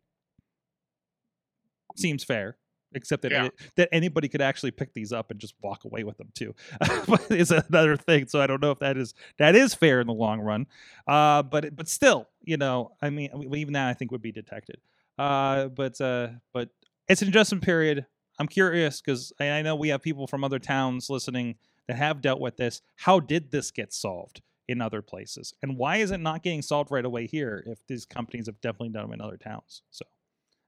Seems 2.00 2.24
fair, 2.24 2.58
except 2.94 3.22
that 3.24 3.32
Yeah. 3.32 3.46
it, 3.46 3.54
that 3.76 3.90
anybody 3.92 4.28
could 4.28 4.42
actually 4.42 4.72
pick 4.72 4.94
these 4.94 5.12
up 5.12 5.32
and 5.32 5.40
just 5.40 5.54
walk 5.62 5.84
away 5.86 6.04
with 6.04 6.18
them 6.18 6.30
too. 6.34 6.56
but 7.08 7.30
is 7.30 7.52
another 7.52 7.96
thing. 7.98 8.28
So 8.28 8.42
I 8.42 8.48
don't 8.48 8.62
know 8.62 8.72
if 8.72 8.80
that 8.80 8.98
is 8.98 9.14
that 9.38 9.56
is 9.56 9.74
fair 9.76 10.02
in 10.02 10.08
the 10.08 10.14
long 10.14 10.40
run. 10.40 10.68
Uh, 11.08 11.44
but 11.44 11.76
but 11.76 11.88
still, 11.88 12.28
you 12.42 12.58
know, 12.58 12.92
I 13.02 13.10
mean, 13.10 13.30
even 13.54 13.74
that 13.74 13.88
I 13.90 13.94
think 13.94 14.12
would 14.12 14.22
be 14.22 14.32
detected. 14.32 14.78
Uh, 15.18 15.68
but 15.68 16.00
uh, 16.00 16.30
but 16.54 16.70
it's 17.08 17.22
an 17.22 17.28
adjustment 17.28 17.64
period. 17.64 18.06
I'm 18.40 18.48
curious 18.48 19.02
because 19.02 19.34
I, 19.40 19.50
I 19.50 19.62
know 19.62 19.76
we 19.76 19.90
have 19.90 20.02
people 20.02 20.28
from 20.28 20.44
other 20.46 20.60
towns 20.60 21.10
listening 21.10 21.56
that 21.88 21.98
have 21.98 22.22
dealt 22.22 22.40
with 22.40 22.56
this. 22.56 22.82
How 22.96 23.20
did 23.20 23.52
this 23.52 23.70
get 23.72 23.92
solved 23.92 24.42
in 24.70 24.82
other 24.82 25.02
places, 25.02 25.54
and 25.62 25.78
why 25.78 25.98
is 25.98 26.12
it 26.12 26.20
not 26.20 26.44
getting 26.44 26.62
solved 26.62 26.92
right 26.92 27.04
away 27.04 27.28
here? 27.28 27.64
If 27.66 27.80
these 27.88 28.06
companies 28.06 28.46
have 28.46 28.62
definitely 28.62 28.90
done 28.90 29.04
them 29.06 29.14
in 29.14 29.22
other 29.22 29.36
towns, 29.38 29.82
so 29.92 30.06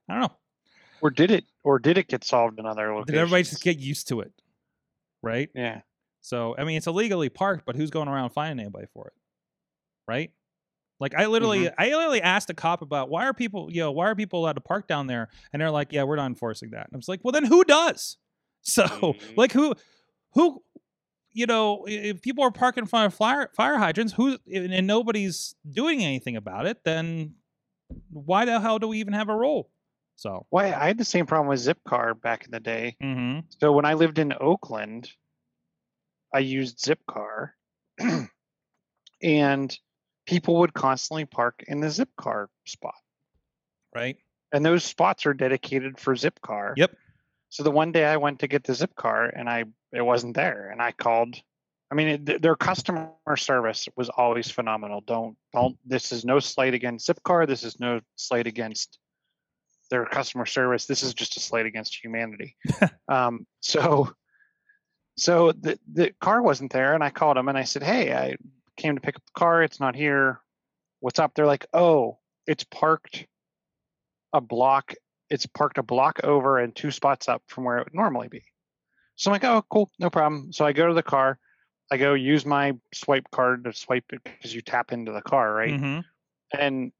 I 0.08 0.14
don't 0.14 0.22
know. 0.22 0.36
Or 1.02 1.10
did 1.10 1.30
it? 1.30 1.44
Or 1.64 1.78
did 1.78 1.98
it 1.98 2.08
get 2.08 2.24
solved 2.24 2.58
in 2.58 2.64
other 2.64 2.88
locations? 2.94 3.06
Did 3.06 3.16
everybody 3.18 3.42
just 3.42 3.62
get 3.62 3.78
used 3.78 4.08
to 4.08 4.20
it? 4.20 4.32
Right. 5.22 5.50
Yeah. 5.54 5.80
So 6.20 6.54
I 6.56 6.64
mean, 6.64 6.76
it's 6.76 6.86
illegally 6.86 7.28
parked, 7.28 7.66
but 7.66 7.76
who's 7.76 7.90
going 7.90 8.08
around 8.08 8.30
finding 8.30 8.64
anybody 8.64 8.86
for 8.94 9.08
it? 9.08 9.12
Right? 10.08 10.30
Like 11.00 11.14
I 11.16 11.26
literally, 11.26 11.68
I 11.76 11.88
literally 11.88 12.22
asked 12.22 12.48
a 12.50 12.54
cop 12.54 12.80
about 12.80 13.10
why 13.10 13.24
are 13.26 13.34
people, 13.34 13.68
you 13.70 13.80
know, 13.80 13.90
why 13.90 14.06
are 14.06 14.14
people 14.14 14.38
allowed 14.38 14.52
to 14.52 14.60
park 14.60 14.86
down 14.86 15.08
there? 15.08 15.28
And 15.52 15.60
they're 15.60 15.70
like, 15.70 15.92
yeah, 15.92 16.04
we're 16.04 16.14
not 16.14 16.26
enforcing 16.26 16.70
that. 16.70 16.86
And 16.86 16.94
I 16.94 16.96
was 16.96 17.08
like, 17.08 17.20
well, 17.24 17.32
then 17.32 17.44
who 17.44 17.64
does? 17.64 18.16
So 18.64 18.84
Mhm. 18.84 19.36
like 19.36 19.50
who, 19.50 19.74
who, 20.34 20.62
you 21.32 21.46
know, 21.46 21.84
if 21.88 22.22
people 22.22 22.44
are 22.44 22.52
parking 22.52 22.82
in 22.82 22.86
front 22.86 23.06
of 23.12 23.14
fire 23.14 23.50
fire 23.56 23.76
hydrants, 23.76 24.12
who's 24.12 24.38
and 24.46 24.72
and 24.72 24.86
nobody's 24.86 25.56
doing 25.68 26.04
anything 26.04 26.36
about 26.36 26.66
it, 26.66 26.84
then 26.84 27.34
why 28.10 28.44
the 28.44 28.60
hell 28.60 28.78
do 28.78 28.86
we 28.86 28.98
even 29.00 29.14
have 29.14 29.28
a 29.28 29.36
rule? 29.36 29.68
So. 30.16 30.46
Why 30.50 30.66
I 30.72 30.86
had 30.86 30.98
the 30.98 31.04
same 31.04 31.26
problem 31.26 31.48
with 31.48 31.60
Zipcar 31.60 32.20
back 32.20 32.44
in 32.44 32.50
the 32.50 32.60
day. 32.60 32.96
Mm-hmm. 33.02 33.40
So 33.60 33.72
when 33.72 33.84
I 33.84 33.94
lived 33.94 34.18
in 34.18 34.32
Oakland, 34.40 35.10
I 36.32 36.38
used 36.40 36.78
Zipcar, 36.78 37.50
and 39.22 39.78
people 40.26 40.56
would 40.60 40.74
constantly 40.74 41.24
park 41.24 41.64
in 41.66 41.80
the 41.80 41.88
Zipcar 41.88 42.46
spot, 42.66 42.94
Right. 43.94 44.16
and 44.52 44.64
those 44.64 44.84
spots 44.84 45.26
are 45.26 45.34
dedicated 45.34 45.98
for 45.98 46.14
Zipcar. 46.14 46.74
Yep. 46.76 46.96
So 47.50 47.62
the 47.62 47.70
one 47.70 47.92
day 47.92 48.04
I 48.06 48.16
went 48.16 48.38
to 48.40 48.48
get 48.48 48.64
the 48.64 48.72
Zipcar, 48.72 49.30
and 49.34 49.48
I 49.48 49.64
it 49.92 50.02
wasn't 50.02 50.34
there, 50.34 50.70
and 50.70 50.80
I 50.80 50.92
called. 50.92 51.36
I 51.90 51.94
mean, 51.94 52.08
it, 52.08 52.40
their 52.40 52.56
customer 52.56 53.10
service 53.36 53.86
was 53.94 54.08
always 54.08 54.50
phenomenal. 54.50 55.02
Don't 55.02 55.36
don't. 55.52 55.76
This 55.84 56.12
is 56.12 56.24
no 56.24 56.38
slight 56.40 56.72
against 56.72 57.06
Zipcar. 57.06 57.46
This 57.46 57.62
is 57.62 57.78
no 57.78 58.00
slight 58.16 58.46
against 58.46 58.98
their 59.92 60.06
customer 60.06 60.46
service. 60.46 60.86
This 60.86 61.02
is 61.02 61.12
just 61.12 61.36
a 61.36 61.40
slight 61.40 61.66
against 61.66 62.02
humanity. 62.02 62.56
um, 63.08 63.46
so, 63.60 64.10
so 65.18 65.52
the 65.52 65.78
the 65.92 66.14
car 66.18 66.40
wasn't 66.40 66.72
there, 66.72 66.94
and 66.94 67.04
I 67.04 67.10
called 67.10 67.36
them 67.36 67.48
and 67.48 67.58
I 67.58 67.64
said, 67.64 67.82
"Hey, 67.82 68.12
I 68.12 68.36
came 68.78 68.94
to 68.94 69.02
pick 69.02 69.16
up 69.16 69.22
the 69.26 69.38
car. 69.38 69.62
It's 69.62 69.78
not 69.78 69.94
here. 69.94 70.40
What's 71.00 71.18
up?" 71.18 71.34
They're 71.34 71.46
like, 71.46 71.66
"Oh, 71.74 72.18
it's 72.46 72.64
parked 72.64 73.26
a 74.32 74.40
block. 74.40 74.94
It's 75.28 75.44
parked 75.44 75.76
a 75.76 75.82
block 75.82 76.20
over 76.24 76.58
and 76.58 76.74
two 76.74 76.90
spots 76.90 77.28
up 77.28 77.42
from 77.46 77.64
where 77.64 77.78
it 77.78 77.84
would 77.84 77.94
normally 77.94 78.28
be." 78.28 78.42
So 79.16 79.30
I'm 79.30 79.34
like, 79.34 79.44
"Oh, 79.44 79.62
cool, 79.70 79.90
no 79.98 80.08
problem." 80.08 80.54
So 80.54 80.64
I 80.64 80.72
go 80.72 80.88
to 80.88 80.94
the 80.94 81.02
car. 81.02 81.38
I 81.90 81.98
go 81.98 82.14
use 82.14 82.46
my 82.46 82.72
swipe 82.94 83.30
card 83.30 83.64
to 83.64 83.74
swipe 83.74 84.06
it 84.10 84.24
because 84.24 84.54
you 84.54 84.62
tap 84.62 84.90
into 84.90 85.12
the 85.12 85.20
car, 85.20 85.52
right? 85.52 85.74
Mm-hmm. 85.74 86.00
And 86.58 86.92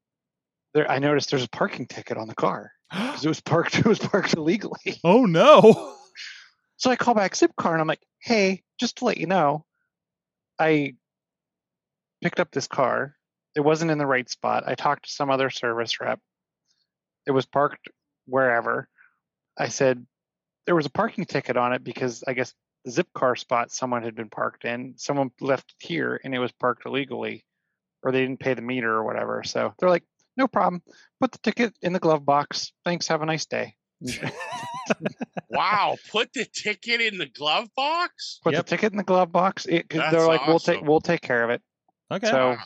there, 0.73 0.89
I 0.89 0.99
noticed 0.99 1.29
there's 1.29 1.43
a 1.43 1.49
parking 1.49 1.87
ticket 1.87 2.17
on 2.17 2.27
the 2.27 2.35
car 2.35 2.71
because 2.91 3.25
it 3.25 3.29
was 3.29 3.41
parked. 3.41 3.75
It 3.79 3.85
was 3.85 3.99
parked 3.99 4.33
illegally. 4.33 4.99
oh 5.03 5.25
no. 5.25 5.95
So 6.77 6.91
I 6.91 6.97
call 6.97 7.13
back 7.13 7.33
Zipcar 7.33 7.71
and 7.71 7.79
I'm 7.79 7.87
like, 7.87 8.05
hey, 8.19 8.63
just 8.77 8.97
to 8.97 9.05
let 9.05 9.17
you 9.17 9.25
know, 9.25 9.63
I 10.59 10.95
picked 12.21 12.41
up 12.41 12.51
this 12.51 12.67
car. 12.67 13.15
It 13.55 13.61
wasn't 13.61 13.91
in 13.91 13.99
the 13.99 14.05
right 14.05 14.29
spot. 14.29 14.63
I 14.67 14.75
talked 14.75 15.05
to 15.05 15.11
some 15.11 15.29
other 15.29 15.49
service 15.49 16.01
rep. 16.01 16.19
It 17.25 17.31
was 17.31 17.45
parked 17.45 17.87
wherever. 18.25 18.89
I 19.57 19.69
said 19.69 20.05
there 20.65 20.75
was 20.75 20.87
a 20.87 20.91
parking 20.91 21.25
ticket 21.25 21.55
on 21.55 21.71
it 21.71 21.85
because 21.85 22.23
I 22.27 22.33
guess 22.33 22.53
the 22.83 22.91
Zipcar 22.91 23.37
spot 23.37 23.71
someone 23.71 24.03
had 24.03 24.15
been 24.15 24.29
parked 24.29 24.65
in, 24.65 24.95
someone 24.97 25.31
left 25.39 25.73
it 25.79 25.87
here 25.87 26.19
and 26.21 26.35
it 26.35 26.39
was 26.39 26.51
parked 26.51 26.85
illegally 26.85 27.45
or 28.01 28.11
they 28.11 28.21
didn't 28.21 28.41
pay 28.41 28.55
the 28.55 28.61
meter 28.61 28.91
or 28.91 29.05
whatever. 29.05 29.43
So 29.43 29.73
they're 29.79 29.89
like, 29.89 30.03
no 30.37 30.47
problem. 30.47 30.81
Put 31.19 31.31
the 31.31 31.37
ticket 31.39 31.73
in 31.81 31.93
the 31.93 31.99
glove 31.99 32.25
box. 32.25 32.73
Thanks. 32.85 33.07
Have 33.07 33.21
a 33.21 33.25
nice 33.25 33.45
day. 33.45 33.75
Wow, 35.49 35.97
put 36.11 36.33
the 36.33 36.45
ticket 36.45 36.99
in 36.99 37.17
the 37.17 37.27
glove 37.27 37.69
box? 37.75 38.39
put 38.43 38.53
Yep. 38.53 38.65
the 38.65 38.69
ticket 38.69 38.91
in 38.91 38.97
the 38.97 39.03
glove 39.03 39.31
box. 39.31 39.65
It, 39.65 39.87
'cause 39.89 39.99
That's 39.99 40.11
they're 40.11 40.25
like, 40.27 40.47
we'll 40.47 40.59
take 40.59 40.81
we'll 40.81 40.99
take 40.99 41.21
care 41.21 41.43
of 41.43 41.51
it. 41.51 41.61
Okay. 42.11 42.27
So 42.27 42.57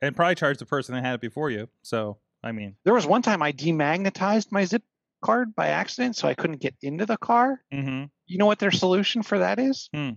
and 0.00 0.14
probably 0.14 0.36
charge 0.36 0.58
the 0.58 0.66
person 0.66 0.94
that 0.94 1.04
had 1.04 1.14
it 1.14 1.20
before 1.20 1.50
you. 1.50 1.68
So 1.82 2.18
I 2.42 2.52
mean, 2.52 2.76
there 2.84 2.94
was 2.94 3.04
one 3.06 3.22
time 3.22 3.42
I 3.42 3.52
demagnetized 3.52 4.52
my 4.52 4.64
zip 4.64 4.82
card 5.24 5.54
by 5.56 5.68
accident, 5.68 6.14
so 6.16 6.28
I 6.28 6.34
couldn't 6.34 6.60
get 6.60 6.76
into 6.82 7.04
the 7.04 7.16
car. 7.16 7.60
mm-hmm. 7.74 8.04
You 8.26 8.38
know 8.38 8.46
what 8.46 8.60
their 8.60 8.70
solution 8.70 9.22
for 9.22 9.38
that 9.40 9.58
is? 9.58 9.88
Hmm. 9.92 10.10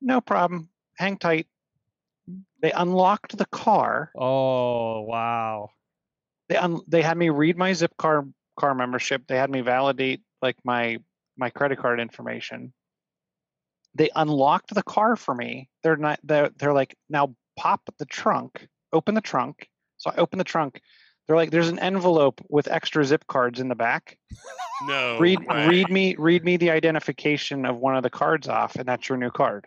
No 0.00 0.20
problem. 0.22 0.70
Hang 0.96 1.18
tight. 1.18 1.46
They 2.62 2.72
unlocked 2.72 3.36
the 3.36 3.46
car. 3.46 4.10
oh 4.16 5.02
wow, 5.02 5.68
They 6.48 6.56
un- 6.56 6.82
they 6.86 7.02
had 7.02 7.16
me 7.16 7.30
read 7.30 7.56
my 7.56 7.72
zip 7.72 7.96
car 7.96 8.26
car 8.58 8.74
membership. 8.74 9.26
They 9.26 9.36
had 9.36 9.50
me 9.50 9.60
validate 9.60 10.22
like 10.42 10.56
my 10.64 10.98
my 11.36 11.50
credit 11.50 11.78
card 11.78 12.00
information. 12.00 12.72
They 13.94 14.10
unlocked 14.14 14.74
the 14.74 14.82
car 14.82 15.16
for 15.16 15.34
me. 15.34 15.68
They're 15.82 15.96
not 15.96 16.20
they're, 16.22 16.50
they're 16.56 16.74
like 16.74 16.96
now 17.08 17.34
pop 17.58 17.82
the 17.98 18.06
trunk, 18.06 18.68
open 18.92 19.14
the 19.14 19.20
trunk. 19.20 19.68
So 19.98 20.10
I 20.10 20.16
open 20.16 20.38
the 20.38 20.44
trunk. 20.44 20.80
They're 21.26 21.36
like 21.36 21.50
there's 21.50 21.68
an 21.68 21.78
envelope 21.78 22.40
with 22.48 22.68
extra 22.68 23.04
zip 23.04 23.26
cards 23.26 23.60
in 23.60 23.68
the 23.68 23.74
back. 23.74 24.18
No. 24.86 25.18
read 25.18 25.40
way. 25.48 25.68
read 25.68 25.90
me 25.90 26.16
read 26.18 26.44
me 26.44 26.58
the 26.58 26.70
identification 26.70 27.64
of 27.64 27.78
one 27.78 27.96
of 27.96 28.02
the 28.02 28.10
cards 28.10 28.46
off 28.46 28.76
and 28.76 28.84
that's 28.84 29.08
your 29.08 29.16
new 29.16 29.30
card. 29.30 29.66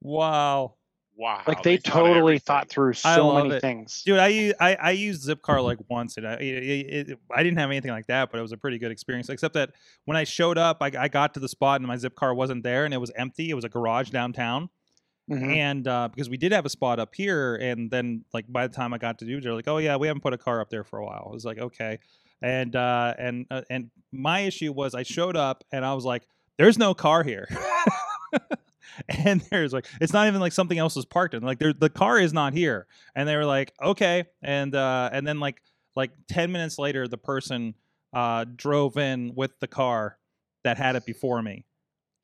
wow, 0.00 0.74
Wow. 1.16 1.42
Like 1.46 1.62
they, 1.62 1.76
thought 1.76 1.92
totally 1.92 2.18
everything. 2.18 2.40
thought 2.40 2.68
through 2.70 2.90
I 3.04 3.14
so 3.16 3.28
love 3.28 3.44
many 3.44 3.56
it. 3.56 3.60
things. 3.60 4.02
dude. 4.04 4.18
I 4.18 4.28
use 4.28 4.54
I 4.60 4.90
used 4.92 5.28
Zipcar 5.28 5.62
like 5.62 5.78
once, 5.88 6.16
and 6.16 6.26
I 6.26 6.34
it, 6.34 6.42
it, 6.64 7.08
it- 7.10 7.18
I 7.30 7.42
didn't 7.42 7.58
have 7.58 7.70
anything 7.70 7.90
like 7.90 8.06
that, 8.06 8.30
but 8.32 8.38
it 8.38 8.42
was 8.42 8.52
a 8.52 8.56
pretty 8.56 8.78
good 8.78 8.90
experience. 8.90 9.28
Except 9.28 9.54
that 9.54 9.70
when 10.06 10.16
I 10.16 10.24
showed 10.24 10.58
up, 10.58 10.78
I, 10.80 10.90
I 10.98 11.08
got 11.08 11.34
to 11.34 11.40
the 11.40 11.48
spot 11.48 11.80
and 11.80 11.86
my 11.86 11.96
Zipcar 11.96 12.34
wasn't 12.34 12.62
there, 12.62 12.84
and 12.86 12.94
it 12.94 12.98
was 12.98 13.12
empty. 13.14 13.50
It 13.50 13.54
was 13.54 13.64
a 13.64 13.68
garage 13.68 14.10
downtown. 14.10 14.68
Mhm. 15.30 15.54
and 15.56 15.86
uh, 15.86 16.08
because 16.08 16.28
we 16.28 16.36
did 16.36 16.50
have 16.50 16.66
a 16.66 16.68
spot 16.68 16.98
up 16.98 17.14
here, 17.14 17.54
and 17.54 17.88
then 17.90 18.24
like 18.34 18.44
by 18.48 18.66
the 18.66 18.74
time 18.74 18.92
I 18.92 18.98
got 18.98 19.18
to 19.20 19.24
do, 19.24 19.40
they're 19.40 19.54
like, 19.54 19.68
"Oh 19.68 19.78
yeah, 19.78 19.96
we 19.96 20.08
haven't 20.08 20.22
put 20.22 20.32
a 20.32 20.38
car 20.38 20.60
up 20.60 20.68
there 20.70 20.82
for 20.82 20.98
a 20.98 21.04
while." 21.06 21.28
I 21.30 21.32
was 21.32 21.44
like, 21.44 21.58
"Okay," 21.58 22.00
and 22.42 22.74
uh, 22.74 23.14
and 23.18 23.46
uh, 23.48 23.62
and 23.70 23.90
my 24.10 24.40
issue 24.40 24.72
was 24.72 24.96
I 24.96 25.04
showed 25.04 25.36
up 25.36 25.62
and 25.70 25.84
I 25.84 25.94
was 25.94 26.04
like, 26.04 26.26
"There's 26.58 26.76
no 26.76 26.92
car 26.92 27.22
here," 27.22 27.46
and 29.08 29.40
there's 29.50 29.72
like, 29.72 29.86
it's 30.00 30.12
not 30.12 30.26
even 30.26 30.40
like 30.40 30.52
something 30.52 30.78
else 30.78 30.96
is 30.96 31.04
parked 31.04 31.34
in. 31.34 31.42
Like, 31.42 31.58
there, 31.58 31.72
the 31.72 31.90
car 31.90 32.18
is 32.18 32.32
not 32.32 32.52
here, 32.52 32.86
and 33.14 33.28
they 33.28 33.36
were 33.36 33.44
like, 33.44 33.72
"Okay," 33.82 34.24
and 34.42 34.74
uh, 34.74 35.10
and 35.12 35.26
then 35.26 35.40
like 35.40 35.62
like 35.96 36.10
ten 36.28 36.52
minutes 36.52 36.78
later, 36.78 37.06
the 37.08 37.18
person 37.18 37.74
uh, 38.12 38.44
drove 38.56 38.96
in 38.96 39.34
with 39.34 39.58
the 39.60 39.66
car 39.68 40.18
that 40.64 40.76
had 40.78 40.96
it 40.96 41.06
before 41.06 41.42
me. 41.42 41.66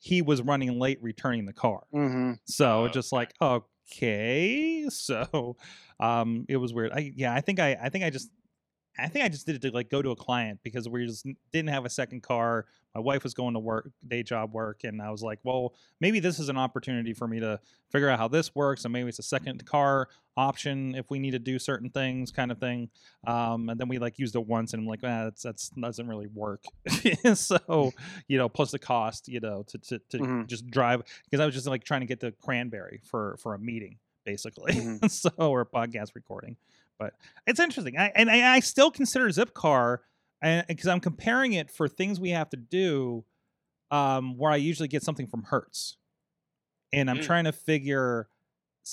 He 0.00 0.22
was 0.22 0.40
running 0.42 0.78
late 0.78 0.98
returning 1.02 1.44
the 1.46 1.52
car. 1.52 1.82
hmm 1.92 2.32
So 2.44 2.84
Oh, 2.84 2.88
just 2.88 3.12
like 3.12 3.34
okay, 3.40 4.86
so 4.90 5.56
um, 6.00 6.46
it 6.48 6.56
was 6.56 6.72
weird. 6.72 6.92
I 6.92 7.12
yeah, 7.16 7.34
I 7.34 7.40
think 7.40 7.61
I 7.61 7.76
I 7.82 7.88
think 7.88 8.04
I 8.04 8.11
just 8.11 8.30
I 8.99 9.09
think 9.09 9.24
I 9.24 9.28
just 9.28 9.46
did 9.46 9.55
it 9.57 9.62
to 9.62 9.70
like 9.70 9.90
go 9.90 10.03
to 10.03 10.11
a 10.11 10.16
client 10.16 10.61
because 10.62 10.88
we 10.88 11.07
just 11.07 11.26
didn't 11.53 11.68
have 11.68 11.84
a 11.84 11.90
second 11.90 12.22
car. 12.22 12.66
My 12.94 13.01
wife 13.01 13.22
was 13.22 13.32
going 13.34 13.55
to 13.55 13.61
work, 13.61 13.90
day 14.09 14.22
job 14.24 14.53
work, 14.55 14.82
and 14.82 15.01
I 15.01 15.11
was 15.11 15.22
like, 15.22 15.38
well, 15.44 15.74
maybe 16.01 16.18
this 16.20 16.40
is 16.40 16.49
an 16.49 16.57
opportunity 16.57 17.12
for 17.12 17.28
me 17.28 17.38
to 17.38 17.61
figure 17.92 18.09
out 18.09 18.18
how 18.18 18.26
this 18.26 18.55
works, 18.57 18.84
and 18.84 18.92
maybe 18.92 19.09
it's 19.09 19.18
a 19.20 19.22
second 19.22 19.64
car 19.66 20.09
option 20.36 20.94
if 20.94 21.11
we 21.11 21.18
need 21.18 21.32
to 21.32 21.38
do 21.38 21.59
certain 21.59 21.90
things, 21.90 22.32
kind 22.32 22.51
of 22.51 22.59
thing. 22.59 22.88
Um, 23.26 23.68
and 23.68 23.78
then 23.78 23.88
we 23.88 23.99
like 23.99 24.18
used 24.18 24.34
it 24.34 24.44
once, 24.46 24.72
and 24.72 24.82
I'm 24.82 24.86
like, 24.88 25.01
ah, 25.05 25.24
that's 25.24 25.42
that's 25.42 25.68
doesn't 25.70 26.09
really 26.09 26.26
work. 26.28 26.64
so 27.34 27.92
you 28.26 28.38
know, 28.38 28.49
plus 28.49 28.70
the 28.72 28.78
cost, 28.78 29.28
you 29.28 29.40
know, 29.40 29.62
to 29.68 29.78
to, 29.78 29.99
to 30.11 30.18
Mhm. 30.18 30.46
just 30.49 30.66
drive 30.68 31.03
because 31.24 31.40
I 31.40 31.46
was 31.46 31.55
just 31.55 31.66
like 31.68 31.84
trying 31.84 32.01
to 32.01 32.07
get 32.07 32.20
to 32.20 32.32
Cranberry 32.32 33.01
for 33.05 33.36
for 33.40 33.55
a 33.55 33.59
meeting 33.59 33.99
basically, 34.24 34.72
Mhm. 34.72 35.11
so 35.11 35.30
or 35.38 35.61
a 35.62 35.66
podcast 35.66 36.14
recording. 36.14 36.57
But 36.99 37.14
it's 37.46 37.61
interesting, 37.61 37.96
I, 37.96 38.11
and 38.14 38.28
I, 38.30 38.55
I 38.57 38.61
still 38.61 38.90
consider 38.90 39.28
Zipcar, 39.28 39.99
and 40.42 40.66
because 40.66 40.86
I'm 40.86 41.01
comparing 41.01 41.53
it 41.53 41.70
for 41.70 41.88
things 41.88 42.18
we 42.18 42.30
have 42.30 42.51
to 42.51 42.57
do, 42.57 43.24
um, 43.90 44.36
where 44.36 44.51
I 44.51 44.57
usually 44.57 44.88
get 44.88 45.03
something 45.03 45.26
from 45.26 45.44
Hertz, 45.44 45.96
and 46.92 47.09
I'm 47.09 47.18
Mm. 47.18 47.24
trying 47.26 47.44
to 47.44 47.53
figure 47.53 48.28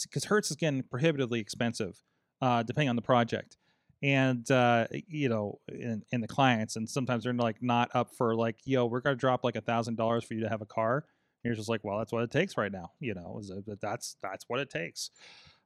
because 0.03 0.26
Hertz 0.26 0.51
is 0.51 0.58
getting 0.58 0.84
prohibitively 0.84 1.39
expensive, 1.39 2.03
uh, 2.41 2.64
depending 2.64 2.89
on 2.89 2.95
the 2.95 3.01
project, 3.01 3.58
and 4.03 4.49
uh, 4.51 4.88
you 4.91 5.30
know, 5.30 5.60
in, 5.68 6.22
the 6.22 6.28
clients, 6.28 6.76
and 6.76 6.88
sometimes 6.89 7.24
they're 7.24 7.34
like 7.34 7.62
not 7.62 7.89
up 7.95 8.14
for 8.16 8.36
like, 8.36 8.58
yo, 8.66 8.86
we're 8.86 8.99
gonna 8.99 9.16
drop 9.16 9.43
like 9.43 9.56
a 9.56 9.62
thousand 9.62 9.95
dollars 9.95 10.24
for 10.24 10.34
you 10.34 10.41
to 10.41 10.49
have 10.49 10.62
a 10.62 10.66
car. 10.66 10.97
And 10.97 11.49
you're 11.49 11.56
just 11.56 11.70
like, 11.70 11.84
well, 11.84 11.97
that's 11.97 12.12
what 12.12 12.24
it 12.24 12.32
takes 12.32 12.58
right 12.58 12.72
now, 12.72 12.91
you 12.99 13.14
know. 13.14 13.41
That's 13.82 14.18
that's 14.22 14.45
what 14.47 14.60
it 14.60 14.70
takes. 14.70 15.12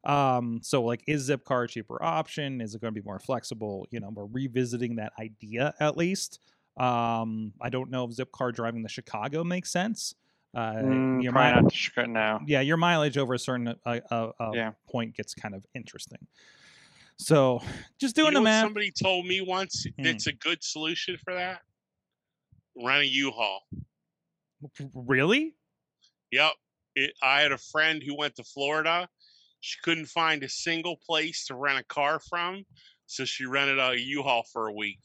Um, 0.05 0.59
so 0.63 0.81
like, 0.83 1.03
is 1.07 1.29
Zipcar 1.29 1.65
a 1.65 1.67
cheaper 1.67 2.01
option? 2.01 2.61
Is 2.61 2.73
it 2.75 2.81
going 2.81 2.93
to 2.93 2.99
be 3.01 3.05
more 3.05 3.19
flexible? 3.19 3.85
You 3.91 3.99
know, 3.99 4.09
we're 4.09 4.25
revisiting 4.25 4.95
that 4.97 5.13
idea 5.19 5.73
at 5.79 5.97
least. 5.97 6.39
Um, 6.77 7.53
I 7.61 7.69
don't 7.69 7.89
know 7.91 8.05
if 8.05 8.11
Zipcar 8.11 8.53
driving 8.53 8.83
to 8.83 8.89
Chicago 8.89 9.43
makes 9.43 9.71
sense. 9.71 10.15
Uh, 10.55 10.73
Mm, 10.75 11.21
your 11.21 11.31
probably 11.33 11.51
mi- 11.55 11.61
not 11.61 11.69
to 11.69 11.75
Chicago 11.75 12.07
now. 12.09 12.39
yeah, 12.47 12.61
your 12.61 12.77
mileage 12.77 13.17
over 13.17 13.33
a 13.33 13.39
certain 13.39 13.67
uh, 13.67 13.73
uh, 14.09 14.31
uh, 14.39 14.51
Yeah. 14.53 14.71
point 14.89 15.15
gets 15.15 15.33
kind 15.35 15.53
of 15.53 15.65
interesting. 15.75 16.25
So 17.17 17.59
just 17.99 18.15
doing 18.15 18.27
you 18.27 18.31
know 18.35 18.39
the 18.39 18.43
math. 18.45 18.63
somebody 18.63 18.91
told 18.91 19.25
me 19.27 19.41
once 19.41 19.85
Hmm. 19.97 20.03
that's 20.03 20.27
a 20.27 20.31
good 20.33 20.63
solution 20.63 21.17
for 21.23 21.33
that? 21.33 21.61
Rent 22.81 23.01
a 23.03 23.07
U-Haul. 23.07 23.61
Really? 24.93 25.55
Yep. 26.31 26.53
It, 26.95 27.13
I 27.21 27.41
had 27.41 27.51
a 27.51 27.57
friend 27.57 28.01
who 28.01 28.15
went 28.15 28.35
to 28.37 28.43
Florida. 28.43 29.07
She 29.61 29.77
couldn't 29.83 30.05
find 30.07 30.43
a 30.43 30.49
single 30.49 30.97
place 30.97 31.45
to 31.47 31.55
rent 31.55 31.79
a 31.79 31.83
car 31.83 32.19
from, 32.19 32.63
so 33.05 33.25
she 33.25 33.45
rented 33.45 33.79
a 33.79 33.99
U-Haul 33.99 34.43
for 34.51 34.67
a 34.67 34.73
week. 34.73 34.99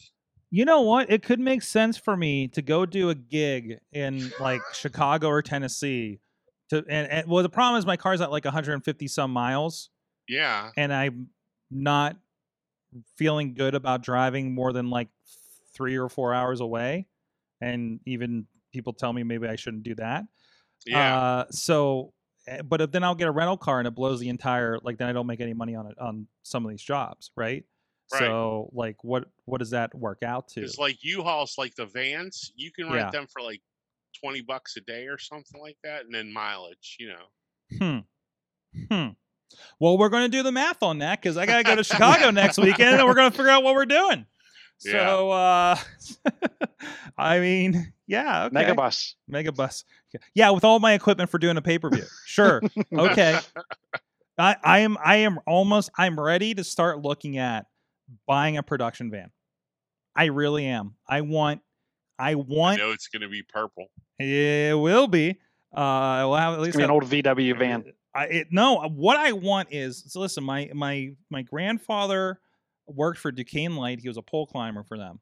You 0.51 0.65
know 0.65 0.83
what? 0.83 1.11
It 1.11 1.23
could 1.23 1.41
make 1.41 1.63
sense 1.63 1.97
for 1.97 2.17
me 2.17 2.47
to 2.49 2.63
go 2.63 2.87
do 2.87 3.11
a 3.11 3.15
gig 3.15 3.79
in 3.93 4.31
like 4.39 4.61
Chicago 4.73 5.29
or 5.29 5.43
Tennessee. 5.43 6.21
To 6.71 6.85
and, 6.89 7.11
and 7.11 7.29
well, 7.29 7.43
the 7.43 7.49
problem 7.49 7.79
is 7.79 7.85
my 7.87 7.97
car's 7.97 8.21
at 8.21 8.31
like 8.31 8.45
150 8.45 9.09
some 9.09 9.33
miles, 9.33 9.91
Yeah. 10.29 10.71
and 10.77 10.93
I'm 10.93 11.31
not 11.71 12.17
feeling 13.17 13.55
good 13.55 13.75
about 13.75 14.03
driving 14.03 14.55
more 14.55 14.73
than 14.73 14.91
like 14.91 15.09
three 15.75 15.97
or 15.97 16.09
four 16.09 16.33
hours 16.33 16.61
away. 16.61 17.09
And 17.61 17.99
even 18.07 18.47
people 18.73 18.93
tell 18.93 19.13
me 19.13 19.25
maybe 19.25 19.49
I 19.49 19.57
shouldn't 19.57 19.83
do 19.83 19.97
that. 19.97 20.25
Yeah. 20.87 21.19
Uh, 21.21 21.45
so, 21.51 22.13
but 22.65 22.81
if 22.81 22.91
then 22.93 23.05
I'll 23.05 23.15
get 23.15 23.29
a 23.29 23.33
rental 23.33 23.57
car 23.57 23.79
and 23.79 23.89
it 23.89 23.95
blows 23.95 24.21
the 24.21 24.29
entire 24.29 24.79
like 24.83 24.99
then 24.99 25.09
I 25.09 25.13
don't 25.13 25.27
make 25.27 25.41
any 25.41 25.55
money 25.55 25.75
on 25.75 25.87
it 25.87 25.99
on 25.99 26.27
some 26.43 26.65
of 26.65 26.71
these 26.71 26.83
jobs, 26.83 27.31
right? 27.37 27.65
Right. 28.13 28.19
So 28.21 28.71
like 28.73 29.03
what 29.03 29.25
what 29.47 29.59
does 29.59 29.71
that 29.71 29.95
work 29.95 30.23
out 30.23 30.49
to? 30.49 30.63
It's 30.63 30.79
like 30.79 30.99
U-Hauls, 31.03 31.55
like 31.57 31.75
the 31.75 31.87
vans. 31.87 32.53
You 32.55 32.71
can 32.71 32.87
rent 32.87 32.97
Yeah. 33.07 33.11
them 33.11 33.27
for 33.33 33.41
like 33.43 33.63
twenty 34.23 34.43
bucks 34.43 34.77
a 34.77 34.81
day 34.83 35.07
or 35.07 35.19
something 35.19 35.61
like 35.61 35.79
that, 35.85 36.05
and 36.05 36.15
then 36.15 36.33
mileage. 36.33 36.97
You 37.01 37.09
know. 37.09 37.25
Hmm. 37.79 37.99
Hmm. 38.93 39.09
Well, 39.79 39.97
we're 39.99 40.09
going 40.09 40.25
to 40.31 40.37
do 40.37 40.43
the 40.43 40.53
math 40.53 40.83
on 40.83 40.99
that 40.99 41.21
because 41.21 41.37
I 41.37 41.47
got 41.47 41.59
to 41.59 41.63
go 41.65 41.77
to 41.77 41.85
Chicago 41.85 42.31
next 42.31 42.59
weekend 42.59 42.97
and 42.99 43.07
we're 43.07 43.15
going 43.15 43.31
to 43.31 43.37
figure 43.37 43.51
out 43.51 43.63
what 43.63 43.75
we're 43.75 43.87
doing. 43.87 44.27
Yeah. 44.85 44.93
So, 44.93 45.31
uh, 45.31 45.77
I 47.19 47.41
mean, 47.41 47.93
yeah, 48.07 48.45
okay. 48.47 48.57
Megabus. 48.65 49.15
Megabus. 49.31 49.85
Yeah, 50.35 50.51
with 50.51 50.65
all 50.65 50.79
my 50.81 50.93
equipment 50.93 51.31
for 51.31 51.39
doing 51.39 51.57
a 51.57 51.63
pay 51.63 51.79
per 51.79 51.91
view. 51.91 52.05
Sure. 52.25 52.63
Okay. 52.93 53.39
I, 54.37 54.57
I 54.65 54.79
am 54.81 54.99
I 55.05 55.17
am 55.17 55.39
almost 55.47 55.91
I'm 55.97 56.19
ready 56.19 56.55
to 56.55 56.65
start 56.65 57.03
looking 57.03 57.39
at 57.39 57.67
buying 58.27 58.57
a 58.57 58.63
production 58.65 59.11
van. 59.11 59.31
I 60.17 60.25
really 60.27 60.67
am. 60.67 60.97
I 61.09 61.21
want 61.21 61.61
I 62.19 62.31
I 62.31 62.35
want 62.35 62.79
know 62.79 62.91
it's 62.91 63.09
going 63.09 63.23
to 63.23 63.29
be 63.29 63.43
purple. 63.43 63.87
it 64.19 64.77
will 64.79 65.07
be. 65.07 65.39
Uh, 65.73 66.27
we'll 66.27 66.37
have 66.37 66.55
at 66.55 66.61
least 66.61 66.77
gonna 66.77 66.87
an 66.87 66.91
old 66.91 67.05
VW 67.05 67.59
van. 67.59 67.85
I 68.15 68.25
it, 68.27 68.49
no. 68.51 68.81
What 68.89 69.17
I 69.17 69.33
want 69.33 69.69
is 69.73 70.05
so. 70.07 70.21
Listen, 70.21 70.45
my 70.45 70.71
my 70.75 71.13
my 71.31 71.43
grandfather 71.43 72.41
worked 72.87 73.19
for 73.19 73.31
Duquesne 73.31 73.77
Light. 73.77 74.01
He 74.01 74.09
was 74.09 74.17
a 74.17 74.23
pole 74.23 74.47
climber 74.47 74.83
for 74.83 74.99
them, 74.99 75.21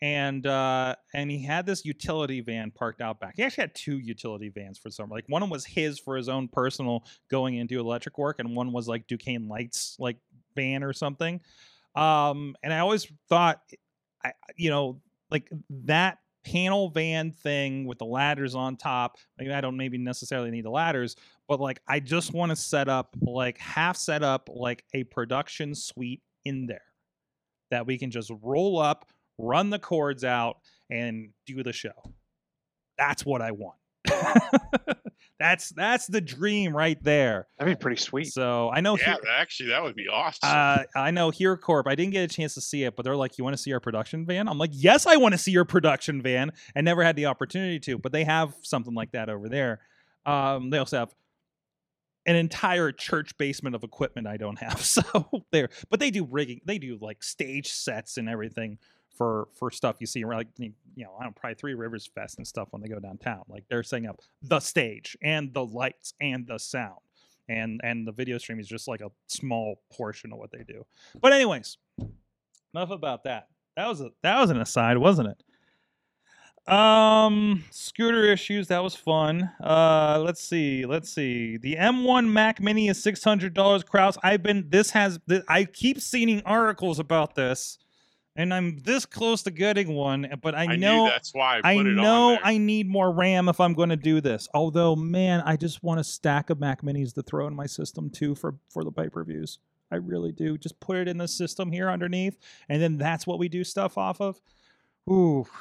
and 0.00 0.46
uh, 0.46 0.96
and 1.14 1.30
he 1.30 1.42
had 1.42 1.66
this 1.66 1.84
utility 1.84 2.40
van 2.40 2.70
parked 2.70 3.00
out 3.00 3.20
back. 3.20 3.34
He 3.36 3.42
actually 3.42 3.62
had 3.62 3.74
two 3.74 3.98
utility 3.98 4.48
vans 4.48 4.78
for 4.78 4.90
some. 4.90 5.08
Like 5.08 5.24
one 5.28 5.48
was 5.48 5.64
his 5.64 5.98
for 5.98 6.16
his 6.16 6.28
own 6.28 6.48
personal 6.48 7.04
going 7.30 7.56
into 7.56 7.78
electric 7.78 8.18
work, 8.18 8.38
and 8.38 8.56
one 8.56 8.72
was 8.72 8.88
like 8.88 9.06
Duquesne 9.06 9.48
Lights 9.48 9.96
like 9.98 10.16
van 10.54 10.82
or 10.82 10.92
something. 10.92 11.40
Um, 11.94 12.56
and 12.62 12.72
I 12.72 12.78
always 12.80 13.06
thought, 13.28 13.60
I 14.24 14.32
you 14.56 14.70
know 14.70 15.00
like 15.30 15.48
that 15.84 16.18
panel 16.44 16.90
van 16.90 17.30
thing 17.30 17.86
with 17.86 17.98
the 17.98 18.04
ladders 18.04 18.54
on 18.54 18.76
top. 18.76 19.16
Maybe 19.38 19.52
I 19.52 19.60
don't 19.60 19.76
maybe 19.76 19.98
necessarily 19.98 20.50
need 20.50 20.64
the 20.64 20.70
ladders, 20.70 21.16
but 21.48 21.60
like 21.60 21.80
I 21.86 22.00
just 22.00 22.32
want 22.32 22.50
to 22.50 22.56
set 22.56 22.88
up 22.88 23.14
like 23.20 23.58
half 23.58 23.96
set 23.96 24.22
up 24.22 24.48
like 24.52 24.84
a 24.94 25.04
production 25.04 25.74
suite 25.74 26.22
in 26.44 26.66
there 26.66 26.82
that 27.70 27.86
we 27.86 27.98
can 27.98 28.10
just 28.10 28.30
roll 28.42 28.78
up, 28.78 29.06
run 29.38 29.70
the 29.70 29.78
cords 29.78 30.24
out, 30.24 30.58
and 30.90 31.30
do 31.46 31.62
the 31.62 31.72
show. 31.72 31.90
That's 32.98 33.24
what 33.24 33.40
I 33.40 33.50
want. 33.52 33.76
that's 35.38 35.70
that's 35.70 36.06
the 36.06 36.20
dream 36.20 36.76
right 36.76 37.02
there. 37.02 37.48
That'd 37.58 37.76
be 37.76 37.80
pretty 37.80 38.00
sweet. 38.00 38.32
So 38.32 38.70
I 38.70 38.80
know 38.80 38.96
yeah, 38.96 39.04
here, 39.04 39.16
actually, 39.30 39.70
that 39.70 39.82
would 39.82 39.96
be 39.96 40.08
awesome. 40.08 40.48
uh, 40.48 40.78
I 40.94 41.10
know 41.10 41.30
Here 41.30 41.56
Corp. 41.56 41.88
I 41.88 41.94
didn't 41.94 42.12
get 42.12 42.30
a 42.30 42.34
chance 42.34 42.54
to 42.54 42.60
see 42.60 42.84
it, 42.84 42.94
but 42.94 43.04
they're 43.04 43.16
like, 43.16 43.38
"You 43.38 43.44
want 43.44 43.56
to 43.56 43.62
see 43.62 43.72
our 43.72 43.80
production 43.80 44.26
van?" 44.26 44.48
I'm 44.48 44.58
like, 44.58 44.70
"Yes, 44.72 45.06
I 45.06 45.16
want 45.16 45.32
to 45.32 45.38
see 45.38 45.50
your 45.50 45.64
production 45.64 46.22
van." 46.22 46.52
I 46.76 46.80
never 46.80 47.02
had 47.02 47.16
the 47.16 47.26
opportunity 47.26 47.80
to, 47.80 47.98
but 47.98 48.12
they 48.12 48.24
have 48.24 48.54
something 48.62 48.94
like 48.94 49.12
that 49.12 49.28
over 49.28 49.48
there. 49.48 49.80
Um, 50.26 50.70
they 50.70 50.78
also 50.78 50.98
have 50.98 51.14
an 52.26 52.36
entire 52.36 52.92
church 52.92 53.36
basement 53.36 53.74
of 53.74 53.82
equipment 53.82 54.26
I 54.26 54.36
don't 54.36 54.58
have. 54.58 54.80
So 54.92 55.44
there, 55.50 55.70
but 55.90 56.00
they 56.00 56.10
do 56.10 56.24
rigging. 56.24 56.60
They 56.64 56.78
do 56.78 56.98
like 57.00 57.22
stage 57.22 57.72
sets 57.72 58.16
and 58.16 58.28
everything 58.28 58.78
for 59.16 59.48
for 59.58 59.70
stuff 59.70 59.96
you 60.00 60.06
see 60.06 60.24
around 60.24 60.38
like 60.38 60.48
you 60.58 61.04
know 61.04 61.14
I 61.18 61.24
don't 61.24 61.36
probably 61.36 61.54
Three 61.54 61.74
Rivers 61.74 62.06
Fest 62.14 62.38
and 62.38 62.46
stuff 62.46 62.68
when 62.70 62.82
they 62.82 62.88
go 62.88 62.98
downtown. 62.98 63.42
Like 63.48 63.64
they're 63.68 63.82
setting 63.82 64.06
up 64.06 64.20
the 64.42 64.60
stage 64.60 65.16
and 65.22 65.52
the 65.52 65.64
lights 65.64 66.14
and 66.20 66.46
the 66.46 66.58
sound 66.58 66.98
and 67.48 67.80
and 67.82 68.06
the 68.06 68.12
video 68.12 68.38
stream 68.38 68.60
is 68.60 68.68
just 68.68 68.88
like 68.88 69.00
a 69.00 69.10
small 69.28 69.80
portion 69.92 70.32
of 70.32 70.38
what 70.38 70.50
they 70.50 70.64
do. 70.66 70.84
But 71.20 71.32
anyways, 71.32 71.78
enough 72.74 72.90
about 72.90 73.24
that. 73.24 73.48
That 73.76 73.88
was 73.88 74.00
a 74.00 74.10
that 74.22 74.40
was 74.40 74.50
an 74.50 74.60
aside, 74.60 74.98
wasn't 74.98 75.28
it? 75.28 75.42
Um, 76.66 77.64
scooter 77.70 78.24
issues. 78.24 78.68
That 78.68 78.82
was 78.82 78.94
fun. 78.94 79.50
Uh, 79.62 80.22
let's 80.24 80.42
see. 80.42 80.86
Let's 80.86 81.10
see. 81.10 81.56
The 81.56 81.74
M1 81.76 82.28
Mac 82.30 82.60
Mini 82.60 82.88
is 82.88 83.02
six 83.02 83.24
hundred 83.24 83.54
dollars. 83.54 83.82
Kraus. 83.82 84.16
I've 84.22 84.42
been. 84.42 84.66
This 84.68 84.90
has. 84.90 85.18
th- 85.28 85.42
I 85.48 85.64
keep 85.64 86.00
seeing 86.00 86.40
articles 86.42 87.00
about 87.00 87.34
this, 87.34 87.78
and 88.36 88.54
I'm 88.54 88.78
this 88.78 89.04
close 89.06 89.42
to 89.42 89.50
getting 89.50 89.94
one. 89.94 90.32
But 90.40 90.54
I, 90.54 90.74
I 90.74 90.76
know 90.76 91.06
that's 91.06 91.34
why 91.34 91.60
I 91.64 91.70
I 91.70 91.72
it 91.74 91.84
know 91.84 92.28
on 92.28 92.34
there. 92.34 92.40
I 92.44 92.58
need 92.58 92.88
more 92.88 93.10
RAM 93.10 93.48
if 93.48 93.58
I'm 93.58 93.74
going 93.74 93.90
to 93.90 93.96
do 93.96 94.20
this. 94.20 94.48
Although, 94.54 94.94
man, 94.94 95.42
I 95.44 95.56
just 95.56 95.82
want 95.82 95.98
a 95.98 96.04
stack 96.04 96.48
of 96.48 96.60
Mac 96.60 96.82
Minis 96.82 97.12
to 97.14 97.22
throw 97.22 97.48
in 97.48 97.56
my 97.56 97.66
system 97.66 98.08
too 98.08 98.36
for 98.36 98.54
for 98.68 98.84
the 98.84 98.92
pay 98.92 99.08
per 99.08 99.24
views. 99.24 99.58
I 99.90 99.96
really 99.96 100.32
do. 100.32 100.56
Just 100.56 100.78
put 100.78 100.96
it 100.96 101.08
in 101.08 101.18
the 101.18 101.28
system 101.28 101.72
here 101.72 101.90
underneath, 101.90 102.38
and 102.68 102.80
then 102.80 102.98
that's 102.98 103.26
what 103.26 103.40
we 103.40 103.48
do 103.48 103.64
stuff 103.64 103.98
off 103.98 104.20
of. 104.20 104.40
Ooh. 105.10 105.44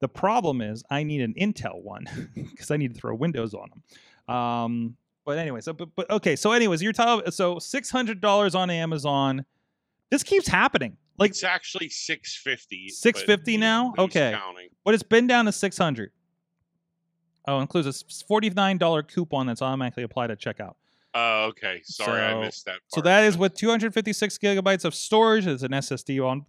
the 0.00 0.08
problem 0.08 0.60
is 0.60 0.84
I 0.90 1.02
need 1.02 1.22
an 1.22 1.34
Intel 1.34 1.82
one 1.82 2.06
because 2.34 2.70
I 2.70 2.76
need 2.76 2.94
to 2.94 3.00
throw 3.00 3.14
Windows 3.14 3.54
on 3.54 3.68
them. 3.70 4.34
Um, 4.34 4.96
but 5.24 5.38
anyway, 5.38 5.60
so 5.60 5.72
but, 5.72 5.88
but 5.96 6.10
okay. 6.10 6.36
So 6.36 6.52
anyways, 6.52 6.82
you're 6.82 6.92
talking 6.92 7.30
so 7.30 7.58
six 7.58 7.90
hundred 7.90 8.20
dollars 8.20 8.54
on 8.54 8.70
Amazon. 8.70 9.44
This 10.10 10.22
keeps 10.22 10.46
happening. 10.46 10.96
Like 11.18 11.30
it's 11.30 11.44
actually 11.44 11.88
650. 11.88 12.86
but 12.88 12.94
650 12.94 13.56
now? 13.56 13.94
Okay. 13.98 14.36
Counting. 14.38 14.68
but 14.84 14.94
it's 14.94 15.02
been 15.02 15.26
down 15.26 15.46
to 15.46 15.52
600. 15.52 16.12
Oh, 17.48 17.60
includes 17.60 17.86
a 17.86 17.90
$49 17.90 19.08
coupon 19.08 19.46
that's 19.46 19.62
automatically 19.62 20.02
applied 20.02 20.30
at 20.30 20.40
checkout. 20.40 20.74
Oh, 21.14 21.44
okay. 21.46 21.80
Sorry, 21.84 22.20
I 22.20 22.38
missed 22.38 22.66
that. 22.66 22.80
So 22.88 23.00
that 23.00 23.24
is 23.24 23.38
with 23.38 23.54
256 23.54 24.38
gigabytes 24.38 24.84
of 24.84 24.94
storage. 24.94 25.46
There's 25.46 25.62
an 25.62 25.70
SSD 25.70 26.24
on 26.24 26.44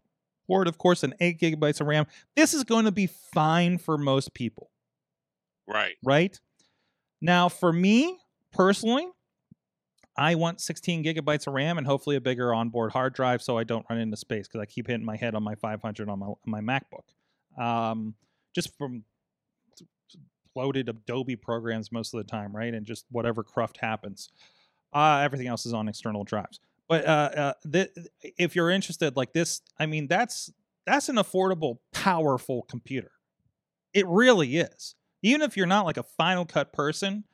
board, 0.48 0.68
of 0.68 0.78
course, 0.78 1.04
and 1.04 1.14
8 1.20 1.40
gigabytes 1.40 1.82
of 1.82 1.88
RAM. 1.88 2.06
This 2.36 2.54
is 2.54 2.64
going 2.64 2.86
to 2.86 2.92
be 2.92 3.08
fine 3.08 3.78
for 3.78 3.98
most 3.98 4.34
people, 4.34 4.72
right. 5.68 5.96
right? 6.04 6.40
Now, 7.22 7.50
for 7.50 7.74
me 7.74 8.18
personally, 8.52 9.08
I 10.18 10.36
want 10.36 10.62
16 10.62 11.04
gigabytes 11.04 11.48
of 11.48 11.54
RAM 11.54 11.78
and 11.78 11.86
hopefully 11.86 12.16
a 12.16 12.22
bigger 12.22 12.54
onboard 12.54 12.92
hard 12.92 13.14
drive 13.14 13.42
so 13.42 13.58
I 13.58 13.64
don't 13.64 13.86
run 13.90 14.00
into 14.00 14.18
space 14.18 14.48
because 14.48 14.62
I 14.62 14.66
keep 14.66 14.88
hitting 14.88 15.06
my 15.06 15.16
head 15.16 15.36
on 15.36 15.44
my 15.44 15.56
500 15.56 16.10
on 16.10 16.20
my, 16.20 16.60
my 16.60 16.62
MacBook. 16.62 17.62
Um, 17.62 18.16
just 18.56 18.76
from 18.78 19.04
loaded 20.56 20.90
Adobe 20.90 21.36
programs 21.36 21.92
most 21.92 22.14
of 22.14 22.18
the 22.18 22.24
time, 22.24 22.56
right? 22.56 22.74
And 22.74 22.86
just 22.86 23.06
whatever 23.12 23.44
cruft 23.44 23.78
happens. 23.78 24.30
Uh, 24.92 25.20
everything 25.24 25.48
else 25.48 25.66
is 25.66 25.74
on 25.74 25.88
external 25.88 26.24
drives. 26.24 26.60
But 26.88 27.06
uh, 27.06 27.30
uh, 27.36 27.54
th- 27.72 27.92
if 28.38 28.56
you're 28.56 28.70
interested, 28.70 29.18
like 29.18 29.34
this, 29.34 29.62
I 29.78 29.86
mean, 29.86 30.08
that's 30.08 30.52
that's 30.86 31.10
an 31.10 31.18
affordable, 31.18 31.80
powerful 31.94 32.64
computer. 32.64 33.12
It 33.94 34.08
really 34.08 34.58
is. 34.58 34.96
Even 35.22 35.42
if 35.42 35.58
you're 35.58 35.66
not 35.66 35.86
like 35.86 35.98
a 35.98 36.04
Final 36.04 36.46
Cut 36.46 36.72
person, 36.72 37.26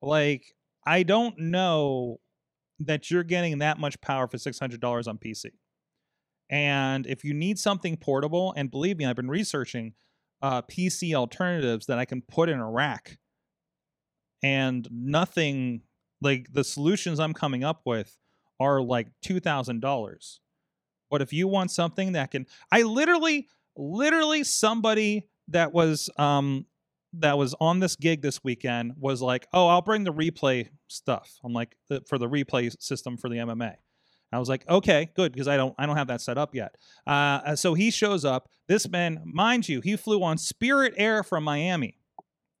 like 0.00 0.54
I 0.86 1.02
don't 1.02 1.38
know 1.38 2.20
that 2.80 3.10
you're 3.10 3.22
getting 3.22 3.58
that 3.58 3.78
much 3.78 4.00
power 4.00 4.26
for 4.26 4.38
six 4.38 4.58
hundred 4.58 4.80
dollars 4.80 5.06
on 5.06 5.18
PC. 5.18 5.46
And 6.48 7.06
if 7.06 7.24
you 7.24 7.34
need 7.34 7.58
something 7.58 7.96
portable, 7.96 8.52
and 8.56 8.70
believe 8.70 8.98
me, 8.98 9.06
I've 9.06 9.16
been 9.16 9.28
researching 9.28 9.94
uh, 10.40 10.62
PC 10.62 11.14
alternatives 11.14 11.86
that 11.86 11.98
I 11.98 12.04
can 12.04 12.22
put 12.22 12.48
in 12.48 12.58
a 12.58 12.70
rack, 12.70 13.18
and 14.42 14.88
nothing 14.90 15.82
like 16.22 16.52
the 16.52 16.64
solutions 16.64 17.20
I'm 17.20 17.34
coming 17.34 17.62
up 17.62 17.82
with 17.84 18.16
are 18.62 18.80
like 18.80 19.08
two 19.22 19.40
thousand 19.40 19.80
dollars. 19.80 20.40
But 21.10 21.20
if 21.20 21.32
you 21.32 21.46
want 21.46 21.70
something 21.70 22.12
that 22.12 22.30
can, 22.30 22.46
I 22.70 22.82
literally, 22.82 23.48
literally 23.76 24.44
somebody 24.44 25.28
that 25.48 25.72
was 25.72 26.08
um 26.16 26.66
that 27.14 27.36
was 27.36 27.54
on 27.60 27.80
this 27.80 27.96
gig 27.96 28.22
this 28.22 28.42
weekend 28.42 28.94
was 28.98 29.20
like, 29.20 29.46
"Oh, 29.52 29.68
I'll 29.68 29.82
bring 29.82 30.04
the 30.04 30.12
replay 30.12 30.68
stuff." 30.88 31.38
I'm 31.44 31.52
like, 31.52 31.76
"For 32.06 32.18
the 32.18 32.28
replay 32.28 32.74
system 32.80 33.16
for 33.16 33.28
the 33.28 33.36
MMA." 33.36 33.74
I 34.32 34.38
was 34.38 34.48
like, 34.48 34.66
"Okay, 34.68 35.10
good," 35.14 35.32
because 35.32 35.48
I 35.48 35.56
don't 35.56 35.74
I 35.78 35.84
don't 35.84 35.96
have 35.96 36.06
that 36.06 36.22
set 36.22 36.38
up 36.38 36.54
yet. 36.54 36.76
Uh, 37.06 37.54
so 37.56 37.74
he 37.74 37.90
shows 37.90 38.24
up. 38.24 38.48
This 38.66 38.88
man, 38.88 39.20
mind 39.24 39.68
you, 39.68 39.80
he 39.80 39.96
flew 39.96 40.22
on 40.22 40.38
Spirit 40.38 40.94
Air 40.96 41.22
from 41.22 41.44
Miami 41.44 41.98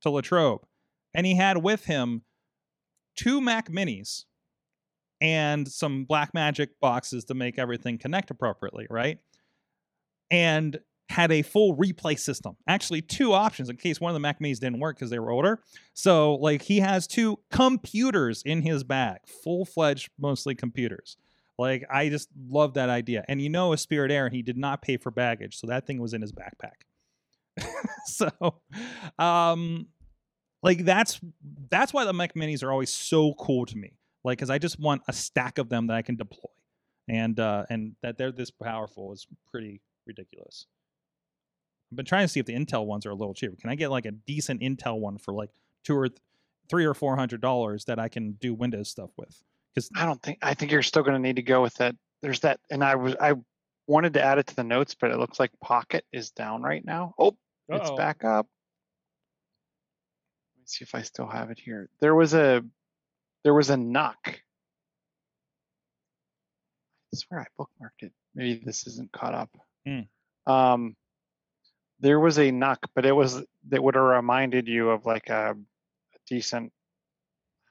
to 0.02 0.10
Latrobe, 0.10 0.66
and 1.14 1.24
he 1.24 1.36
had 1.36 1.62
with 1.62 1.86
him 1.86 2.22
two 3.16 3.40
Mac 3.40 3.70
Minis 3.70 4.24
and 5.22 5.68
some 5.68 6.04
Blackmagic 6.04 6.70
boxes 6.80 7.24
to 7.26 7.34
make 7.34 7.56
everything 7.56 7.96
connect 7.96 8.30
appropriately, 8.30 8.88
right? 8.90 9.18
And 10.32 10.78
had 11.08 11.30
a 11.30 11.42
full 11.42 11.76
replay 11.76 12.18
system. 12.18 12.56
Actually, 12.66 13.02
two 13.02 13.32
options 13.32 13.68
in 13.68 13.76
case 13.76 14.00
one 14.00 14.10
of 14.10 14.14
the 14.14 14.20
Mac 14.20 14.40
Minis 14.40 14.58
didn't 14.58 14.80
work 14.80 14.96
because 14.96 15.10
they 15.10 15.20
were 15.20 15.30
older. 15.30 15.62
So, 15.94 16.34
like, 16.34 16.62
he 16.62 16.80
has 16.80 17.06
two 17.06 17.38
computers 17.52 18.42
in 18.44 18.62
his 18.62 18.82
bag, 18.82 19.18
full 19.44 19.64
fledged, 19.64 20.10
mostly 20.18 20.56
computers. 20.56 21.16
Like, 21.56 21.84
I 21.88 22.08
just 22.08 22.28
love 22.48 22.74
that 22.74 22.88
idea. 22.88 23.24
And 23.28 23.40
you 23.40 23.48
know, 23.48 23.72
a 23.72 23.78
Spirit 23.78 24.10
Air, 24.10 24.28
he 24.28 24.42
did 24.42 24.56
not 24.56 24.82
pay 24.82 24.96
for 24.96 25.12
baggage, 25.12 25.56
so 25.56 25.68
that 25.68 25.86
thing 25.86 26.00
was 26.00 26.14
in 26.14 26.22
his 26.22 26.32
backpack. 26.32 26.82
so, 28.06 28.30
um, 29.18 29.86
like 30.64 30.84
that's 30.84 31.20
that's 31.68 31.92
why 31.92 32.04
the 32.04 32.12
Mac 32.12 32.34
Minis 32.34 32.64
are 32.64 32.72
always 32.72 32.92
so 32.92 33.34
cool 33.34 33.66
to 33.66 33.76
me. 33.76 33.92
Like, 34.24 34.38
because 34.38 34.50
I 34.50 34.58
just 34.58 34.78
want 34.78 35.02
a 35.08 35.12
stack 35.12 35.58
of 35.58 35.68
them 35.68 35.88
that 35.88 35.96
I 35.96 36.02
can 36.02 36.16
deploy, 36.16 36.50
and 37.08 37.38
uh, 37.40 37.66
and 37.70 37.96
that 38.02 38.18
they're 38.18 38.32
this 38.32 38.50
powerful 38.50 39.12
is 39.12 39.26
pretty 39.50 39.80
ridiculous. 40.06 40.66
I've 41.90 41.96
been 41.96 42.06
trying 42.06 42.24
to 42.24 42.28
see 42.28 42.40
if 42.40 42.46
the 42.46 42.54
Intel 42.54 42.86
ones 42.86 43.04
are 43.04 43.10
a 43.10 43.14
little 43.14 43.34
cheaper. 43.34 43.56
Can 43.56 43.68
I 43.70 43.74
get 43.74 43.90
like 43.90 44.06
a 44.06 44.12
decent 44.12 44.60
Intel 44.62 44.98
one 44.98 45.18
for 45.18 45.34
like 45.34 45.50
two 45.84 45.96
or 45.96 46.08
th- 46.08 46.20
three 46.70 46.84
or 46.84 46.94
four 46.94 47.16
hundred 47.16 47.40
dollars 47.40 47.84
that 47.84 47.98
I 47.98 48.08
can 48.08 48.32
do 48.32 48.54
Windows 48.54 48.88
stuff 48.88 49.10
with? 49.16 49.42
Because 49.74 49.90
I 49.96 50.06
don't 50.06 50.22
think 50.22 50.38
I 50.42 50.54
think 50.54 50.72
you're 50.72 50.82
still 50.82 51.02
going 51.02 51.20
to 51.20 51.20
need 51.20 51.36
to 51.36 51.42
go 51.42 51.60
with 51.60 51.74
that. 51.74 51.96
There's 52.22 52.40
that, 52.40 52.60
and 52.70 52.84
I 52.84 52.94
was 52.94 53.16
I 53.20 53.34
wanted 53.86 54.14
to 54.14 54.22
add 54.22 54.38
it 54.38 54.46
to 54.46 54.56
the 54.56 54.64
notes, 54.64 54.94
but 54.94 55.10
it 55.10 55.18
looks 55.18 55.40
like 55.40 55.50
Pocket 55.60 56.04
is 56.12 56.30
down 56.30 56.62
right 56.62 56.84
now. 56.84 57.14
Oh, 57.18 57.36
it's 57.68 57.90
back 57.90 58.24
up. 58.24 58.46
Let 60.54 60.60
me 60.60 60.64
see 60.66 60.84
if 60.84 60.94
I 60.94 61.02
still 61.02 61.26
have 61.26 61.50
it 61.50 61.58
here. 61.58 61.90
There 62.00 62.14
was 62.14 62.32
a 62.32 62.64
there 63.44 63.54
was 63.54 63.70
a 63.70 63.76
knock. 63.76 64.40
I 67.14 67.16
swear 67.16 67.40
I 67.40 67.46
bookmarked 67.60 68.02
it. 68.06 68.12
Maybe 68.34 68.62
this 68.64 68.86
isn't 68.86 69.12
caught 69.12 69.34
up. 69.34 69.50
Hmm. 69.86 70.00
Um, 70.52 70.96
there 72.00 72.18
was 72.18 72.38
a 72.38 72.50
knock, 72.50 72.78
but 72.94 73.04
it 73.04 73.12
was 73.12 73.42
that 73.68 73.82
would 73.82 73.94
have 73.94 74.04
reminded 74.04 74.66
you 74.68 74.90
of 74.90 75.04
like 75.06 75.28
a, 75.28 75.52
a 75.52 76.18
decent 76.28 76.72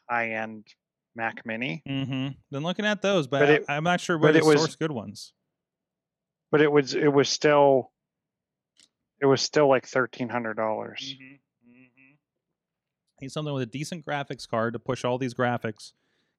high 0.09 0.32
end 0.34 0.67
Mac 1.15 1.45
Mini. 1.45 1.82
Mm-hmm. 1.88 2.28
Been 2.51 2.63
looking 2.63 2.86
at 2.86 3.01
those, 3.01 3.28
but, 3.28 3.39
But 3.39 3.49
I- 3.49 3.53
it- 3.53 3.65
I'm 3.67 3.84
not 3.84 3.99
sure 3.99 4.17
where 4.17 4.32
to 4.32 4.38
it 4.38 4.45
was- 4.45 4.59
source 4.59 4.76
good 4.76 4.91
ones. 4.91 5.34
but 6.51 6.61
it 6.61 6.72
was 6.72 6.93
it 6.93 7.11
was 7.11 7.28
still 7.30 7.91
it 9.22 9.26
was 9.26 9.41
still 9.41 9.67
like 9.67 9.86
thirteen 9.88 10.30
hundred 10.30 10.55
dollars. 10.55 11.15
Mm-hmm. 11.17 11.36
Need 13.22 13.32
something 13.32 13.53
with 13.53 13.63
a 13.63 13.67
decent 13.67 14.05
graphics 14.05 14.47
card 14.49 14.74
to 14.74 14.80
push 14.80 15.05
all 15.05 15.17
these 15.17 15.34
graphics. 15.34 15.91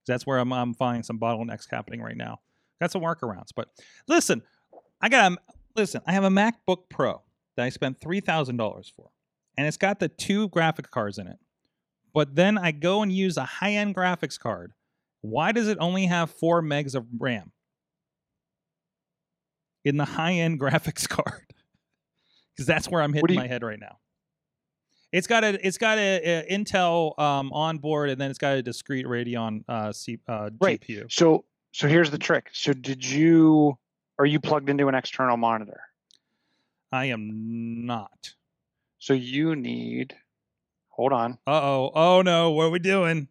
That's 0.06 0.26
where 0.26 0.38
I'm, 0.38 0.52
I'm 0.52 0.74
finding 0.74 1.04
some 1.04 1.18
bottlenecks 1.18 1.66
happening 1.70 2.02
right 2.02 2.16
now. 2.16 2.40
Got 2.80 2.90
some 2.90 3.02
workarounds, 3.02 3.50
but 3.54 3.68
listen, 4.08 4.42
I 5.00 5.08
got 5.08 5.32
a 5.32 5.36
listen. 5.76 6.00
I 6.06 6.12
have 6.12 6.24
a 6.24 6.28
MacBook 6.28 6.88
Pro 6.90 7.22
that 7.56 7.64
I 7.64 7.68
spent 7.68 8.00
three 8.00 8.18
thousand 8.18 8.56
dollars 8.56 8.92
for, 8.96 9.10
and 9.56 9.68
it's 9.68 9.76
got 9.76 10.00
the 10.00 10.08
two 10.08 10.48
graphic 10.48 10.90
cards 10.90 11.18
in 11.18 11.28
it. 11.28 11.36
But 12.12 12.34
then 12.34 12.58
I 12.58 12.72
go 12.72 13.02
and 13.02 13.12
use 13.12 13.36
a 13.36 13.44
high-end 13.44 13.94
graphics 13.94 14.38
card. 14.38 14.72
Why 15.20 15.52
does 15.52 15.68
it 15.68 15.78
only 15.80 16.06
have 16.06 16.30
four 16.32 16.60
megs 16.60 16.94
of 16.96 17.06
RAM 17.18 17.52
in 19.84 19.96
the 19.96 20.04
high-end 20.04 20.60
graphics 20.60 21.08
card? 21.08 21.46
Because 22.52 22.66
that's 22.66 22.88
where 22.88 23.00
I'm 23.00 23.12
hitting 23.12 23.34
you- 23.34 23.40
my 23.40 23.46
head 23.46 23.62
right 23.62 23.78
now. 23.80 23.98
It's 25.12 25.26
got 25.26 25.44
a 25.44 25.66
it's 25.66 25.78
got 25.78 25.98
a, 25.98 26.44
a 26.46 26.46
Intel 26.50 27.18
um, 27.18 27.52
on 27.52 27.78
board, 27.78 28.10
and 28.10 28.20
then 28.20 28.30
it's 28.30 28.38
got 28.38 28.56
a 28.56 28.62
discrete 28.62 29.06
Radeon 29.06 29.62
uh, 29.68 29.92
C, 29.92 30.18
uh, 30.26 30.50
Right. 30.60 30.80
GPU. 30.80 31.12
So 31.12 31.44
so 31.72 31.86
here's 31.88 32.10
the 32.10 32.18
trick. 32.18 32.48
So 32.52 32.72
did 32.72 33.04
you 33.04 33.76
are 34.18 34.26
you 34.26 34.40
plugged 34.40 34.70
into 34.70 34.88
an 34.88 34.94
external 34.94 35.36
monitor? 35.36 35.80
I 36.90 37.06
am 37.06 37.86
not. 37.86 38.34
So 38.98 39.14
you 39.14 39.54
need 39.56 40.14
hold 40.88 41.12
on. 41.12 41.32
Uh 41.46 41.60
oh. 41.62 41.90
Oh 41.94 42.22
no. 42.22 42.50
What 42.52 42.64
are 42.64 42.70
we 42.70 42.78
doing? 42.78 43.28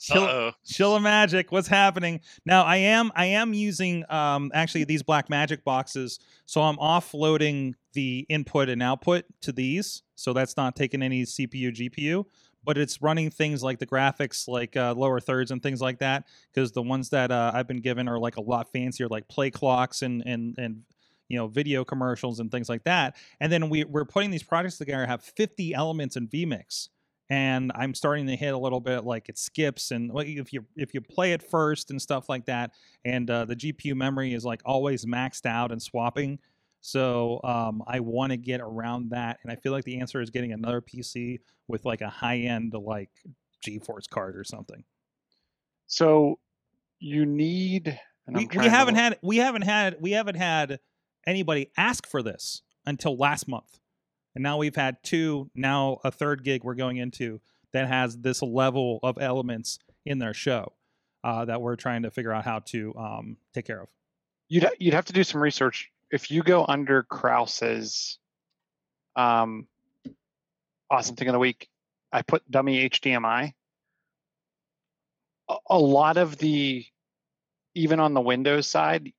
Chill, 0.00 0.22
Uh-oh. 0.22 0.52
Chilla 0.64 1.02
Magic. 1.02 1.50
What's 1.50 1.66
happening 1.66 2.20
now? 2.46 2.62
I 2.62 2.76
am 2.76 3.10
I 3.16 3.26
am 3.26 3.52
using 3.52 4.04
um 4.10 4.52
actually 4.54 4.84
these 4.84 5.02
Blackmagic 5.02 5.64
boxes, 5.64 6.20
so 6.46 6.60
I'm 6.62 6.76
offloading 6.76 7.74
the 7.94 8.24
input 8.28 8.68
and 8.68 8.80
output 8.80 9.24
to 9.40 9.50
these, 9.50 10.02
so 10.18 10.32
that's 10.32 10.56
not 10.56 10.74
taking 10.74 11.00
any 11.00 11.22
CPU 11.22 11.72
GPU, 11.72 12.24
but 12.64 12.76
it's 12.76 13.00
running 13.00 13.30
things 13.30 13.62
like 13.62 13.78
the 13.78 13.86
graphics, 13.86 14.48
like 14.48 14.76
uh, 14.76 14.92
lower 14.96 15.20
thirds 15.20 15.52
and 15.52 15.62
things 15.62 15.80
like 15.80 16.00
that, 16.00 16.24
because 16.52 16.72
the 16.72 16.82
ones 16.82 17.10
that 17.10 17.30
uh, 17.30 17.52
I've 17.54 17.68
been 17.68 17.80
given 17.80 18.08
are 18.08 18.18
like 18.18 18.36
a 18.36 18.40
lot 18.40 18.72
fancier, 18.72 19.06
like 19.06 19.28
play 19.28 19.52
clocks 19.52 20.02
and 20.02 20.24
and 20.26 20.58
and 20.58 20.82
you 21.28 21.38
know 21.38 21.46
video 21.46 21.84
commercials 21.84 22.40
and 22.40 22.50
things 22.50 22.68
like 22.68 22.82
that. 22.82 23.14
And 23.38 23.52
then 23.52 23.70
we 23.70 23.84
we're 23.84 24.04
putting 24.04 24.32
these 24.32 24.42
projects 24.42 24.76
together 24.76 25.06
have 25.06 25.22
50 25.22 25.72
elements 25.72 26.16
in 26.16 26.26
vMix 26.26 26.88
and 27.30 27.70
i'm 27.74 27.94
starting 27.94 28.26
to 28.26 28.34
hit 28.34 28.54
a 28.54 28.58
little 28.58 28.80
bit 28.80 29.04
like 29.04 29.28
it 29.28 29.36
skips 29.36 29.90
and 29.90 30.10
like, 30.10 30.26
if 30.28 30.50
you 30.50 30.64
if 30.76 30.94
you 30.94 31.02
play 31.02 31.32
it 31.32 31.42
first 31.42 31.90
and 31.90 32.00
stuff 32.00 32.26
like 32.26 32.46
that 32.46 32.72
and 33.04 33.30
uh, 33.30 33.44
the 33.44 33.54
gpu 33.54 33.94
memory 33.94 34.32
is 34.32 34.46
like 34.46 34.62
always 34.64 35.04
maxed 35.04 35.44
out 35.44 35.70
and 35.70 35.82
swapping 35.82 36.38
so 36.80 37.40
um, 37.44 37.82
i 37.86 38.00
want 38.00 38.30
to 38.30 38.36
get 38.36 38.60
around 38.60 39.10
that 39.10 39.38
and 39.42 39.52
i 39.52 39.56
feel 39.56 39.72
like 39.72 39.84
the 39.84 40.00
answer 40.00 40.20
is 40.20 40.30
getting 40.30 40.52
another 40.52 40.80
pc 40.80 41.38
with 41.68 41.84
like 41.84 42.00
a 42.00 42.08
high 42.08 42.38
end 42.38 42.72
like 42.74 43.10
geforce 43.66 44.08
card 44.08 44.36
or 44.36 44.44
something. 44.44 44.84
So 45.86 46.38
you 46.98 47.24
need 47.24 47.98
we, 48.26 48.48
we 48.56 48.66
haven't 48.66 48.94
look- 48.94 49.02
had 49.02 49.18
we 49.22 49.36
haven't 49.38 49.62
had 49.62 49.96
we 50.00 50.12
haven't 50.12 50.36
had 50.36 50.80
anybody 51.26 51.70
ask 51.76 52.06
for 52.06 52.22
this 52.22 52.62
until 52.86 53.16
last 53.16 53.48
month. 53.48 53.78
And 54.34 54.42
now 54.42 54.58
we've 54.58 54.76
had 54.76 54.96
two 55.02 55.50
now 55.54 55.98
a 56.04 56.10
third 56.10 56.44
gig 56.44 56.64
we're 56.64 56.74
going 56.74 56.96
into 56.96 57.40
that 57.72 57.88
has 57.88 58.18
this 58.18 58.42
level 58.42 58.98
of 59.02 59.18
elements 59.20 59.78
in 60.04 60.18
their 60.18 60.34
show 60.34 60.72
uh, 61.22 61.44
that 61.44 61.60
we're 61.60 61.76
trying 61.76 62.02
to 62.02 62.10
figure 62.10 62.32
out 62.32 62.44
how 62.44 62.60
to 62.60 62.94
um, 62.96 63.36
take 63.52 63.66
care 63.66 63.80
of. 63.80 63.88
You'd 64.48 64.62
ha- 64.64 64.70
you'd 64.78 64.94
have 64.94 65.04
to 65.06 65.12
do 65.12 65.24
some 65.24 65.42
research 65.42 65.90
if 66.10 66.30
you 66.30 66.42
go 66.42 66.64
under 66.66 67.02
Krause's 67.02 68.18
um, 69.16 69.66
awesome 70.90 71.16
thing 71.16 71.28
of 71.28 71.32
the 71.32 71.38
week, 71.38 71.68
I 72.12 72.22
put 72.22 72.48
dummy 72.50 72.88
HDMI. 72.88 73.52
A, 75.48 75.56
a 75.70 75.78
lot 75.78 76.16
of 76.16 76.38
the, 76.38 76.84
even 77.74 78.00
on 78.00 78.14
the 78.14 78.20
Windows 78.20 78.66
side, 78.68 79.12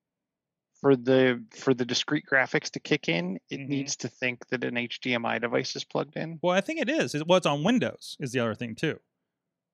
for 0.81 0.95
the 0.95 1.43
for 1.53 1.73
the 1.73 1.83
discrete 1.83 2.23
graphics 2.25 2.69
to 2.71 2.79
kick 2.79 3.09
in, 3.09 3.37
it 3.49 3.59
Mhm. 3.59 3.67
needs 3.67 3.97
to 3.97 4.07
think 4.07 4.47
that 4.47 4.63
an 4.63 4.75
HDMI 4.77 5.37
device 5.39 5.75
is 5.75 5.83
plugged 5.83 6.15
in. 6.15 6.39
Well, 6.41 6.55
I 6.55 6.61
think 6.61 6.79
it 6.79 6.87
is. 6.89 7.13
It- 7.13 7.27
Well, 7.27 7.37
it's 7.37 7.45
on 7.45 7.65
Windows 7.65 8.15
is 8.21 8.31
the 8.31 8.39
other 8.39 8.55
thing 8.55 8.75
too. 8.75 8.97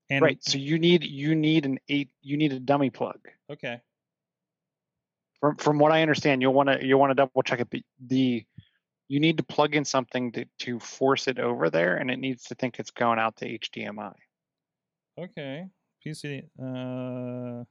And 0.10 0.24
right. 0.24 0.44
So 0.44 0.58
you 0.58 0.80
need 0.80 1.04
you 1.04 1.36
need 1.36 1.68
an 1.68 1.78
eight 1.90 2.10
you 2.24 2.38
need 2.38 2.54
a 2.54 2.60
dummy 2.60 2.90
plug. 2.90 3.20
okay. 3.52 3.82
From 5.46 5.56
from 5.58 5.78
what 5.78 5.92
I 5.92 6.02
understand, 6.02 6.42
you'll 6.42 6.56
want 6.56 6.70
to 6.70 6.84
you'll 6.84 7.00
want 7.00 7.12
to 7.12 7.14
double 7.16 7.44
check 7.44 7.60
it. 7.60 7.68
But 7.70 7.82
the 8.08 8.44
you 9.10 9.20
need 9.20 9.38
to 9.38 9.44
plug 9.44 9.76
in 9.76 9.86
something 9.86 10.32
to 10.32 10.46
to 10.62 10.80
force 10.80 11.28
it 11.28 11.38
over 11.38 11.70
there, 11.70 11.98
and 11.98 12.10
it 12.10 12.18
needs 12.18 12.46
to 12.46 12.56
think 12.56 12.80
it's 12.80 12.90
going 12.90 13.20
out 13.20 13.36
to 13.38 13.60
HDMI. 13.60 14.14
Okay. 15.20 15.68
PC 16.04 16.42
uh 16.60 17.64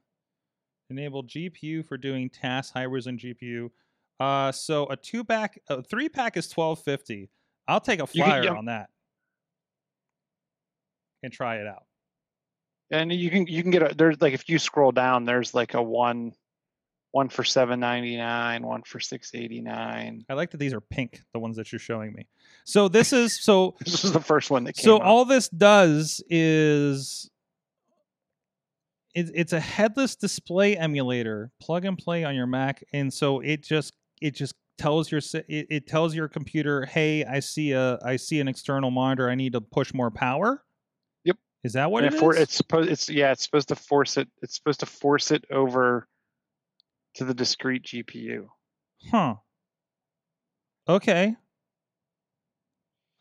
enable 0.89 1.23
GPU 1.25 1.85
for 1.85 1.97
doing 1.97 2.29
tasks, 2.29 2.71
high 2.71 2.85
resolution 2.85 3.35
GPU. 3.41 3.69
Uh 4.21 4.53
so 4.53 4.85
a 4.87 4.95
two 4.95 5.25
pack 5.25 5.59
a 5.67 5.83
three 5.83 6.07
pack 6.07 6.37
is 6.37 6.47
twelve 6.47 6.81
fifty. 6.81 7.29
I'll 7.67 7.81
take 7.81 7.99
a 7.99 8.07
You 8.13 8.23
can- 8.23 8.31
flyer 8.31 8.43
yeah. 8.45 8.53
on 8.53 8.65
that. 8.65 8.89
And 11.23 11.33
try 11.33 11.57
it 11.57 11.67
out. 11.67 11.83
And 12.89 13.11
you 13.11 13.29
can 13.29 13.47
you 13.47 13.61
can 13.63 13.71
get 13.71 13.91
a 13.91 13.93
there's 13.95 14.21
like 14.21 14.33
if 14.33 14.47
you 14.47 14.59
scroll 14.59 14.93
down, 14.93 15.25
there's 15.25 15.53
like 15.53 15.73
a 15.73 15.83
one 15.83 16.31
one 17.15 17.29
for 17.29 17.45
seven 17.45 17.79
ninety 17.79 18.17
nine, 18.17 18.61
one 18.61 18.81
for 18.83 18.99
six 18.99 19.31
eighty 19.33 19.61
nine. 19.61 20.25
I 20.27 20.33
like 20.33 20.51
that 20.51 20.57
these 20.57 20.73
are 20.73 20.81
pink, 20.81 21.21
the 21.31 21.39
ones 21.39 21.55
that 21.55 21.71
you're 21.71 21.79
showing 21.79 22.11
me. 22.11 22.27
So 22.65 22.89
this 22.89 23.13
is 23.13 23.41
so 23.41 23.77
This 23.85 24.03
is 24.03 24.11
the 24.11 24.19
first 24.19 24.51
one 24.51 24.65
that 24.65 24.75
came. 24.75 24.83
so 24.83 24.97
up. 24.97 25.03
all 25.05 25.23
this 25.23 25.47
does 25.47 26.21
is 26.29 27.29
it, 29.13 29.31
it's 29.33 29.53
a 29.53 29.61
headless 29.61 30.17
display 30.17 30.75
emulator 30.75 31.51
plug 31.61 31.85
and 31.85 31.97
play 31.97 32.25
on 32.25 32.35
your 32.35 32.47
mac 32.47 32.83
and 32.91 33.13
so 33.13 33.39
it 33.39 33.63
just 33.63 33.93
it 34.21 34.35
just 34.35 34.53
tells 34.77 35.09
your 35.09 35.21
it, 35.47 35.67
it 35.69 35.87
tells 35.87 36.13
your 36.13 36.27
computer 36.27 36.85
hey 36.85 37.23
i 37.23 37.39
see 37.39 37.71
a 37.71 37.97
i 38.03 38.17
see 38.17 38.41
an 38.41 38.49
external 38.49 38.91
monitor 38.91 39.29
i 39.29 39.35
need 39.35 39.53
to 39.53 39.61
push 39.61 39.93
more 39.93 40.11
power 40.11 40.61
Yep. 41.23 41.37
is 41.63 41.71
that 41.73 41.89
what 41.89 42.03
And 42.03 42.13
it 42.13 42.17
it 42.17 42.19
for, 42.19 42.35
is? 42.35 42.41
it's 42.41 42.55
supposed 42.55 42.89
it's 42.89 43.09
yeah 43.09 43.31
it's 43.31 43.43
supposed 43.45 43.69
to 43.69 43.75
force 43.77 44.17
it 44.17 44.27
it's 44.41 44.53
supposed 44.55 44.81
to 44.81 44.85
force 44.85 45.31
it 45.31 45.45
over 45.49 46.09
to 47.15 47.25
the 47.25 47.33
discrete 47.33 47.83
GPU. 47.83 48.47
huh 49.11 49.35
okay 50.87 51.35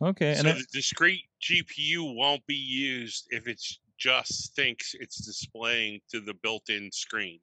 okay 0.03 0.31
and 0.31 0.39
so 0.39 0.43
then, 0.45 0.57
the 0.59 0.67
discrete 0.73 1.23
GPU 1.43 2.15
won't 2.15 2.45
be 2.47 2.55
used 2.55 3.27
if 3.31 3.47
it's 3.47 3.81
just 3.99 4.55
thinks 4.57 4.95
it's 4.99 5.25
displaying 5.25 6.01
to 6.11 6.21
the 6.21 6.35
built-in 6.43 6.91
screen. 6.93 7.41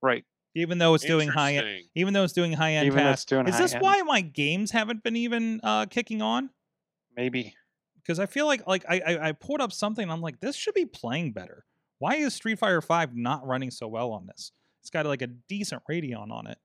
Right. 0.00 0.24
even 0.54 0.78
though 0.78 0.94
it's 0.94 1.04
doing 1.04 1.28
high 1.28 1.54
end 1.54 1.82
even 1.94 2.12
though 2.14 2.24
it's 2.24 2.32
doing 2.32 2.52
high 2.52 2.72
end 2.72 2.86
Even 2.86 2.98
though 3.04 3.10
it's 3.10 3.24
tasks 3.24 3.28
doing 3.30 3.46
is 3.46 3.58
this 3.58 3.72
high-end. 3.72 3.82
why 3.84 4.02
my 4.02 4.20
games 4.22 4.70
haven't 4.72 5.02
been 5.04 5.16
even 5.16 5.60
uh 5.62 5.86
kicking 5.86 6.22
on 6.22 6.50
Maybe. 7.16 7.54
because 8.02 8.18
I 8.18 8.26
feel 8.26 8.46
like 8.46 8.66
like 8.66 8.84
I, 8.88 9.00
I 9.00 9.28
I 9.28 9.32
pulled 9.32 9.60
up 9.60 9.70
something. 9.72 10.10
I'm 10.10 10.22
like, 10.22 10.40
this 10.40 10.56
should 10.56 10.74
be 10.74 10.86
playing 10.86 11.32
better. 11.32 11.64
Why 11.98 12.16
is 12.16 12.34
Street 12.34 12.58
Fighter 12.58 12.80
Five 12.80 13.14
not 13.14 13.46
running 13.46 13.70
so 13.70 13.86
well 13.86 14.10
on 14.12 14.26
this? 14.26 14.50
It's 14.82 14.90
got 14.90 15.06
like 15.06 15.22
a 15.22 15.28
decent 15.28 15.82
Radeon 15.90 16.30
on 16.30 16.46
it. 16.46 16.58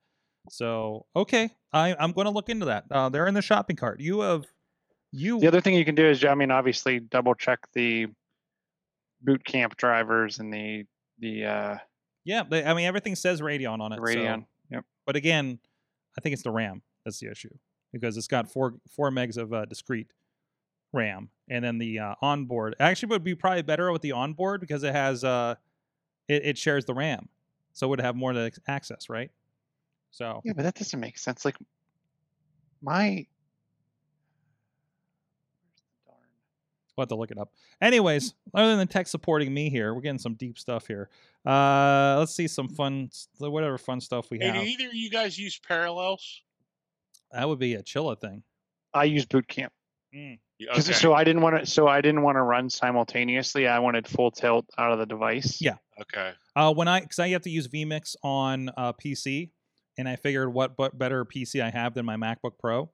So 0.49 1.05
okay, 1.15 1.51
I 1.71 1.95
I'm 1.99 2.11
going 2.11 2.25
to 2.25 2.31
look 2.31 2.49
into 2.49 2.65
that. 2.65 2.85
Uh, 2.89 3.09
they're 3.09 3.27
in 3.27 3.33
the 3.33 3.41
shopping 3.41 3.75
cart. 3.75 3.99
You 3.99 4.21
have 4.21 4.45
you 5.11 5.39
The 5.39 5.47
other 5.47 5.61
thing 5.61 5.75
you 5.75 5.85
can 5.85 5.95
do 5.95 6.05
is, 6.05 6.23
I 6.25 6.35
mean, 6.35 6.51
obviously 6.51 6.99
double 6.99 7.35
check 7.35 7.59
the 7.73 8.07
boot 9.21 9.43
camp 9.43 9.77
drivers 9.77 10.39
and 10.39 10.53
the 10.53 10.85
the 11.19 11.45
uh, 11.45 11.77
yeah. 12.23 12.43
They, 12.49 12.63
I 12.63 12.73
mean 12.73 12.85
everything 12.85 13.15
says 13.15 13.41
Radeon 13.41 13.79
on 13.79 13.93
it. 13.93 13.97
so- 13.97 14.01
Radeon. 14.03 14.45
Yep. 14.69 14.83
but 15.05 15.15
again, 15.15 15.59
I 16.17 16.21
think 16.21 16.33
it's 16.33 16.43
the 16.43 16.51
RAM 16.51 16.81
that's 17.05 17.19
the 17.19 17.31
issue 17.31 17.55
because 17.93 18.17
it's 18.17 18.27
got 18.27 18.51
four 18.51 18.75
four 18.89 19.11
megs 19.11 19.37
of 19.37 19.53
uh, 19.53 19.65
discrete 19.65 20.11
RAM, 20.93 21.29
and 21.49 21.63
then 21.63 21.77
the 21.77 21.99
uh, 21.99 22.15
onboard 22.21 22.75
actually 22.79 23.09
would 23.09 23.23
be 23.23 23.35
probably 23.35 23.61
better 23.61 23.91
with 23.91 24.01
the 24.01 24.11
onboard 24.11 24.61
because 24.61 24.83
it 24.83 24.93
has 24.93 25.23
uh, 25.23 25.55
it, 26.27 26.45
it 26.45 26.57
shares 26.57 26.85
the 26.85 26.93
RAM, 26.93 27.29
so 27.77 27.85
it 27.85 27.89
would 27.91 28.01
have 28.01 28.15
more 28.15 28.33
to 28.33 28.51
access, 28.67 29.07
right? 29.07 29.29
So 30.09 30.41
Yeah, 30.43 30.53
but 30.55 30.63
that 30.63 30.73
doesn't 30.73 30.99
make 30.99 31.17
sense. 31.19 31.45
Like 31.45 31.55
my 32.81 33.27
darn 36.07 36.17
we'll 36.95 37.03
have 37.03 37.09
to 37.09 37.15
look 37.15 37.29
it 37.29 37.37
up. 37.37 37.51
Anyways, 37.79 38.33
other 38.55 38.75
than 38.75 38.87
tech 38.87 39.05
supporting 39.05 39.53
me 39.53 39.69
here, 39.69 39.93
we're 39.93 40.01
getting 40.01 40.17
some 40.17 40.33
deep 40.33 40.57
stuff 40.57 40.87
here. 40.87 41.09
Uh, 41.45 42.15
let's 42.17 42.33
see 42.33 42.47
some 42.47 42.67
fun, 42.67 43.11
whatever 43.37 43.77
fun 43.77 44.01
stuff 44.01 44.31
we 44.31 44.39
Hey, 44.39 44.47
have. 44.47 44.55
do 44.55 44.61
either 44.61 44.87
of 44.87 44.95
you 44.95 45.11
guys 45.11 45.37
use 45.37 45.59
parallels? 45.59 46.41
That 47.31 47.47
would 47.47 47.59
be 47.59 47.75
a 47.75 47.83
Chilla 47.83 48.19
thing. 48.19 48.41
I 48.93 49.03
use 49.03 49.25
boot 49.25 49.47
camp. 49.47 49.71
Y- 50.11 50.39
Okay. 50.71 50.81
So 50.81 51.13
I 51.13 51.23
didn't 51.23 51.43
want 51.43 51.59
to. 51.59 51.65
So 51.67 51.87
I 51.87 52.01
didn't 52.01 52.23
want 52.23 52.37
to 52.37 52.41
run 52.41 52.67
simultaneously. 52.71 53.67
I 53.67 53.77
wanted 53.77 54.07
full 54.07 54.31
tilt 54.31 54.65
out 54.79 54.91
of 54.91 54.97
the 54.97 55.05
device. 55.05 55.61
Yeah. 55.61 55.75
okay. 56.01 56.31
Uh, 56.57 56.73
when 56.73 56.87
I, 56.87 57.01
because 57.01 57.19
I 57.19 57.29
have 57.29 57.43
to 57.43 57.51
use 57.51 57.67
vMix 57.67 58.15
on 58.23 58.71
uh, 58.75 58.91
PC, 58.93 59.51
and 59.95 60.09
I 60.09 60.15
figured 60.15 60.51
what 60.51 60.75
but 60.75 60.97
better 60.97 61.23
PC 61.23 61.61
I 61.61 61.69
have 61.69 61.93
than 61.93 62.03
my 62.03 62.15
MacBook 62.15 62.57
Pro. 62.59 62.89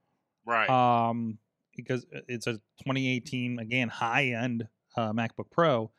Right. 0.46 0.70
Um, 0.70 1.38
because 1.74 2.06
it's 2.28 2.46
a 2.46 2.54
2018 2.54 3.60
again 3.60 3.88
high 3.88 4.26
end 4.26 4.68
uh, 4.98 5.14
MacBook 5.14 5.50
Pro. 5.50 5.92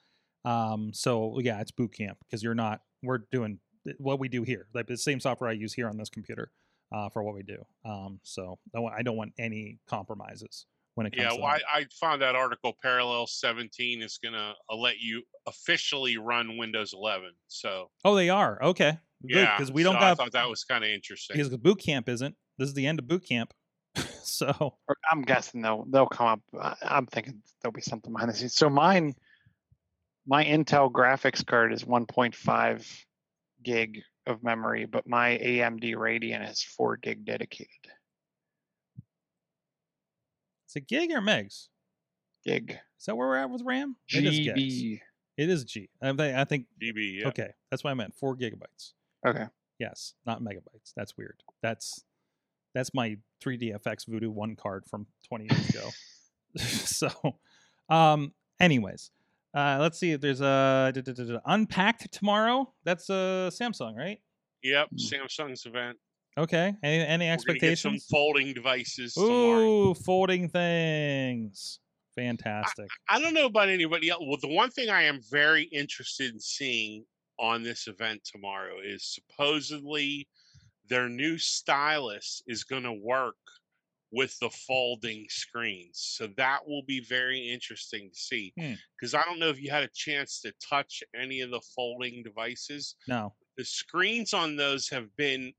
Um, 0.45 0.93
so 0.93 1.39
yeah, 1.41 1.61
it's 1.63 1.71
boot 1.71 1.95
camp 1.95 2.19
because 2.21 2.43
you're 2.43 2.55
not. 2.55 2.81
We're 3.03 3.23
doing 3.33 3.61
what 3.97 4.19
we 4.19 4.29
do 4.29 4.43
here, 4.43 4.67
like 4.75 4.87
the 4.87 4.99
same 4.99 5.19
software 5.19 5.49
I 5.49 5.55
use 5.55 5.73
here 5.73 5.89
on 5.89 5.97
this 5.97 6.11
computer 6.11 6.51
uh, 6.95 7.09
for 7.09 7.23
what 7.23 7.35
we 7.35 7.43
do. 7.43 7.65
Um, 7.87 8.21
so 8.25 8.59
I 8.77 9.03
don't 9.03 9.17
want 9.17 9.33
any 9.39 9.79
compromises 9.89 10.67
when 10.95 11.07
it 11.07 11.11
comes 11.11 11.23
yeah, 11.23 11.31
to 11.31 11.37
well. 11.37 11.47
I, 11.47 11.61
I 11.81 11.87
found 12.01 12.23
that 12.23 12.35
article 12.35 12.77
Parallel 12.83 13.27
17 13.27 14.03
is 14.03 14.19
going 14.23 14.35
to 14.35 14.53
uh, 14.71 14.77
let 14.77 14.99
you 14.99 15.23
officially 15.47 16.17
run 16.19 16.57
Windows 16.57 16.93
11. 16.95 17.31
So, 17.49 17.91
Oh, 18.05 18.15
they 18.15 18.31
are 18.31 18.63
okay. 18.63 18.99
yeah. 19.23 19.57
because 19.57 19.73
we 19.73 19.83
don't 19.83 19.95
so 19.95 20.01
got 20.01 20.13
I 20.13 20.15
thought 20.15 20.33
that 20.33 20.49
was 20.49 20.65
kind 20.65 20.85
of 20.85 20.91
interesting. 20.91 21.37
because 21.37 21.55
boot 21.57 21.81
camp 21.81 22.09
isn't. 22.09 22.35
This 22.59 22.69
is 22.69 22.75
the 22.75 22.87
end 22.87 22.99
of 22.99 23.09
boot 23.09 23.27
camp. 23.27 23.53
so 24.23 24.77
I'm 25.11 25.23
guessing 25.23 25.63
they'll 25.63 25.85
they'll 25.89 26.07
come 26.07 26.27
up. 26.27 26.41
I- 26.61 26.77
I'm 26.83 27.07
thinking 27.07 27.43
there'll 27.63 27.73
be 27.73 27.81
something 27.81 28.13
behind 28.13 28.31
the 28.31 28.35
scenes. 28.35 28.55
So 28.55 28.69
mine, 28.69 29.15
my 30.27 30.45
Intel 30.45 30.91
graphics 30.91 31.45
card 31.45 31.73
is 31.73 31.85
1.5 31.85 33.05
gig 33.63 34.03
of 34.27 34.43
memory, 34.43 34.85
but 34.87 35.07
my 35.09 35.39
AMD 35.39 35.95
Radeon 35.95 36.51
is 36.51 36.63
four 36.63 36.97
gig 36.97 37.25
dedicated 37.25 37.69
it's 40.75 40.77
a 40.77 40.81
gig 40.81 41.11
or 41.13 41.21
megs. 41.21 41.69
gig. 42.45 42.79
Is 42.99 43.07
that 43.07 43.17
where 43.17 43.29
we're 43.29 43.37
at 43.37 43.51
with 43.51 43.63
RAM? 43.63 43.97
It 44.09 44.25
is 44.25 44.39
gigs. 44.41 44.61
GB. 44.61 45.01
It 45.37 45.51
is 45.51 45.65
G. 45.65 45.89
I 46.01 46.13
think, 46.13 46.21
I 46.37 46.45
think 46.45 46.67
DB, 46.83 47.21
yeah. 47.21 47.29
okay. 47.29 47.51
That's 47.71 47.85
what 47.85 47.91
I 47.91 47.95
meant. 47.95 48.15
Four 48.15 48.37
gigabytes. 48.37 48.93
Okay. 49.27 49.47
Yes, 49.79 50.15
not 50.27 50.43
megabytes. 50.43 50.93
That's 50.97 51.17
weird. 51.17 51.43
That's 51.63 52.05
that's 52.75 52.93
my 52.95 53.17
3DFX 53.45 54.07
Voodoo 54.09 54.31
One 54.31 54.57
card 54.57 54.85
from 54.89 55.07
20 55.29 55.47
years 55.51 55.69
ago. 55.71 55.91
so, 56.57 57.09
um, 57.89 58.33
anyways, 58.61 59.11
uh, 59.55 59.79
let's 59.81 59.99
see 59.99 60.13
if 60.13 60.21
there's 60.21 60.41
a 60.41 60.93
d- 60.95 61.03
d- 61.03 61.13
d- 61.13 61.25
d- 61.25 61.39
unpacked 61.47 62.13
tomorrow. 62.13 62.73
That's 62.85 63.11
a 63.11 63.51
Samsung, 63.53 63.97
right? 63.97 64.21
Yep. 64.63 64.89
Hmm. 64.91 64.97
Samsung's 64.97 65.67
event. 65.67 65.99
Okay. 66.37 66.75
Any, 66.83 67.05
any 67.05 67.27
get 67.27 67.41
some 67.41 67.51
expectations? 67.51 68.07
folding 68.11 68.53
devices 68.53 69.15
tomorrow. 69.15 69.91
Ooh, 69.91 69.95
folding 69.95 70.49
things. 70.49 71.81
Fantastic. 72.17 72.89
I 73.09 73.21
don't 73.21 73.35
know 73.35 73.47
about 73.47 73.69
anybody 73.69 74.11
else. 74.11 74.23
Well, 74.27 74.39
the 74.41 74.49
one 74.49 74.71
thing 74.71 74.89
I 74.89 75.03
am 75.03 75.21
very 75.31 75.65
interested 75.65 76.33
in 76.33 76.41
seeing 76.41 77.05
on 77.39 77.63
this 77.63 77.89
event 77.89 78.23
tomorrow 78.25 78.77
is 78.85 79.05
supposedly 79.05 80.29
their 80.89 81.09
new 81.09 81.39
stylus 81.39 82.43
is 82.47 82.63
going 82.65 82.85
to 82.85 82.93
work 82.93 83.37
with 84.13 84.39
the 84.39 84.51
folding 84.51 85.27
screens. 85.29 86.15
So 86.17 86.29
that 86.37 86.61
will 86.67 86.85
be 86.87 87.01
very 87.01 87.51
interesting 87.53 88.11
to 88.13 88.17
see. 88.17 88.53
Hmm. 88.59 88.75
Because 88.99 89.15
I 89.15 89.23
don't 89.23 89.41
know 89.41 89.49
if 89.49 89.61
you 89.61 89.71
had 89.71 89.83
a 89.83 89.91
chance 89.93 90.41
to 90.43 90.53
touch 90.69 91.03
any 91.21 91.41
of 91.41 91.51
the 91.51 91.63
folding 91.75 92.23
devices. 92.23 92.95
No. 93.09 93.35
The 93.57 93.65
screens 93.65 94.33
on 94.33 94.55
those 94.55 94.89
have 94.91 95.09
been, 95.17 95.53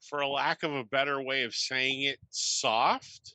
for 0.00 0.20
a 0.20 0.28
lack 0.28 0.62
of 0.62 0.74
a 0.74 0.84
better 0.84 1.22
way 1.22 1.44
of 1.44 1.54
saying 1.54 2.02
it, 2.02 2.18
soft. 2.30 3.34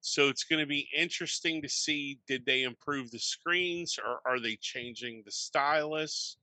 So 0.00 0.28
it's 0.28 0.44
going 0.44 0.60
to 0.60 0.66
be 0.66 0.88
interesting 0.94 1.62
to 1.62 1.68
see 1.68 2.18
did 2.26 2.44
they 2.44 2.62
improve 2.62 3.10
the 3.10 3.18
screens 3.18 3.98
or 3.98 4.20
are 4.30 4.38
they 4.38 4.56
changing 4.60 5.22
the 5.24 5.32
stylus, 5.32 6.36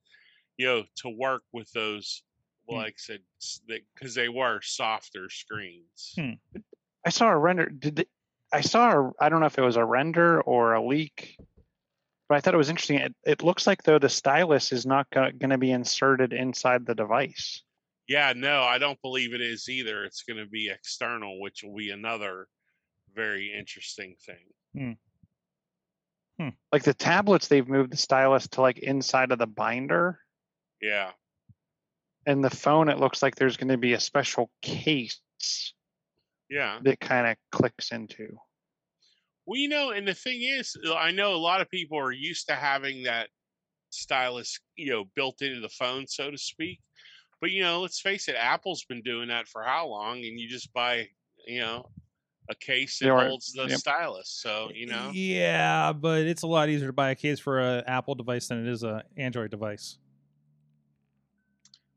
you 0.56 0.66
know, 0.66 0.84
to 0.96 1.08
work 1.08 1.42
with 1.52 1.70
those 1.72 2.22
Hmm. 2.68 2.76
like 2.76 2.94
I 2.94 2.98
said, 2.98 3.20
because 3.94 4.14
they 4.14 4.28
were 4.28 4.60
softer 4.62 5.28
screens. 5.28 6.12
Hmm. 6.16 6.32
I 7.04 7.10
saw 7.10 7.28
a 7.28 7.36
render. 7.36 7.66
Did 7.66 7.96
they, 7.96 8.04
I 8.52 8.60
saw 8.60 8.92
a? 8.92 9.12
I 9.20 9.28
don't 9.28 9.40
know 9.40 9.46
if 9.46 9.58
it 9.58 9.62
was 9.62 9.76
a 9.76 9.84
render 9.84 10.40
or 10.40 10.74
a 10.74 10.84
leak, 10.84 11.36
but 12.28 12.36
I 12.36 12.40
thought 12.40 12.54
it 12.54 12.58
was 12.58 12.70
interesting. 12.70 12.98
It, 12.98 13.14
it 13.24 13.42
looks 13.42 13.66
like 13.66 13.82
though 13.82 13.98
the 13.98 14.08
stylus 14.08 14.72
is 14.72 14.86
not 14.86 15.10
going 15.10 15.50
to 15.50 15.58
be 15.58 15.72
inserted 15.72 16.32
inside 16.32 16.86
the 16.86 16.94
device. 16.94 17.62
Yeah, 18.12 18.34
no, 18.36 18.62
I 18.62 18.76
don't 18.76 19.00
believe 19.00 19.32
it 19.32 19.40
is 19.40 19.70
either. 19.70 20.04
It's 20.04 20.22
going 20.22 20.36
to 20.36 20.44
be 20.44 20.68
external, 20.68 21.40
which 21.40 21.62
will 21.62 21.74
be 21.74 21.92
another 21.92 22.46
very 23.14 23.50
interesting 23.58 24.16
thing. 24.26 24.98
Like 26.70 26.82
the 26.82 26.92
tablets, 26.92 27.48
they've 27.48 27.66
moved 27.66 27.90
the 27.90 27.96
stylus 27.96 28.46
to 28.48 28.60
like 28.60 28.80
inside 28.80 29.32
of 29.32 29.38
the 29.38 29.46
binder, 29.46 30.18
Yeah. 30.82 31.12
and 32.26 32.44
the 32.44 32.50
phone, 32.50 32.90
it 32.90 32.98
looks 32.98 33.22
like 33.22 33.34
there's 33.34 33.56
going 33.56 33.68
to 33.68 33.78
be 33.78 33.94
a 33.94 34.00
special 34.00 34.50
case 34.60 35.18
Yeah. 36.50 36.80
that 36.82 37.00
kind 37.00 37.28
of 37.28 37.36
clicks 37.50 37.92
into. 37.92 38.36
Well, 39.46 39.58
you 39.58 39.68
know, 39.70 39.92
and 39.92 40.06
the 40.06 40.14
thing 40.14 40.42
is, 40.42 40.76
uh, 40.84 40.94
I 40.94 41.12
know 41.12 41.32
a 41.34 41.36
lot 41.36 41.62
of 41.62 41.70
people 41.70 41.98
are 41.98 42.12
used 42.12 42.48
to 42.48 42.56
having 42.56 43.04
that 43.04 43.30
stylus, 43.88 44.60
you 44.76 44.90
know, 44.90 45.04
built 45.16 45.40
into 45.40 45.60
the 45.60 45.70
phone, 45.70 46.06
so 46.06 46.30
to 46.30 46.36
speak. 46.36 46.78
But 47.42 47.50
you 47.50 47.60
know, 47.62 47.80
let's 47.80 47.98
face 48.00 48.28
it, 48.28 48.36
Apple's 48.38 48.84
been 48.84 49.02
doing 49.02 49.26
that 49.28 49.48
for 49.48 49.62
how 49.64 49.88
long? 49.88 50.18
And 50.18 50.38
you 50.38 50.48
just 50.48 50.72
buy, 50.72 51.08
you 51.44 51.58
know, 51.60 51.90
a 52.48 52.54
case 52.54 53.00
that 53.00 53.10
are- 53.10 53.26
holds 53.26 53.52
the 53.52 53.66
yep. 53.66 53.78
stylus. 53.80 54.30
So 54.40 54.70
you 54.72 54.86
know, 54.86 55.10
Yeah, 55.12 55.92
but 55.92 56.20
it's 56.20 56.42
a 56.42 56.46
lot 56.46 56.68
easier 56.68 56.86
to 56.86 56.92
buy 56.92 57.10
a 57.10 57.14
case 57.16 57.40
for 57.40 57.60
a 57.60 57.82
Apple 57.86 58.14
device 58.14 58.46
than 58.46 58.64
it 58.64 58.70
is 58.70 58.84
a 58.84 59.02
Android 59.16 59.50
device. 59.50 59.98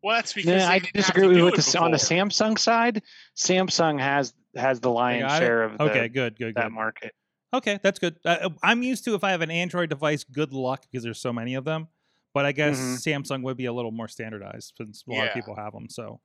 well, 0.01 0.15
that's 0.15 0.33
because 0.33 0.47
No, 0.49 0.57
they 0.57 0.63
I 0.65 0.79
didn't 0.79 0.85
have 0.85 0.91
to 0.93 1.11
disagree 1.13 1.27
with 1.27 1.37
do 1.37 1.45
with 1.45 1.59
it 1.59 1.65
the, 1.71 1.79
on 1.79 1.91
the. 1.91 1.97
Samsung 1.97 2.57
side. 2.57 3.03
Samsung 3.37 3.99
has 3.99 4.33
has 4.55 4.79
the 4.79 4.89
They 4.89 4.93
lion's 4.95 5.23
got 5.25 5.41
it? 5.43 5.45
share 5.45 5.63
of 5.63 5.77
the, 5.77 5.83
Okay, 5.83 6.07
good, 6.07 6.39
good, 6.39 6.55
that 6.55 6.63
good. 6.69 6.73
market. 6.73 7.13
Okay, 7.53 7.79
that's 7.83 7.99
good. 7.99 8.17
Uh, 8.25 8.49
I'm 8.63 8.81
used 8.81 9.03
to 9.05 9.13
if 9.13 9.23
I 9.23 9.29
have 9.29 9.41
an 9.41 9.51
Android 9.51 9.89
device, 9.89 10.23
good 10.23 10.53
luck 10.53 10.85
because 10.89 11.03
there's 11.03 11.19
so 11.19 11.31
many 11.31 11.53
of 11.53 11.65
them. 11.65 11.87
But 12.35 12.45
I 12.45 12.51
guess 12.51 12.77
Mhm. 12.77 12.97
Samsung 13.01 13.41
would 13.43 13.57
be 13.57 13.65
a 13.65 13.73
little 13.73 13.91
more 13.91 14.07
standardized 14.09 14.73
since 14.77 15.03
a 15.07 15.11
lot 15.11 15.23
of 15.29 15.33
people 15.33 15.55
have 15.55 15.71
them. 15.73 15.87
So, 15.89 16.21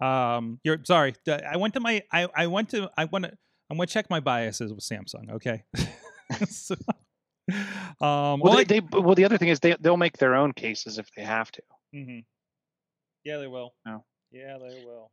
um, 0.00 0.60
you're 0.62 0.84
sorry. 0.84 1.14
I 1.28 1.56
went 1.56 1.74
to 1.74 1.80
my. 1.80 2.02
I 2.12 2.28
I 2.36 2.46
went 2.46 2.68
to. 2.70 2.90
I 2.96 3.06
want 3.06 3.24
to. 3.24 3.32
I'm 3.70 3.76
gonna 3.78 3.86
check 3.88 4.08
my 4.10 4.20
biases 4.20 4.72
with 4.72 4.84
Samsung. 4.84 5.30
Okay. 5.32 5.64
So, 6.50 6.74
um. 8.00 8.40
Well, 8.40 8.40
well, 8.42 8.54
they, 8.56 8.60
I- 8.60 8.64
they 8.64 8.80
well 8.80 9.14
the 9.14 9.24
other 9.24 9.38
thing 9.38 9.48
is 9.48 9.60
they 9.60 9.74
they'll 9.80 9.96
make 9.96 10.18
their 10.18 10.34
own 10.34 10.52
cases 10.52 10.98
if 10.98 11.08
they 11.16 11.22
have 11.22 11.50
to. 11.52 11.62
Mhm. 11.94 12.24
Yeah, 13.24 13.38
they 13.38 13.46
will. 13.46 13.74
No. 13.86 14.04
Yeah, 14.30 14.58
they 14.58 14.84
will. 14.84 15.10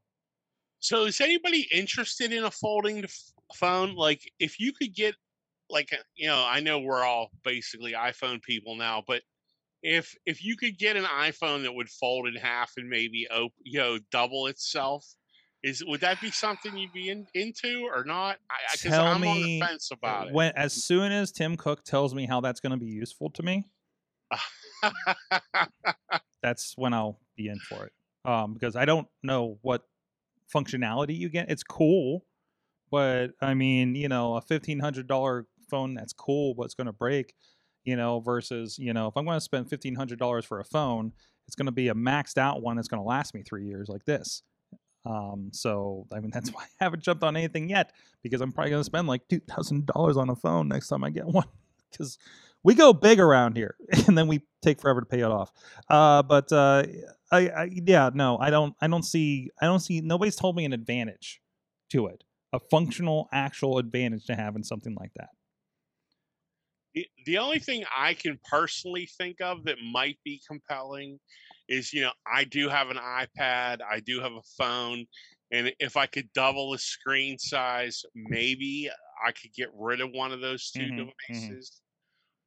So 0.79 1.05
is 1.05 1.21
anybody 1.21 1.67
interested 1.71 2.33
in 2.33 2.43
a 2.43 2.51
folding 2.51 3.05
phone? 3.55 3.95
Like 3.95 4.21
if 4.39 4.59
you 4.59 4.73
could 4.73 4.93
get 4.93 5.15
like 5.69 5.91
you 6.15 6.27
know, 6.27 6.43
I 6.45 6.59
know 6.59 6.79
we're 6.79 7.03
all 7.03 7.29
basically 7.43 7.93
iPhone 7.93 8.41
people 8.41 8.75
now, 8.75 9.03
but 9.07 9.21
if 9.83 10.15
if 10.25 10.43
you 10.43 10.55
could 10.55 10.77
get 10.79 10.95
an 10.95 11.03
iPhone 11.03 11.63
that 11.63 11.73
would 11.73 11.89
fold 11.89 12.27
in 12.27 12.35
half 12.35 12.71
and 12.77 12.89
maybe 12.89 13.27
op- 13.29 13.53
you 13.63 13.79
know 13.79 13.99
double 14.11 14.47
itself, 14.47 15.05
is 15.61 15.83
would 15.85 16.01
that 16.01 16.19
be 16.21 16.31
something 16.31 16.75
you'd 16.75 16.93
be 16.93 17.09
in, 17.09 17.27
into 17.33 17.87
or 17.93 18.05
not? 18.05 18.37
Because 18.71 18.91
Tell 18.91 19.05
I'm 19.05 19.15
on 19.15 19.21
me 19.21 19.59
the 19.59 19.65
fence 19.67 19.91
about 19.91 20.29
it. 20.29 20.53
As 20.55 20.73
soon 20.73 21.11
as 21.11 21.31
Tim 21.31 21.57
Cook 21.57 21.83
tells 21.83 22.15
me 22.15 22.25
how 22.25 22.39
that's 22.41 22.61
going 22.61 22.71
to 22.71 22.77
be 22.77 22.87
useful 22.87 23.29
to 23.31 23.43
me, 23.43 23.65
that's 26.41 26.73
when 26.77 26.93
I'll 26.93 27.19
be 27.35 27.49
in 27.49 27.59
for 27.59 27.85
it. 27.85 27.93
Um, 28.25 28.53
because 28.53 28.77
I 28.77 28.85
don't 28.85 29.07
know 29.21 29.57
what 29.61 29.83
functionality 30.53 31.17
you 31.17 31.27
get. 31.27 31.51
It's 31.51 31.63
cool, 31.63 32.25
but 32.89 33.31
I 33.41 33.53
mean, 33.53 33.95
you 33.95 34.07
know, 34.07 34.35
a 34.37 34.41
fifteen 34.41 34.79
hundred 34.79 35.07
dollar 35.07 35.45
phone 35.69 35.93
that's 35.93 36.13
cool, 36.13 36.53
but 36.55 36.63
it's 36.63 36.75
going 36.75 36.87
to 36.87 36.93
break. 36.93 37.33
You 37.85 37.95
know, 37.95 38.19
versus 38.19 38.79
you 38.79 38.93
know, 38.93 39.07
if 39.07 39.17
I'm 39.17 39.25
going 39.25 39.37
to 39.37 39.41
spend 39.41 39.69
fifteen 39.69 39.95
hundred 39.95 40.19
dollars 40.19 40.45
for 40.45 40.59
a 40.59 40.65
phone, 40.65 41.11
it's 41.47 41.55
going 41.55 41.65
to 41.65 41.71
be 41.71 41.89
a 41.89 41.93
maxed 41.93 42.37
out 42.37 42.61
one 42.61 42.75
that's 42.75 42.87
going 42.87 43.01
to 43.01 43.07
last 43.07 43.33
me 43.33 43.43
three 43.43 43.65
years, 43.65 43.89
like 43.89 44.05
this. 44.05 44.41
Um, 45.05 45.49
so 45.51 46.07
I 46.13 46.19
mean, 46.19 46.31
that's 46.33 46.49
why 46.51 46.63
I 46.63 46.83
haven't 46.83 47.03
jumped 47.03 47.23
on 47.23 47.35
anything 47.35 47.69
yet 47.69 47.91
because 48.21 48.41
I'm 48.41 48.51
probably 48.51 48.71
going 48.71 48.81
to 48.81 48.85
spend 48.85 49.07
like 49.07 49.27
two 49.27 49.39
thousand 49.41 49.85
dollars 49.85 50.17
on 50.17 50.29
a 50.29 50.35
phone 50.35 50.67
next 50.67 50.87
time 50.87 51.03
I 51.03 51.09
get 51.09 51.25
one 51.27 51.47
because 51.91 52.17
we 52.63 52.75
go 52.75 52.93
big 52.93 53.19
around 53.19 53.57
here 53.57 53.75
and 54.07 54.17
then 54.17 54.27
we 54.27 54.41
take 54.61 54.79
forever 54.79 55.01
to 55.01 55.05
pay 55.05 55.19
it 55.19 55.31
off. 55.31 55.51
Uh, 55.89 56.23
but 56.23 56.51
uh, 56.51 56.83
I, 57.31 57.49
I 57.49 57.69
yeah 57.71 58.09
no 58.13 58.37
I 58.37 58.49
don't 58.49 58.75
I 58.79 58.87
don't 58.87 59.03
see 59.03 59.51
I 59.61 59.65
don't 59.65 59.79
see 59.79 60.01
nobody's 60.01 60.35
told 60.35 60.55
me 60.55 60.65
an 60.65 60.73
advantage 60.73 61.41
to 61.89 62.07
it 62.07 62.23
a 62.53 62.59
functional 62.59 63.27
actual 63.33 63.79
advantage 63.79 64.25
to 64.25 64.35
having 64.35 64.63
something 64.63 64.95
like 64.95 65.11
that. 65.15 65.29
The, 66.93 67.07
the 67.25 67.37
only 67.39 67.59
thing 67.59 67.85
I 67.95 68.13
can 68.13 68.39
personally 68.43 69.07
think 69.07 69.41
of 69.41 69.63
that 69.65 69.77
might 69.81 70.19
be 70.23 70.41
compelling 70.47 71.19
is, 71.67 71.93
you 71.93 72.01
know, 72.01 72.13
I 72.27 72.43
do 72.43 72.69
have 72.69 72.89
an 72.89 72.97
iPad, 72.97 73.81
I 73.81 73.99
do 73.99 74.19
have 74.21 74.33
a 74.33 74.43
phone, 74.57 75.05
and 75.51 75.73
if 75.79 75.97
I 75.97 76.05
could 76.05 76.31
double 76.33 76.71
the 76.71 76.77
screen 76.77 77.37
size, 77.39 78.03
maybe 78.15 78.89
I 79.25 79.31
could 79.31 79.53
get 79.53 79.69
rid 79.73 80.01
of 80.01 80.11
one 80.11 80.31
of 80.31 80.41
those 80.41 80.71
2 80.71 80.91
Mhm, 80.91 81.11
mhm. 81.29 81.57
devices. 81.57 81.81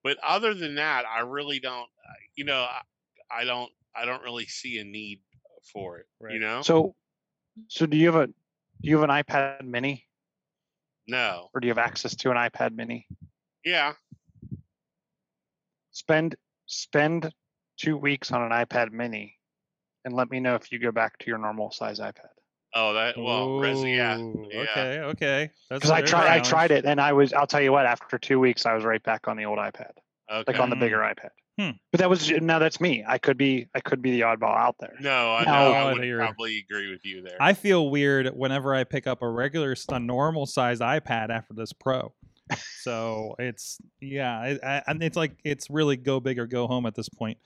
But 0.05 0.19
other 0.23 0.55
than 0.55 0.77
that, 0.77 1.07
I 1.07 1.21
really 1.21 1.61
don't, 1.61 1.89
uh, 2.09 2.15
you 2.37 2.45
know, 2.45 2.63
I, 2.63 2.83
I 3.31 3.45
don't, 3.45 3.73
I 3.95 4.05
don't 4.07 4.23
really 4.23 4.47
see 4.47 4.79
a 4.79 4.85
need 4.85 5.23
for 5.73 5.99
it. 5.99 6.07
You 6.27 6.41
know, 6.41 6.67
So 6.67 6.95
so 7.69 7.87
do 7.87 7.97
you 7.97 8.07
have 8.13 8.17
a 8.17 8.27
do 8.29 8.35
you 8.83 9.01
have 9.01 9.11
an 9.11 9.25
iPad 9.25 9.65
mini 9.67 10.07
no, 11.07 11.53
or 11.55 11.61
do 11.61 11.67
you 11.67 11.71
have 11.71 11.79
access 11.79 12.15
to 12.17 12.31
an 12.31 12.37
iPad 12.37 12.73
mini? 12.75 13.09
yeah, 13.65 13.95
Spend 16.01 16.35
spend 16.67 17.33
two 17.79 17.97
weeks 17.97 18.31
on 18.31 18.43
an 18.43 18.51
iPad 18.51 18.93
mini 18.93 19.35
and 20.05 20.15
let 20.15 20.31
me 20.31 20.41
know 20.41 20.55
if 20.55 20.71
you 20.71 20.79
go 20.79 20.93
back 20.93 21.17
to 21.21 21.27
your 21.27 21.39
normal 21.39 21.71
size 21.71 22.01
iPad. 22.01 22.29
oh 22.75 22.93
that, 22.93 23.17
well, 23.17 23.49
resi, 23.49 23.97
yeah, 23.97 24.19
yeah. 24.19 24.61
Okay, 24.71 25.01
okay. 25.01 25.51
Because 25.71 25.91
I 25.91 26.03
tried 26.03 26.27
I 26.29 26.41
tried 26.41 26.71
it 26.71 26.85
and 26.85 27.01
I 27.01 27.15
was 27.15 27.33
I'll 27.33 27.47
tell 27.47 27.63
you 27.63 27.73
what, 27.73 27.87
after 27.87 28.19
two 28.19 28.39
weeks 28.39 28.67
I 28.67 28.75
was 28.75 28.85
right 28.85 29.03
back 29.03 29.27
on 29.27 29.39
the 29.39 29.45
old 29.47 29.59
iPad. 29.59 29.93
okay. 30.31 30.45
Like 30.53 30.61
on 30.61 30.69
the 30.69 30.77
bigger 30.77 30.99
iPad. 30.99 31.31
Hmm. 31.59 31.71
But 31.91 32.01
that 32.01 32.11
was 32.11 32.31
now 32.31 32.59
that's 32.59 32.79
me. 32.83 33.03
I 33.09 33.17
could 33.17 33.39
be 33.39 33.67
I 33.75 33.81
could 33.81 34.03
be 34.03 34.11
the 34.11 34.21
oddball 34.21 34.55
out 34.55 34.77
there. 34.79 34.93
no, 35.01 35.33
I 35.35 35.45
No, 35.45 35.51
know, 35.53 35.73
I 35.73 35.79
I 35.79 35.93
would 35.95 36.05
you're- 36.05 36.19
probably 36.23 36.59
agree 36.59 36.91
with 36.91 37.07
you 37.07 37.23
there. 37.23 37.39
I 37.41 37.55
feel 37.55 37.89
weird 37.89 38.27
whenever 38.37 38.75
I 38.75 38.85
pick 38.85 39.07
up 39.07 39.23
a 39.23 39.29
regular, 39.31 39.73
s- 39.73 39.87
a 39.89 39.99
normal 39.99 40.45
size 40.45 40.81
iPad 40.81 41.31
after 41.31 41.55
this 41.55 41.73
Pro. 41.73 42.13
So 42.81 43.35
it's 43.39 43.79
yeah, 44.01 44.39
I, 44.39 44.59
I, 44.63 44.83
and 44.87 45.03
it's 45.03 45.17
like 45.17 45.33
it's 45.45 45.69
really 45.71 45.97
go 45.97 46.21
big 46.21 46.39
or 46.39 46.47
go 46.47 46.67
home 46.67 46.87
at 46.87 46.95
this 46.95 47.09
point. 47.09 47.39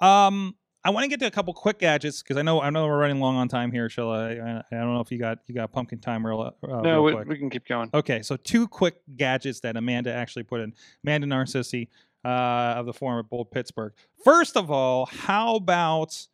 Um, 0.00 0.54
I 0.84 0.90
want 0.90 1.04
to 1.04 1.08
get 1.08 1.20
to 1.20 1.26
a 1.26 1.30
couple 1.30 1.52
quick 1.52 1.80
gadgets 1.80 2.22
because 2.22 2.36
I 2.36 2.42
know 2.42 2.60
I 2.60 2.70
know 2.70 2.86
we're 2.86 2.98
running 2.98 3.20
long 3.20 3.36
on 3.36 3.48
time 3.48 3.72
here. 3.72 3.90
Shall 3.90 4.10
I? 4.10 4.30
I, 4.30 4.62
I 4.72 4.76
don't 4.76 4.94
know 4.94 5.00
if 5.00 5.10
you 5.12 5.18
got 5.18 5.38
you 5.46 5.54
got 5.54 5.72
pumpkin 5.72 5.98
time 5.98 6.24
real, 6.24 6.40
uh, 6.40 6.66
no, 6.80 7.04
real 7.04 7.18
we, 7.18 7.24
we 7.24 7.38
can 7.38 7.50
keep 7.50 7.66
going. 7.66 7.90
Okay, 7.92 8.22
so 8.22 8.36
two 8.36 8.66
quick 8.66 8.96
gadgets 9.16 9.60
that 9.60 9.76
Amanda 9.76 10.12
actually 10.12 10.44
put 10.44 10.60
in. 10.60 10.72
Amanda 11.04 11.26
Narcissi 11.26 11.88
uh, 12.24 12.28
of 12.76 12.86
the 12.86 12.92
forum 12.92 13.18
at 13.18 13.28
Bold 13.28 13.50
Pittsburgh. 13.50 13.92
First 14.24 14.56
of 14.56 14.70
all, 14.70 15.06
how 15.06 15.56
about 15.56 16.26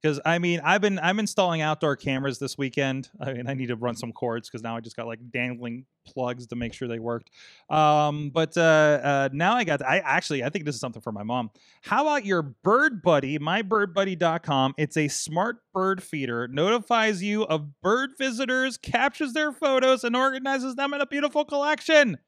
because 0.00 0.20
I 0.24 0.38
mean 0.38 0.60
I've 0.64 0.80
been 0.80 0.98
I'm 0.98 1.18
installing 1.18 1.60
outdoor 1.60 1.96
cameras 1.96 2.38
this 2.38 2.56
weekend. 2.56 3.08
I 3.20 3.32
mean 3.32 3.48
I 3.48 3.54
need 3.54 3.66
to 3.66 3.76
run 3.76 3.96
some 3.96 4.12
cords 4.12 4.48
because 4.48 4.62
now 4.62 4.76
I 4.76 4.80
just 4.80 4.96
got 4.96 5.06
like 5.06 5.18
dangling 5.30 5.86
plugs 6.06 6.46
to 6.48 6.56
make 6.56 6.72
sure 6.72 6.88
they 6.88 6.98
worked. 6.98 7.30
Um, 7.68 8.30
but 8.30 8.56
uh, 8.56 8.60
uh, 8.60 9.28
now 9.32 9.54
I 9.54 9.64
got 9.64 9.82
I 9.82 9.98
actually 9.98 10.44
I 10.44 10.50
think 10.50 10.64
this 10.64 10.74
is 10.74 10.80
something 10.80 11.02
for 11.02 11.12
my 11.12 11.22
mom. 11.22 11.50
How 11.82 12.02
about 12.02 12.24
your 12.24 12.42
Bird 12.42 13.02
Buddy, 13.02 13.38
mybirdbuddy.com? 13.38 14.74
It's 14.78 14.96
a 14.96 15.08
smart 15.08 15.58
bird 15.74 16.02
feeder, 16.02 16.48
notifies 16.48 17.22
you 17.22 17.44
of 17.44 17.80
bird 17.82 18.10
visitors, 18.18 18.76
captures 18.76 19.32
their 19.32 19.52
photos, 19.52 20.04
and 20.04 20.16
organizes 20.16 20.74
them 20.76 20.94
in 20.94 21.00
a 21.00 21.06
beautiful 21.06 21.44
collection. 21.44 22.18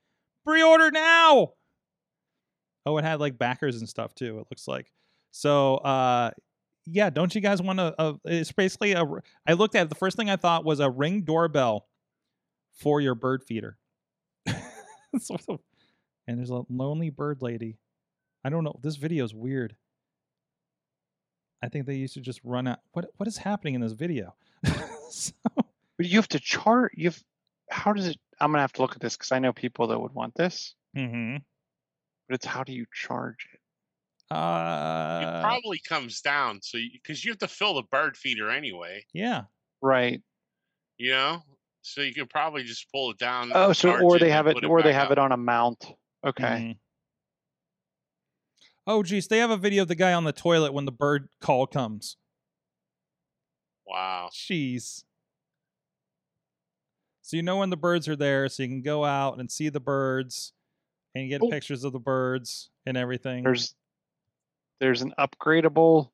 Pre-order 0.45 0.91
now. 0.91 1.53
Oh, 2.87 2.97
it 2.97 3.05
had 3.05 3.21
like 3.21 3.39
backers 3.39 3.79
and 3.79 3.89
stuff 3.89 4.15
too. 4.15 4.39
It 4.39 4.47
looks 4.51 4.67
like. 4.67 4.91
So, 5.33 5.77
uh, 5.77 6.31
yeah, 6.91 7.11
don't 7.11 7.35
you 7.35 7.41
guys 7.41 7.63
want 7.63 7.79
to? 7.79 7.95
Uh, 7.99 8.15
it's 8.25 8.53
basically 8.53 8.93
a. 8.93 9.05
I 9.47 9.55
looked 9.55 9.75
at 9.75 9.83
it, 9.83 9.89
the 9.89 9.95
first 9.95 10.17
thing 10.17 10.31
I 10.31 10.37
thought 10.37 10.65
was 10.65 10.81
a 10.81 10.91
ring 10.91 11.23
doorbell 11.23 11.87
for 12.73 13.01
your 13.01 13.15
bird 13.15 13.45
feeder. 13.45 13.79
Sort 15.19 15.43
and 16.27 16.39
there's 16.39 16.51
a 16.51 16.63
lonely 16.69 17.11
bird 17.11 17.43
lady. 17.43 17.79
I 18.45 18.51
don't 18.51 18.65
know. 18.65 18.79
This 18.83 18.97
video 18.97 19.25
is 19.25 19.35
weird. 19.35 19.77
I 21.63 21.69
think 21.69 21.87
they 21.87 21.97
used 21.97 22.15
to 22.15 22.21
just 22.21 22.41
run 22.45 22.67
out. 22.67 22.79
What 22.93 23.07
what 23.17 23.29
is 23.29 23.37
happening 23.37 23.75
in 23.75 23.81
this 23.81 23.93
video? 23.93 24.35
so, 25.11 25.33
But 25.55 26.07
you 26.07 26.17
have 26.17 26.29
to 26.29 26.41
chart 26.41 26.93
you've 26.97 27.23
how 27.71 27.93
does 27.93 28.07
it 28.07 28.17
I'm 28.41 28.53
gonna 28.53 28.63
have 28.63 28.73
to 28.75 28.83
look 28.83 28.95
at 28.95 29.01
this 29.01 29.17
because 29.17 29.33
I 29.33 29.39
know 29.39 29.53
people 29.53 29.89
that 29.89 30.01
would 30.01 30.15
want 30.15 30.35
this, 30.35 30.75
mhm. 30.97 31.43
but 32.29 32.35
it's 32.35 32.47
how 32.47 32.65
do 32.65 32.73
you 32.73 32.87
charge 32.93 33.47
it? 33.53 33.60
Uh, 34.31 35.21
it 35.25 35.43
probably 35.43 35.81
comes 35.81 36.21
down. 36.21 36.61
So 36.63 36.79
because 36.93 37.25
you 37.25 37.33
have 37.33 37.39
to 37.39 37.49
fill 37.49 37.75
the 37.75 37.83
bird 37.83 38.17
feeder 38.17 38.51
anyway, 38.51 39.05
yeah. 39.13 39.45
Right. 39.83 40.23
you 40.99 41.11
know. 41.13 41.43
So 41.83 42.03
you 42.03 42.13
can 42.13 42.27
probably 42.27 42.63
just 42.63 42.91
pull 42.93 43.11
it 43.11 43.19
down. 43.19 43.51
Oh, 43.55 43.73
so 43.73 43.99
or 44.01 44.19
they 44.19 44.31
have 44.31 44.47
it, 44.47 44.55
put 44.55 44.65
or 44.67 44.83
they 44.83 44.93
have 44.93 45.07
up. 45.07 45.13
it 45.13 45.19
on 45.19 45.33
a 45.33 45.37
mount. 45.39 45.93
Okay. 46.25 46.45
Mhm. 46.45 46.79
Oh, 48.87 49.03
geez, 49.03 49.29
they 49.29 49.39
have 49.39 49.51
a 49.51 49.57
video 49.57 49.83
of 49.83 49.89
the 49.89 49.95
guy 49.95 50.13
on 50.13 50.25
the 50.25 50.33
toilet 50.33 50.73
when 50.73 50.85
the 50.85 50.93
bird 50.93 51.29
call 51.41 51.67
comes. 51.67 52.17
Wow. 53.87 54.31
Jeez. 54.33 55.05
So 57.23 57.37
you 57.37 57.43
know 57.43 57.59
when 57.59 57.71
the 57.71 57.77
birds 57.77 58.09
are 58.09 58.17
there, 58.17 58.49
so 58.49 58.63
you 58.63 58.69
can 58.69 58.83
go 58.83 59.05
out 59.05 59.39
and 59.39 59.51
see 59.51 59.69
the 59.69 59.81
birds, 59.81 60.53
and 61.15 61.29
get 61.29 61.43
Oh. 61.43 61.49
pictures 61.51 61.85
of 61.85 61.93
the 61.93 62.01
birds 62.01 62.71
and 62.87 62.97
everything. 62.97 63.45
There's 63.45 63.75
there's 64.81 65.03
an 65.03 65.15
upgradable, 65.19 66.11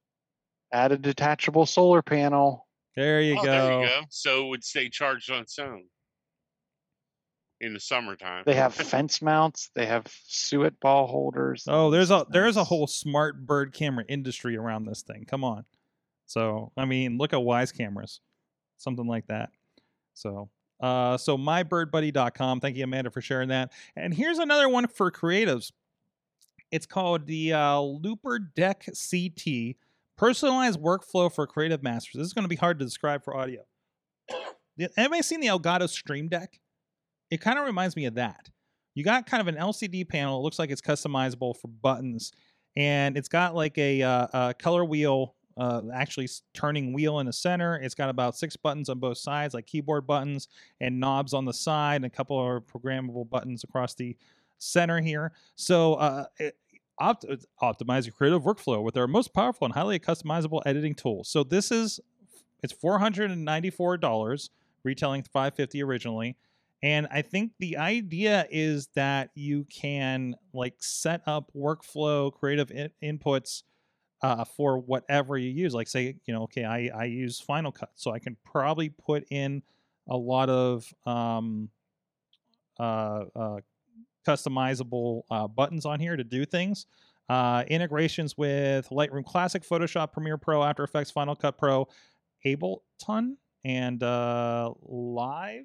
added 0.73 1.03
detachable 1.03 1.67
solar 1.67 2.03
panel. 2.03 2.67
there 2.97 3.21
you 3.21 3.39
oh, 3.39 3.45
go. 3.45 3.51
there 3.51 3.81
you 3.81 3.87
go. 3.87 4.01
So 4.11 4.47
it 4.47 4.49
would 4.49 4.64
stay 4.64 4.89
charged 4.89 5.31
on 5.31 5.43
its 5.43 5.59
own 5.59 5.85
in 7.61 7.73
the 7.73 7.81
summertime. 7.81 8.43
They 8.47 8.55
have 8.55 8.75
fence 8.75 9.23
mounts. 9.23 9.71
They 9.75 9.87
have 9.87 10.07
suet 10.27 10.79
ball 10.81 11.07
holders. 11.07 11.64
Oh, 11.69 11.91
there's 11.91 12.11
a 12.11 12.27
there's 12.31 12.57
a 12.57 12.64
whole 12.64 12.87
smart 12.87 13.47
bird 13.47 13.73
camera 13.73 14.05
industry 14.09 14.57
around 14.57 14.85
this 14.85 15.03
thing. 15.03 15.25
Come 15.27 15.45
on. 15.45 15.64
So 16.27 16.73
I 16.77 16.85
mean, 16.85 17.19
look 17.19 17.33
at 17.33 17.39
Wyze 17.39 17.77
cameras, 17.77 18.21
something 18.79 19.07
like 19.07 19.27
that. 19.29 19.51
So 20.14 20.51
uh, 20.81 21.17
so 21.17 21.39
mybirdbuddy.com. 21.39 22.61
Thank 22.61 22.77
you, 22.77 22.85
Amanda, 22.85 23.11
for 23.11 23.23
sharing 23.23 23.49
that. 23.49 23.73
And 23.95 24.12
here's 24.12 24.39
another 24.39 24.69
one 24.69 24.87
for 24.89 25.11
creatives. 25.11 25.73
It's 26.71 26.87
called 26.87 27.27
the 27.27 27.53
uh, 27.53 27.77
Loupedeck 27.79 28.87
CT 28.87 29.77
Personalized 30.17 30.81
Workflow 30.81 31.33
for 31.33 31.47
Creative 31.47 31.83
Masters. 31.83 32.14
This 32.19 32.27
is 32.27 32.33
going 32.33 32.45
to 32.45 32.49
be 32.49 32.57
hard 32.57 32.79
to 32.79 32.85
describe 32.85 33.23
for 33.23 33.37
audio. 33.37 33.62
Anybody 34.97 35.23
seen 35.23 35.41
the 35.41 35.47
Elgato 35.49 35.89
Stream 35.89 36.29
Deck? 36.29 36.61
It 37.31 37.41
kind 37.41 37.59
of 37.59 37.67
reminds 37.67 37.97
me 37.97 38.07
of 38.07 38.14
that. 38.14 38.51
You 38.95 39.05
got 39.05 39.27
kind 39.27 39.41
of 39.41 39.49
an 39.49 39.57
LCD 39.57 40.09
panel. 40.09 40.39
It 40.39 40.43
looks 40.43 40.59
like 40.59 40.71
it's 40.71 40.81
customizable 40.81 41.57
for 41.57 41.69
buttons, 41.69 42.33
and 42.77 43.17
it's 43.17 43.29
got 43.29 43.55
like 43.55 43.77
a, 43.79 44.03
uh, 44.03 44.27
a 44.33 44.55
color 44.55 44.85
wheel, 44.85 45.35
uh, 45.59 45.83
actually 45.95 46.29
turning 46.55 46.93
wheel 46.93 47.21
in 47.21 47.27
the 47.27 47.33
center. 47.33 47.77
It's 47.77 47.95
got 47.95 48.09
about 48.09 48.37
six 48.37 48.57
buttons 48.57 48.89
on 48.89 48.99
both 48.99 49.19
sides, 49.19 49.55
like 49.55 49.67
keyboard 49.67 50.07
buttons 50.07 50.49
and 50.81 50.99
knobs 50.99 51.35
on 51.35 51.45
the 51.45 51.53
side, 51.53 51.97
and 51.97 52.05
a 52.07 52.11
couple 52.11 52.39
of 52.39 52.67
programmable 52.67 53.29
buttons 53.29 53.64
across 53.64 53.95
the 53.95 54.17
center 54.59 55.01
here. 55.01 55.33
So, 55.55 55.95
uh, 55.95 56.27
opt- 56.99 57.27
optimize 57.63 58.07
your 58.07 58.15
creative 58.15 58.43
workflow 58.43 58.83
with 58.83 58.97
our 58.97 59.07
most 59.07 59.35
powerful 59.35 59.67
and 59.67 59.75
highly 59.75 59.99
customizable 59.99 60.63
editing 60.65 60.95
tool. 60.95 61.25
So 61.25 61.45
this 61.45 61.71
is 61.71 62.01
it's 62.63 62.73
four 62.73 62.99
hundred 62.99 63.31
and 63.31 63.45
ninety 63.45 63.71
four 63.71 63.97
dollars, 63.99 64.51
retailing 64.83 65.23
five 65.23 65.55
fifty 65.55 65.83
originally. 65.83 66.37
And 66.83 67.07
I 67.11 67.23
think 67.23 67.53
the 67.59 67.77
idea 67.79 68.47
is 68.51 68.89
that 68.95 69.31
you 69.35 69.65
can 69.65 70.37
like 70.53 70.75
set 70.79 71.23
up 71.27 71.51
workflow 71.57 72.33
creative 72.33 72.71
in- 72.71 72.91
inputs 73.03 73.63
uh, 74.23 74.45
for 74.45 74.79
whatever 74.79 75.37
you 75.37 75.51
use. 75.51 75.75
Like 75.75 75.89
say, 75.89 76.17
you 76.27 76.35
know, 76.35 76.45
okay, 76.45 76.65
I, 76.65 76.91
I 76.95 77.05
use 77.05 77.41
Final 77.41 77.73
Cut, 77.73 77.91
so 77.95 78.11
I 78.11 78.19
can 78.19 78.37
probably 78.45 78.89
put 78.89 79.27
in 79.31 79.63
a 80.09 80.17
lot 80.17 80.49
of 80.49 80.93
um, 81.05 81.71
uh, 82.79 83.25
uh, 83.35 83.61
customizable 84.27 85.22
uh, 85.31 85.47
buttons 85.47 85.87
on 85.87 86.01
here 86.01 86.16
to 86.16 86.24
do 86.24 86.45
things. 86.45 86.87
Uh, 87.29 87.64
integrations 87.68 88.37
with 88.39 88.89
Lightroom 88.91 89.24
Classic, 89.24 89.62
Photoshop, 89.62 90.12
Premiere 90.12 90.39
Pro, 90.39 90.62
After 90.62 90.85
Effects, 90.85 91.11
Final 91.11 91.35
Cut 91.35 91.59
Pro, 91.59 91.89
Ableton, 92.45 93.37
and 93.64 94.03
uh, 94.03 94.72
Live. 94.83 95.64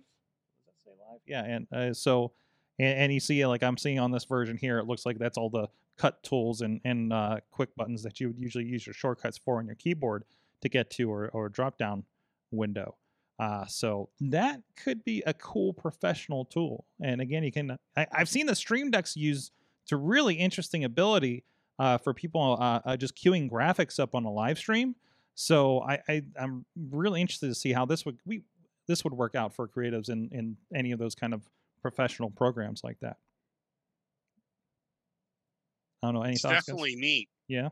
Does 0.66 0.66
that 0.66 0.84
say 0.84 0.92
Live? 1.10 1.20
Yeah, 1.28 1.44
and 1.44 1.68
uh, 1.72 1.94
so 1.94 2.32
and, 2.80 2.98
and 3.00 3.14
you 3.14 3.20
see 3.20 3.46
like 3.46 3.64
I'm 3.64 3.78
seeing 3.78 4.00
on 4.00 4.12
this 4.12 4.26
version 4.26 4.58
here, 4.58 4.80
it 4.80 4.88
looks 4.88 5.06
like 5.06 5.20
that's 5.20 5.38
all 5.38 5.50
the 5.50 5.68
cut 5.98 6.22
tools 6.24 6.62
and 6.62 6.82
and 6.84 7.14
uh, 7.14 7.38
quick 7.52 7.76
buttons 7.76 8.02
that 8.04 8.20
you 8.20 8.28
would 8.30 8.40
usually 8.40 8.66
use 8.66 8.86
your 8.86 8.94
shortcuts 8.94 9.38
for 9.38 9.60
on 9.60 9.68
your 9.68 9.76
keyboard 9.76 10.24
to 10.62 10.70
get 10.70 10.90
to 10.92 11.12
or 11.12 11.30
or 11.30 11.48
drop 11.50 11.78
down 11.78 12.04
window. 12.50 12.96
Uh, 13.42 13.66
so 13.66 14.08
that 14.20 14.62
could 14.78 15.04
be 15.04 15.24
a 15.26 15.34
cool 15.34 15.74
professional 15.74 16.46
tool. 16.46 16.86
And 17.02 17.20
again, 17.20 17.44
you 17.44 17.52
can 17.52 17.76
I, 17.98 18.06
I've 18.14 18.30
seen 18.30 18.46
the 18.46 18.54
Stream 18.56 18.92
Decks 18.92 19.16
used 19.18 19.52
to 19.88 19.98
really 19.98 20.36
interesting 20.36 20.84
ability 20.84 21.44
uh, 21.80 21.98
for 21.98 22.14
people 22.14 22.56
uh, 22.62 22.80
uh, 22.86 22.96
just 22.96 23.16
queuing 23.16 23.50
graphics 23.50 24.00
up 24.00 24.14
on 24.14 24.26
a 24.26 24.32
live 24.32 24.60
stream. 24.60 24.96
So 25.34 25.82
I, 25.82 26.00
I 26.08 26.22
I'm 26.40 26.66
really 26.92 27.20
interested 27.20 27.48
to 27.48 27.56
see 27.56 27.74
how 27.74 27.84
this 27.88 28.06
would 28.06 28.20
we 28.26 28.44
this 28.88 29.04
would 29.04 29.14
work 29.14 29.34
out 29.34 29.56
for 29.56 29.68
creatives 29.68 30.10
in 30.10 30.30
in 30.32 30.56
any 30.76 30.92
of 30.92 31.00
those 31.00 31.16
kind 31.16 31.34
of 31.34 31.42
professional 31.82 32.30
programs 32.30 32.84
like 32.84 33.00
that. 33.00 33.18
I 36.04 36.08
don't 36.08 36.14
know 36.16 36.22
any 36.24 36.34
It's 36.34 36.42
thoughts. 36.44 36.54
guys? 36.54 36.66
definitely 36.66 36.96
neat. 36.96 37.30
yeah. 37.48 37.70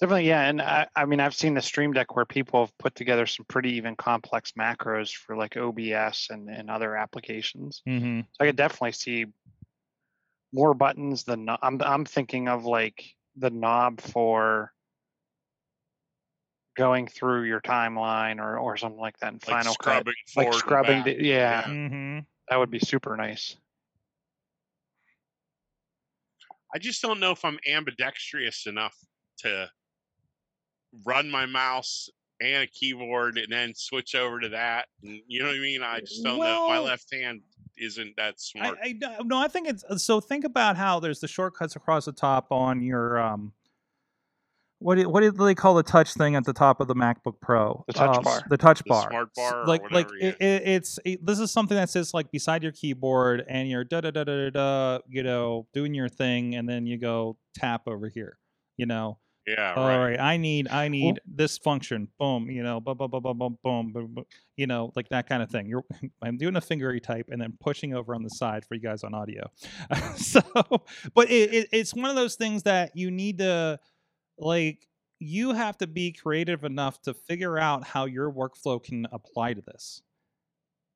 Definitely, 0.00 0.28
yeah. 0.28 0.48
And 0.48 0.62
I, 0.62 0.86
I 0.96 1.04
mean, 1.04 1.20
I've 1.20 1.34
seen 1.34 1.52
the 1.52 1.60
Stream 1.60 1.92
Deck 1.92 2.16
where 2.16 2.24
people 2.24 2.64
have 2.64 2.78
put 2.78 2.94
together 2.94 3.26
some 3.26 3.44
pretty 3.46 3.72
even 3.74 3.96
complex 3.96 4.52
macros 4.58 5.12
for 5.12 5.36
like 5.36 5.58
OBS 5.58 6.28
and, 6.30 6.48
and 6.48 6.70
other 6.70 6.96
applications. 6.96 7.82
Mm-hmm. 7.86 8.20
So 8.20 8.26
I 8.40 8.46
could 8.46 8.56
definitely 8.56 8.92
see 8.92 9.26
more 10.54 10.72
buttons 10.72 11.24
than 11.24 11.48
I'm. 11.62 11.80
I'm 11.82 12.04
thinking 12.06 12.48
of 12.48 12.64
like 12.64 13.04
the 13.36 13.50
knob 13.50 14.00
for 14.00 14.72
going 16.78 17.06
through 17.06 17.42
your 17.44 17.60
timeline 17.60 18.38
or 18.38 18.58
or 18.58 18.78
something 18.78 18.98
like 19.00 19.18
that 19.18 19.34
in 19.34 19.40
Like 19.46 19.64
Final 19.64 19.74
Cut. 19.74 20.06
Like 20.34 20.54
scrubbing, 20.54 21.02
back. 21.02 21.04
the, 21.18 21.22
yeah, 21.22 21.62
Mm-hmm. 21.64 22.18
that 22.48 22.56
would 22.56 22.70
be 22.70 22.80
super 22.80 23.16
nice. 23.18 23.54
I 26.74 26.78
just 26.78 27.02
don't 27.02 27.20
know 27.20 27.32
if 27.32 27.44
I'm 27.44 27.58
ambidextrous 27.68 28.66
enough 28.66 28.96
to 29.40 29.68
run 31.04 31.30
my 31.30 31.46
mouse 31.46 32.08
and 32.40 32.62
a 32.62 32.66
keyboard 32.66 33.36
and 33.38 33.52
then 33.52 33.74
switch 33.74 34.14
over 34.14 34.40
to 34.40 34.48
that. 34.50 34.86
And 35.02 35.20
you 35.26 35.40
know 35.40 35.48
what 35.48 35.56
I 35.56 35.60
mean? 35.60 35.82
I 35.82 36.00
just 36.00 36.24
don't 36.24 36.38
know. 36.38 36.68
My 36.68 36.78
left 36.78 37.12
hand 37.12 37.42
isn't 37.78 38.16
that 38.16 38.40
smart. 38.40 38.78
I 38.82 38.92
no- 38.92 39.18
no, 39.24 39.38
I 39.38 39.48
think 39.48 39.68
it's 39.68 39.84
uh, 39.84 39.96
so. 39.96 40.20
Think 40.20 40.44
about 40.44 40.76
how 40.76 41.00
there's 41.00 41.20
the 41.20 41.28
shortcuts 41.28 41.76
across 41.76 42.04
the 42.06 42.12
top 42.12 42.46
on 42.50 42.82
your 42.82 43.18
um. 43.20 43.52
What 44.82 44.94
do, 44.94 45.10
what 45.10 45.20
do 45.20 45.30
they 45.30 45.54
call 45.54 45.74
the 45.74 45.82
touch 45.82 46.14
thing 46.14 46.36
at 46.36 46.44
the 46.46 46.54
top 46.54 46.80
of 46.80 46.88
the 46.88 46.94
MacBook 46.94 47.38
Pro? 47.42 47.84
The 47.86 47.92
touch 47.92 48.16
Um, 48.16 48.24
bar. 48.24 48.40
The 48.48 48.56
touch 48.56 48.78
The 48.78 48.84
bar. 48.88 49.10
smart 49.10 49.34
bar 49.34 49.62
or 49.62 49.66
like 49.66 49.82
like 49.90 50.06
whatever, 50.08 50.16
it, 50.18 50.36
it, 50.40 50.62
it's 50.68 50.98
it, 51.04 51.26
this 51.26 51.38
is 51.38 51.50
something 51.50 51.76
that 51.76 51.90
sits 51.90 52.14
like 52.14 52.30
beside 52.32 52.62
your 52.62 52.72
keyboard 52.72 53.44
and 53.46 53.68
you're 53.68 53.84
da 53.84 54.00
da 54.00 54.10
da 54.10 54.24
da 54.24 54.48
da 54.48 54.50
da. 54.50 54.98
You 55.06 55.22
know, 55.22 55.66
doing 55.74 55.92
your 55.92 56.08
thing, 56.08 56.54
and 56.54 56.66
then 56.66 56.86
you 56.86 56.96
go 56.96 57.36
tap 57.54 57.82
over 57.86 58.08
here. 58.08 58.38
You 58.78 58.86
know, 58.86 59.18
yeah. 59.56 59.74
All 59.74 59.86
right. 59.86 60.10
right. 60.10 60.20
I 60.20 60.36
need 60.36 60.68
I 60.68 60.88
need 60.88 61.20
well, 61.26 61.36
this 61.36 61.58
function. 61.58 62.08
Boom. 62.18 62.50
You 62.50 62.62
know. 62.62 62.80
Boom. 62.80 62.96
Boom. 62.96 63.10
Boom. 63.10 63.22
Boom. 63.22 63.58
Boom. 63.62 63.92
Boom. 63.92 64.24
You 64.56 64.66
know, 64.66 64.92
like 64.94 65.08
that 65.08 65.28
kind 65.28 65.42
of 65.42 65.50
thing. 65.50 65.66
You're 65.66 65.84
I'm 66.22 66.36
doing 66.36 66.56
a 66.56 66.60
fingery 66.60 67.02
type 67.02 67.26
and 67.30 67.40
then 67.40 67.54
pushing 67.60 67.94
over 67.94 68.14
on 68.14 68.22
the 68.22 68.30
side 68.30 68.64
for 68.64 68.74
you 68.74 68.80
guys 68.80 69.02
on 69.04 69.14
audio. 69.14 69.50
so, 70.16 70.40
but 71.14 71.30
it, 71.30 71.54
it, 71.54 71.68
it's 71.72 71.94
one 71.94 72.10
of 72.10 72.16
those 72.16 72.36
things 72.36 72.62
that 72.64 72.92
you 72.94 73.10
need 73.10 73.38
to 73.38 73.78
like 74.38 74.86
you 75.18 75.52
have 75.52 75.76
to 75.78 75.86
be 75.86 76.12
creative 76.12 76.64
enough 76.64 77.00
to 77.02 77.12
figure 77.12 77.58
out 77.58 77.84
how 77.84 78.06
your 78.06 78.32
workflow 78.32 78.82
can 78.82 79.06
apply 79.12 79.52
to 79.52 79.60
this 79.60 80.02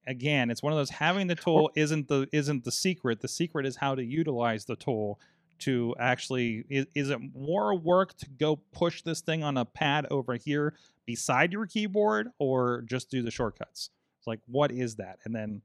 again 0.06 0.50
it's 0.50 0.62
one 0.62 0.72
of 0.72 0.78
those 0.78 0.90
having 0.90 1.26
the 1.26 1.34
tool 1.34 1.70
isn't 1.76 2.08
the 2.08 2.26
isn't 2.32 2.64
the 2.64 2.72
secret 2.72 3.20
the 3.20 3.28
secret 3.28 3.66
is 3.66 3.76
how 3.76 3.94
to 3.94 4.02
utilize 4.02 4.64
the 4.64 4.76
tool 4.76 5.20
to 5.60 5.94
actually 5.98 6.64
is, 6.68 6.86
is 6.94 7.10
it 7.10 7.18
more 7.34 7.76
work 7.76 8.16
to 8.18 8.26
go 8.38 8.56
push 8.72 9.02
this 9.02 9.20
thing 9.20 9.42
on 9.42 9.56
a 9.56 9.64
pad 9.64 10.06
over 10.10 10.34
here 10.34 10.74
beside 11.06 11.52
your 11.52 11.66
keyboard 11.66 12.28
or 12.38 12.82
just 12.82 13.10
do 13.10 13.22
the 13.22 13.30
shortcuts? 13.30 13.90
It's 14.18 14.26
like 14.26 14.40
what 14.46 14.70
is 14.70 14.96
that? 14.96 15.18
And 15.24 15.34
then 15.34 15.62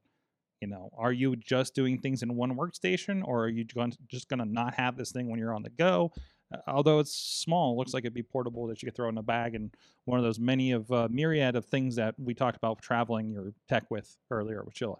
you 0.61 0.67
know 0.67 0.89
are 0.97 1.11
you 1.11 1.35
just 1.35 1.75
doing 1.75 1.99
things 1.99 2.23
in 2.23 2.35
one 2.35 2.55
workstation 2.55 3.23
or 3.23 3.45
are 3.45 3.49
you 3.49 3.65
going 3.65 3.93
just 4.07 4.29
going 4.29 4.39
to 4.39 4.45
not 4.45 4.73
have 4.75 4.97
this 4.97 5.11
thing 5.11 5.29
when 5.29 5.39
you're 5.39 5.55
on 5.55 5.63
the 5.63 5.69
go? 5.69 6.11
Uh, 6.53 6.57
although 6.67 6.99
it's 6.99 7.15
small 7.15 7.77
looks 7.77 7.93
like 7.93 8.03
it'd 8.03 8.13
be 8.13 8.23
portable 8.23 8.67
that 8.67 8.81
you 8.81 8.87
could 8.87 8.95
throw 8.95 9.09
in 9.09 9.17
a 9.17 9.23
bag 9.23 9.55
and 9.55 9.75
one 10.05 10.17
of 10.17 10.25
those 10.25 10.39
many 10.39 10.71
of 10.71 10.91
uh, 10.91 11.07
myriad 11.11 11.55
of 11.55 11.65
things 11.65 11.95
that 11.95 12.15
we 12.17 12.33
talked 12.33 12.57
about 12.57 12.81
traveling 12.81 13.29
your 13.29 13.53
tech 13.67 13.89
with 13.91 14.17
earlier 14.31 14.63
with 14.63 14.73
Chilla. 14.73 14.97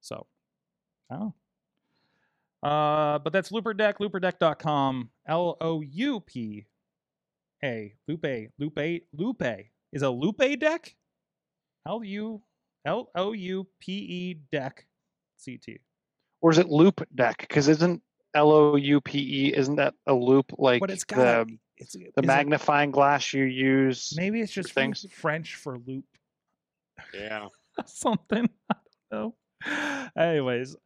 so 0.00 0.26
oh 1.10 1.32
uh, 2.64 3.18
but 3.18 3.32
that's 3.32 3.52
Looper 3.52 3.74
Deck, 3.74 3.98
loupedeck.com, 3.98 5.10
L 5.28 5.56
O 5.60 5.80
U 5.82 6.20
P 6.20 6.64
A, 7.62 7.94
Lupe, 8.08 8.48
Lupe, 8.58 9.02
Lupe. 9.12 9.42
Is 9.92 10.02
a 10.02 10.10
Lupe 10.10 10.58
deck? 10.58 10.94
L 11.86 12.02
U 12.02 12.42
L 12.84 13.10
O 13.14 13.32
U 13.32 13.66
P 13.80 13.92
E 13.92 14.34
deck 14.50 14.86
CT. 15.44 15.76
Or 16.40 16.50
is 16.50 16.58
it 16.58 16.68
Loop 16.68 17.06
Deck? 17.14 17.38
Because 17.40 17.68
isn't 17.68 18.02
L 18.34 18.50
O 18.50 18.76
U 18.76 19.00
P 19.00 19.18
E. 19.46 19.54
Isn't 19.54 19.76
that 19.76 19.94
a 20.06 20.14
loop 20.14 20.52
like 20.58 20.80
but 20.80 20.90
it's 20.90 21.04
got 21.04 21.46
the 21.46 21.58
it's 21.76 21.92
the 21.92 22.00
is 22.00 22.12
it- 22.16 22.24
magnifying 22.24 22.90
glass 22.90 23.32
you 23.32 23.44
use? 23.44 24.12
maybe 24.16 24.40
it's 24.40 24.52
just 24.52 24.72
things? 24.72 25.02
things 25.02 25.12
French 25.14 25.54
for 25.54 25.78
loop 25.86 26.04
Yeah. 27.14 27.48
something. 27.86 28.48
I 28.70 28.74
don't 29.12 29.34
know. 29.66 30.10
Anyways, 30.16 30.76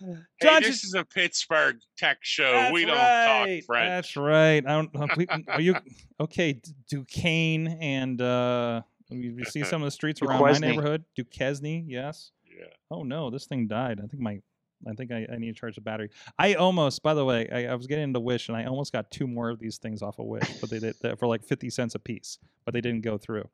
Hey, 0.00 0.14
John 0.42 0.62
this 0.62 0.84
is 0.84 0.94
a 0.94 1.04
Pittsburgh 1.04 1.78
tech 1.96 2.18
show. 2.22 2.70
We 2.72 2.84
don't 2.84 2.96
right, 2.96 3.56
talk 3.58 3.66
French. 3.66 3.88
That's 3.88 4.16
right. 4.16 4.64
I 4.64 4.68
don't. 4.68 4.94
uh, 4.94 5.06
We, 5.16 5.26
are 5.48 5.60
you 5.60 5.76
okay? 6.20 6.60
Duquesne 6.88 7.68
and 7.80 8.20
uh, 8.20 8.82
we, 9.10 9.30
we 9.30 9.44
see 9.44 9.64
some 9.64 9.82
of 9.82 9.86
the 9.86 9.90
streets 9.90 10.22
around 10.22 10.40
my 10.40 10.52
neighborhood. 10.52 11.04
Duquesne, 11.16 11.84
yes. 11.88 12.30
Yeah. 12.44 12.66
Oh 12.90 13.02
no, 13.02 13.30
this 13.30 13.46
thing 13.46 13.66
died. 13.66 14.00
I 14.02 14.06
think 14.06 14.22
my. 14.22 14.40
I 14.88 14.92
think 14.92 15.10
I, 15.10 15.26
I 15.32 15.38
need 15.38 15.48
to 15.48 15.60
charge 15.60 15.74
the 15.74 15.80
battery. 15.80 16.10
I 16.38 16.54
almost, 16.54 17.02
by 17.02 17.12
the 17.12 17.24
way, 17.24 17.48
I, 17.50 17.72
I 17.72 17.74
was 17.74 17.88
getting 17.88 18.04
into 18.04 18.20
Wish 18.20 18.46
and 18.46 18.56
I 18.56 18.64
almost 18.66 18.92
got 18.92 19.10
two 19.10 19.26
more 19.26 19.50
of 19.50 19.58
these 19.58 19.76
things 19.78 20.02
off 20.02 20.20
of 20.20 20.26
Wish, 20.26 20.48
but 20.60 20.70
they 20.70 20.78
did 20.78 20.94
that 21.02 21.18
for 21.18 21.26
like 21.26 21.44
fifty 21.44 21.68
cents 21.68 21.96
a 21.96 21.98
piece, 21.98 22.38
but 22.64 22.74
they 22.74 22.80
didn't 22.80 23.00
go 23.00 23.18
through. 23.18 23.48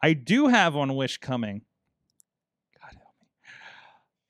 I 0.00 0.12
do 0.12 0.46
have 0.46 0.76
on 0.76 0.94
Wish 0.94 1.18
coming. 1.18 1.62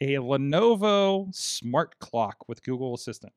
God 0.01 0.09
help 0.09 0.25
me. 0.25 0.37
A 0.37 0.39
Lenovo 0.39 1.35
smart 1.35 1.99
clock 1.99 2.49
with 2.49 2.63
Google 2.63 2.95
Assistant 2.95 3.33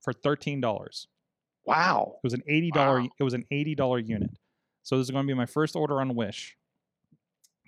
for 0.00 0.12
thirteen 0.12 0.60
dollars. 0.60 1.08
Wow. 1.64 2.14
It 2.16 2.26
was 2.26 2.34
an 2.34 2.42
eighty 2.48 2.70
dollar. 2.70 3.00
Wow. 3.02 3.08
It 3.18 3.22
was 3.22 3.34
an 3.34 3.44
eighty 3.50 3.74
dollar 3.74 3.98
unit. 3.98 4.30
So 4.82 4.96
this 4.96 5.06
is 5.06 5.10
going 5.10 5.26
to 5.26 5.30
be 5.30 5.36
my 5.36 5.46
first 5.46 5.76
order 5.76 6.00
on 6.00 6.14
Wish. 6.14 6.56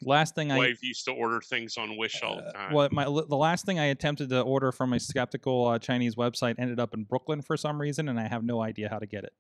Last 0.03 0.35
thing 0.35 0.51
I 0.51 0.59
Wave 0.59 0.79
used 0.83 1.05
to 1.05 1.13
order 1.13 1.41
things 1.43 1.77
on 1.77 1.99
Wish 1.99 2.23
all 2.23 2.37
the 2.37 2.45
uh, 2.45 2.53
time. 2.53 2.73
What 2.73 2.93
my 2.93 3.05
the 3.05 3.37
last 3.37 3.67
thing 3.67 3.79
I 3.79 3.87
attempted 3.87 4.31
to 4.31 4.41
order 4.41 4.73
from 4.73 4.95
a 4.95 5.01
skeptical 5.01 5.67
uh, 5.67 5.79
Chinese 5.79 6.15
website 6.15 6.55
ended 6.59 6.81
up 6.81 6.95
in 6.95 7.05
Brooklyn 7.05 7.43
for 7.43 7.59
some 7.59 7.79
reason, 7.79 8.09
and 8.09 8.19
I 8.19 8.27
have 8.27 8.43
no 8.43 8.63
idea 8.63 8.89
how 8.89 8.99
to 8.99 9.07
get 9.07 9.25
it. 9.25 9.35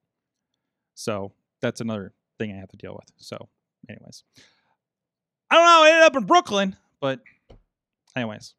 So 0.94 1.32
that's 1.62 1.80
another 1.80 2.12
thing 2.38 2.52
I 2.52 2.56
have 2.56 2.68
to 2.68 2.76
deal 2.76 2.92
with. 2.92 3.10
So, 3.16 3.48
anyways, 3.88 4.22
I 5.50 5.54
don't 5.54 5.64
know. 5.64 5.82
I 5.82 5.88
ended 5.88 6.04
up 6.04 6.16
in 6.16 6.26
Brooklyn, 6.26 6.76
but 7.00 7.20
anyways, 8.16 8.54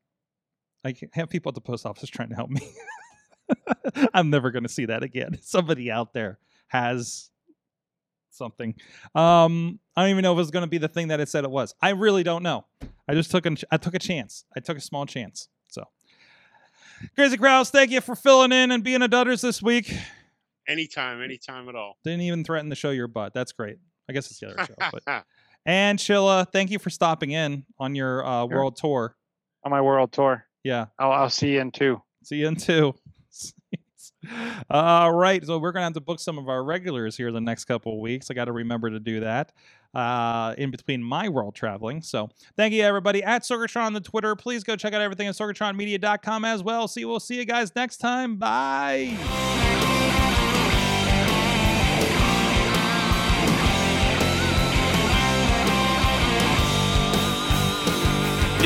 I 0.86 0.96
have 1.14 1.30
people 1.30 1.50
at 1.50 1.56
the 1.56 1.62
post 1.62 1.86
office 1.86 2.10
trying 2.10 2.30
to 2.30 2.36
help 2.36 2.50
me. 2.50 2.68
I'm 4.14 4.30
never 4.30 4.52
going 4.52 4.64
to 4.64 4.70
see 4.70 4.86
that 4.86 5.04
again. 5.04 5.38
Somebody 5.42 5.92
out 5.92 6.14
there 6.14 6.40
has 6.68 7.30
something. 8.30 8.76
Um, 9.14 9.80
I 9.96 10.02
don't 10.04 10.12
even 10.12 10.24
know 10.24 10.34
if 10.34 10.40
it's 10.40 10.52
going 10.52 10.64
to 10.64 10.70
be 10.70 10.78
the 10.78 10.88
thing 10.88 11.10
that 11.10 11.20
it 11.20 11.30
said 11.30 11.44
it 11.44 11.52
was. 11.52 11.76
I 11.82 11.90
really 11.90 12.24
don't 12.24 12.44
know. 12.44 12.66
I 13.08 13.14
just 13.14 13.30
took 13.32 13.46
a, 13.46 13.56
I 13.72 13.78
took 13.78 13.94
a 13.94 14.00
chance. 14.00 14.46
I 14.56 14.62
took 14.62 14.78
a 14.78 14.82
small 14.82 15.06
chance. 15.06 15.50
So, 15.70 15.84
Crazy 17.16 17.36
Kraus, 17.38 17.70
thank 17.72 17.92
you 17.92 18.00
for 18.02 18.16
filling 18.16 18.52
in 18.52 18.72
and 18.72 18.84
being 18.84 19.02
a 19.02 19.10
dudders 19.10 19.42
this 19.42 19.62
week. 19.62 19.94
anytime, 20.68 21.22
anytime 21.22 21.68
at 21.68 21.76
all. 21.76 21.98
Didn't 22.04 22.22
even 22.22 22.44
threaten 22.44 22.70
to 22.70 22.76
show 22.76 22.92
your 22.92 23.08
butt. 23.08 23.34
That's 23.34 23.52
great. 23.52 23.78
I 24.10 24.14
guess 24.14 24.30
it's 24.32 24.40
the 24.40 24.52
other 24.54 24.66
show. 24.66 24.90
But 25.06 25.26
and 25.66 26.00
Chilla, 26.00 26.46
thank 26.52 26.72
you 26.72 26.80
for 26.80 26.90
stopping 26.90 27.32
in 27.32 27.66
on 27.80 27.96
your 27.96 28.26
uh, 28.26 28.48
Sure. 28.48 28.58
world 28.58 28.78
tour. 28.78 29.16
On 29.64 29.72
my 29.72 29.82
world 29.82 30.12
tour. 30.12 30.46
Yeah. 30.64 30.88
I'll, 30.98 31.12
I'll 31.12 31.30
see 31.30 31.54
you 31.54 31.62
in 31.62 31.72
two. 31.72 32.02
See 32.24 32.38
you 32.38 32.48
in 32.48 32.56
two. 32.56 32.94
All 34.70 35.12
right, 35.12 35.44
so 35.44 35.58
we're 35.58 35.72
gonna 35.72 35.86
have 35.86 35.94
to 35.94 36.02
book 36.02 36.20
some 36.20 36.38
of 36.38 36.48
our 36.48 36.64
regulars 36.64 37.18
here 37.18 37.32
the 37.32 37.42
next 37.42 37.66
couple 37.66 37.94
of 37.94 38.00
weeks. 38.00 38.30
I 38.30 38.36
got 38.36 38.46
to 38.46 38.52
remember 38.52 38.90
to 38.90 39.00
do 39.00 39.22
that 39.22 39.52
uh, 39.94 40.54
in 40.58 40.72
between 40.72 41.04
my 41.04 41.30
world 41.30 41.56
traveling. 41.56 42.02
So 42.02 42.30
thank 42.56 42.74
you 42.74 42.84
everybody 42.84 43.24
at 43.24 43.44
Sorgatron 43.44 43.86
on 43.86 43.94
the 43.94 44.02
Twitter. 44.02 44.36
Please 44.36 44.64
go 44.64 44.76
check 44.76 44.94
out 44.94 45.02
everything 45.02 45.28
at 45.28 45.36
sorgatronmedia.com 45.36 46.46
as 46.46 46.64
well. 46.64 46.88
See, 46.88 47.06
we'll 47.06 47.20
see 47.20 47.38
you 47.38 47.46
guys 47.46 47.76
next 47.76 47.98
time. 47.98 48.38
Bye. 48.38 49.98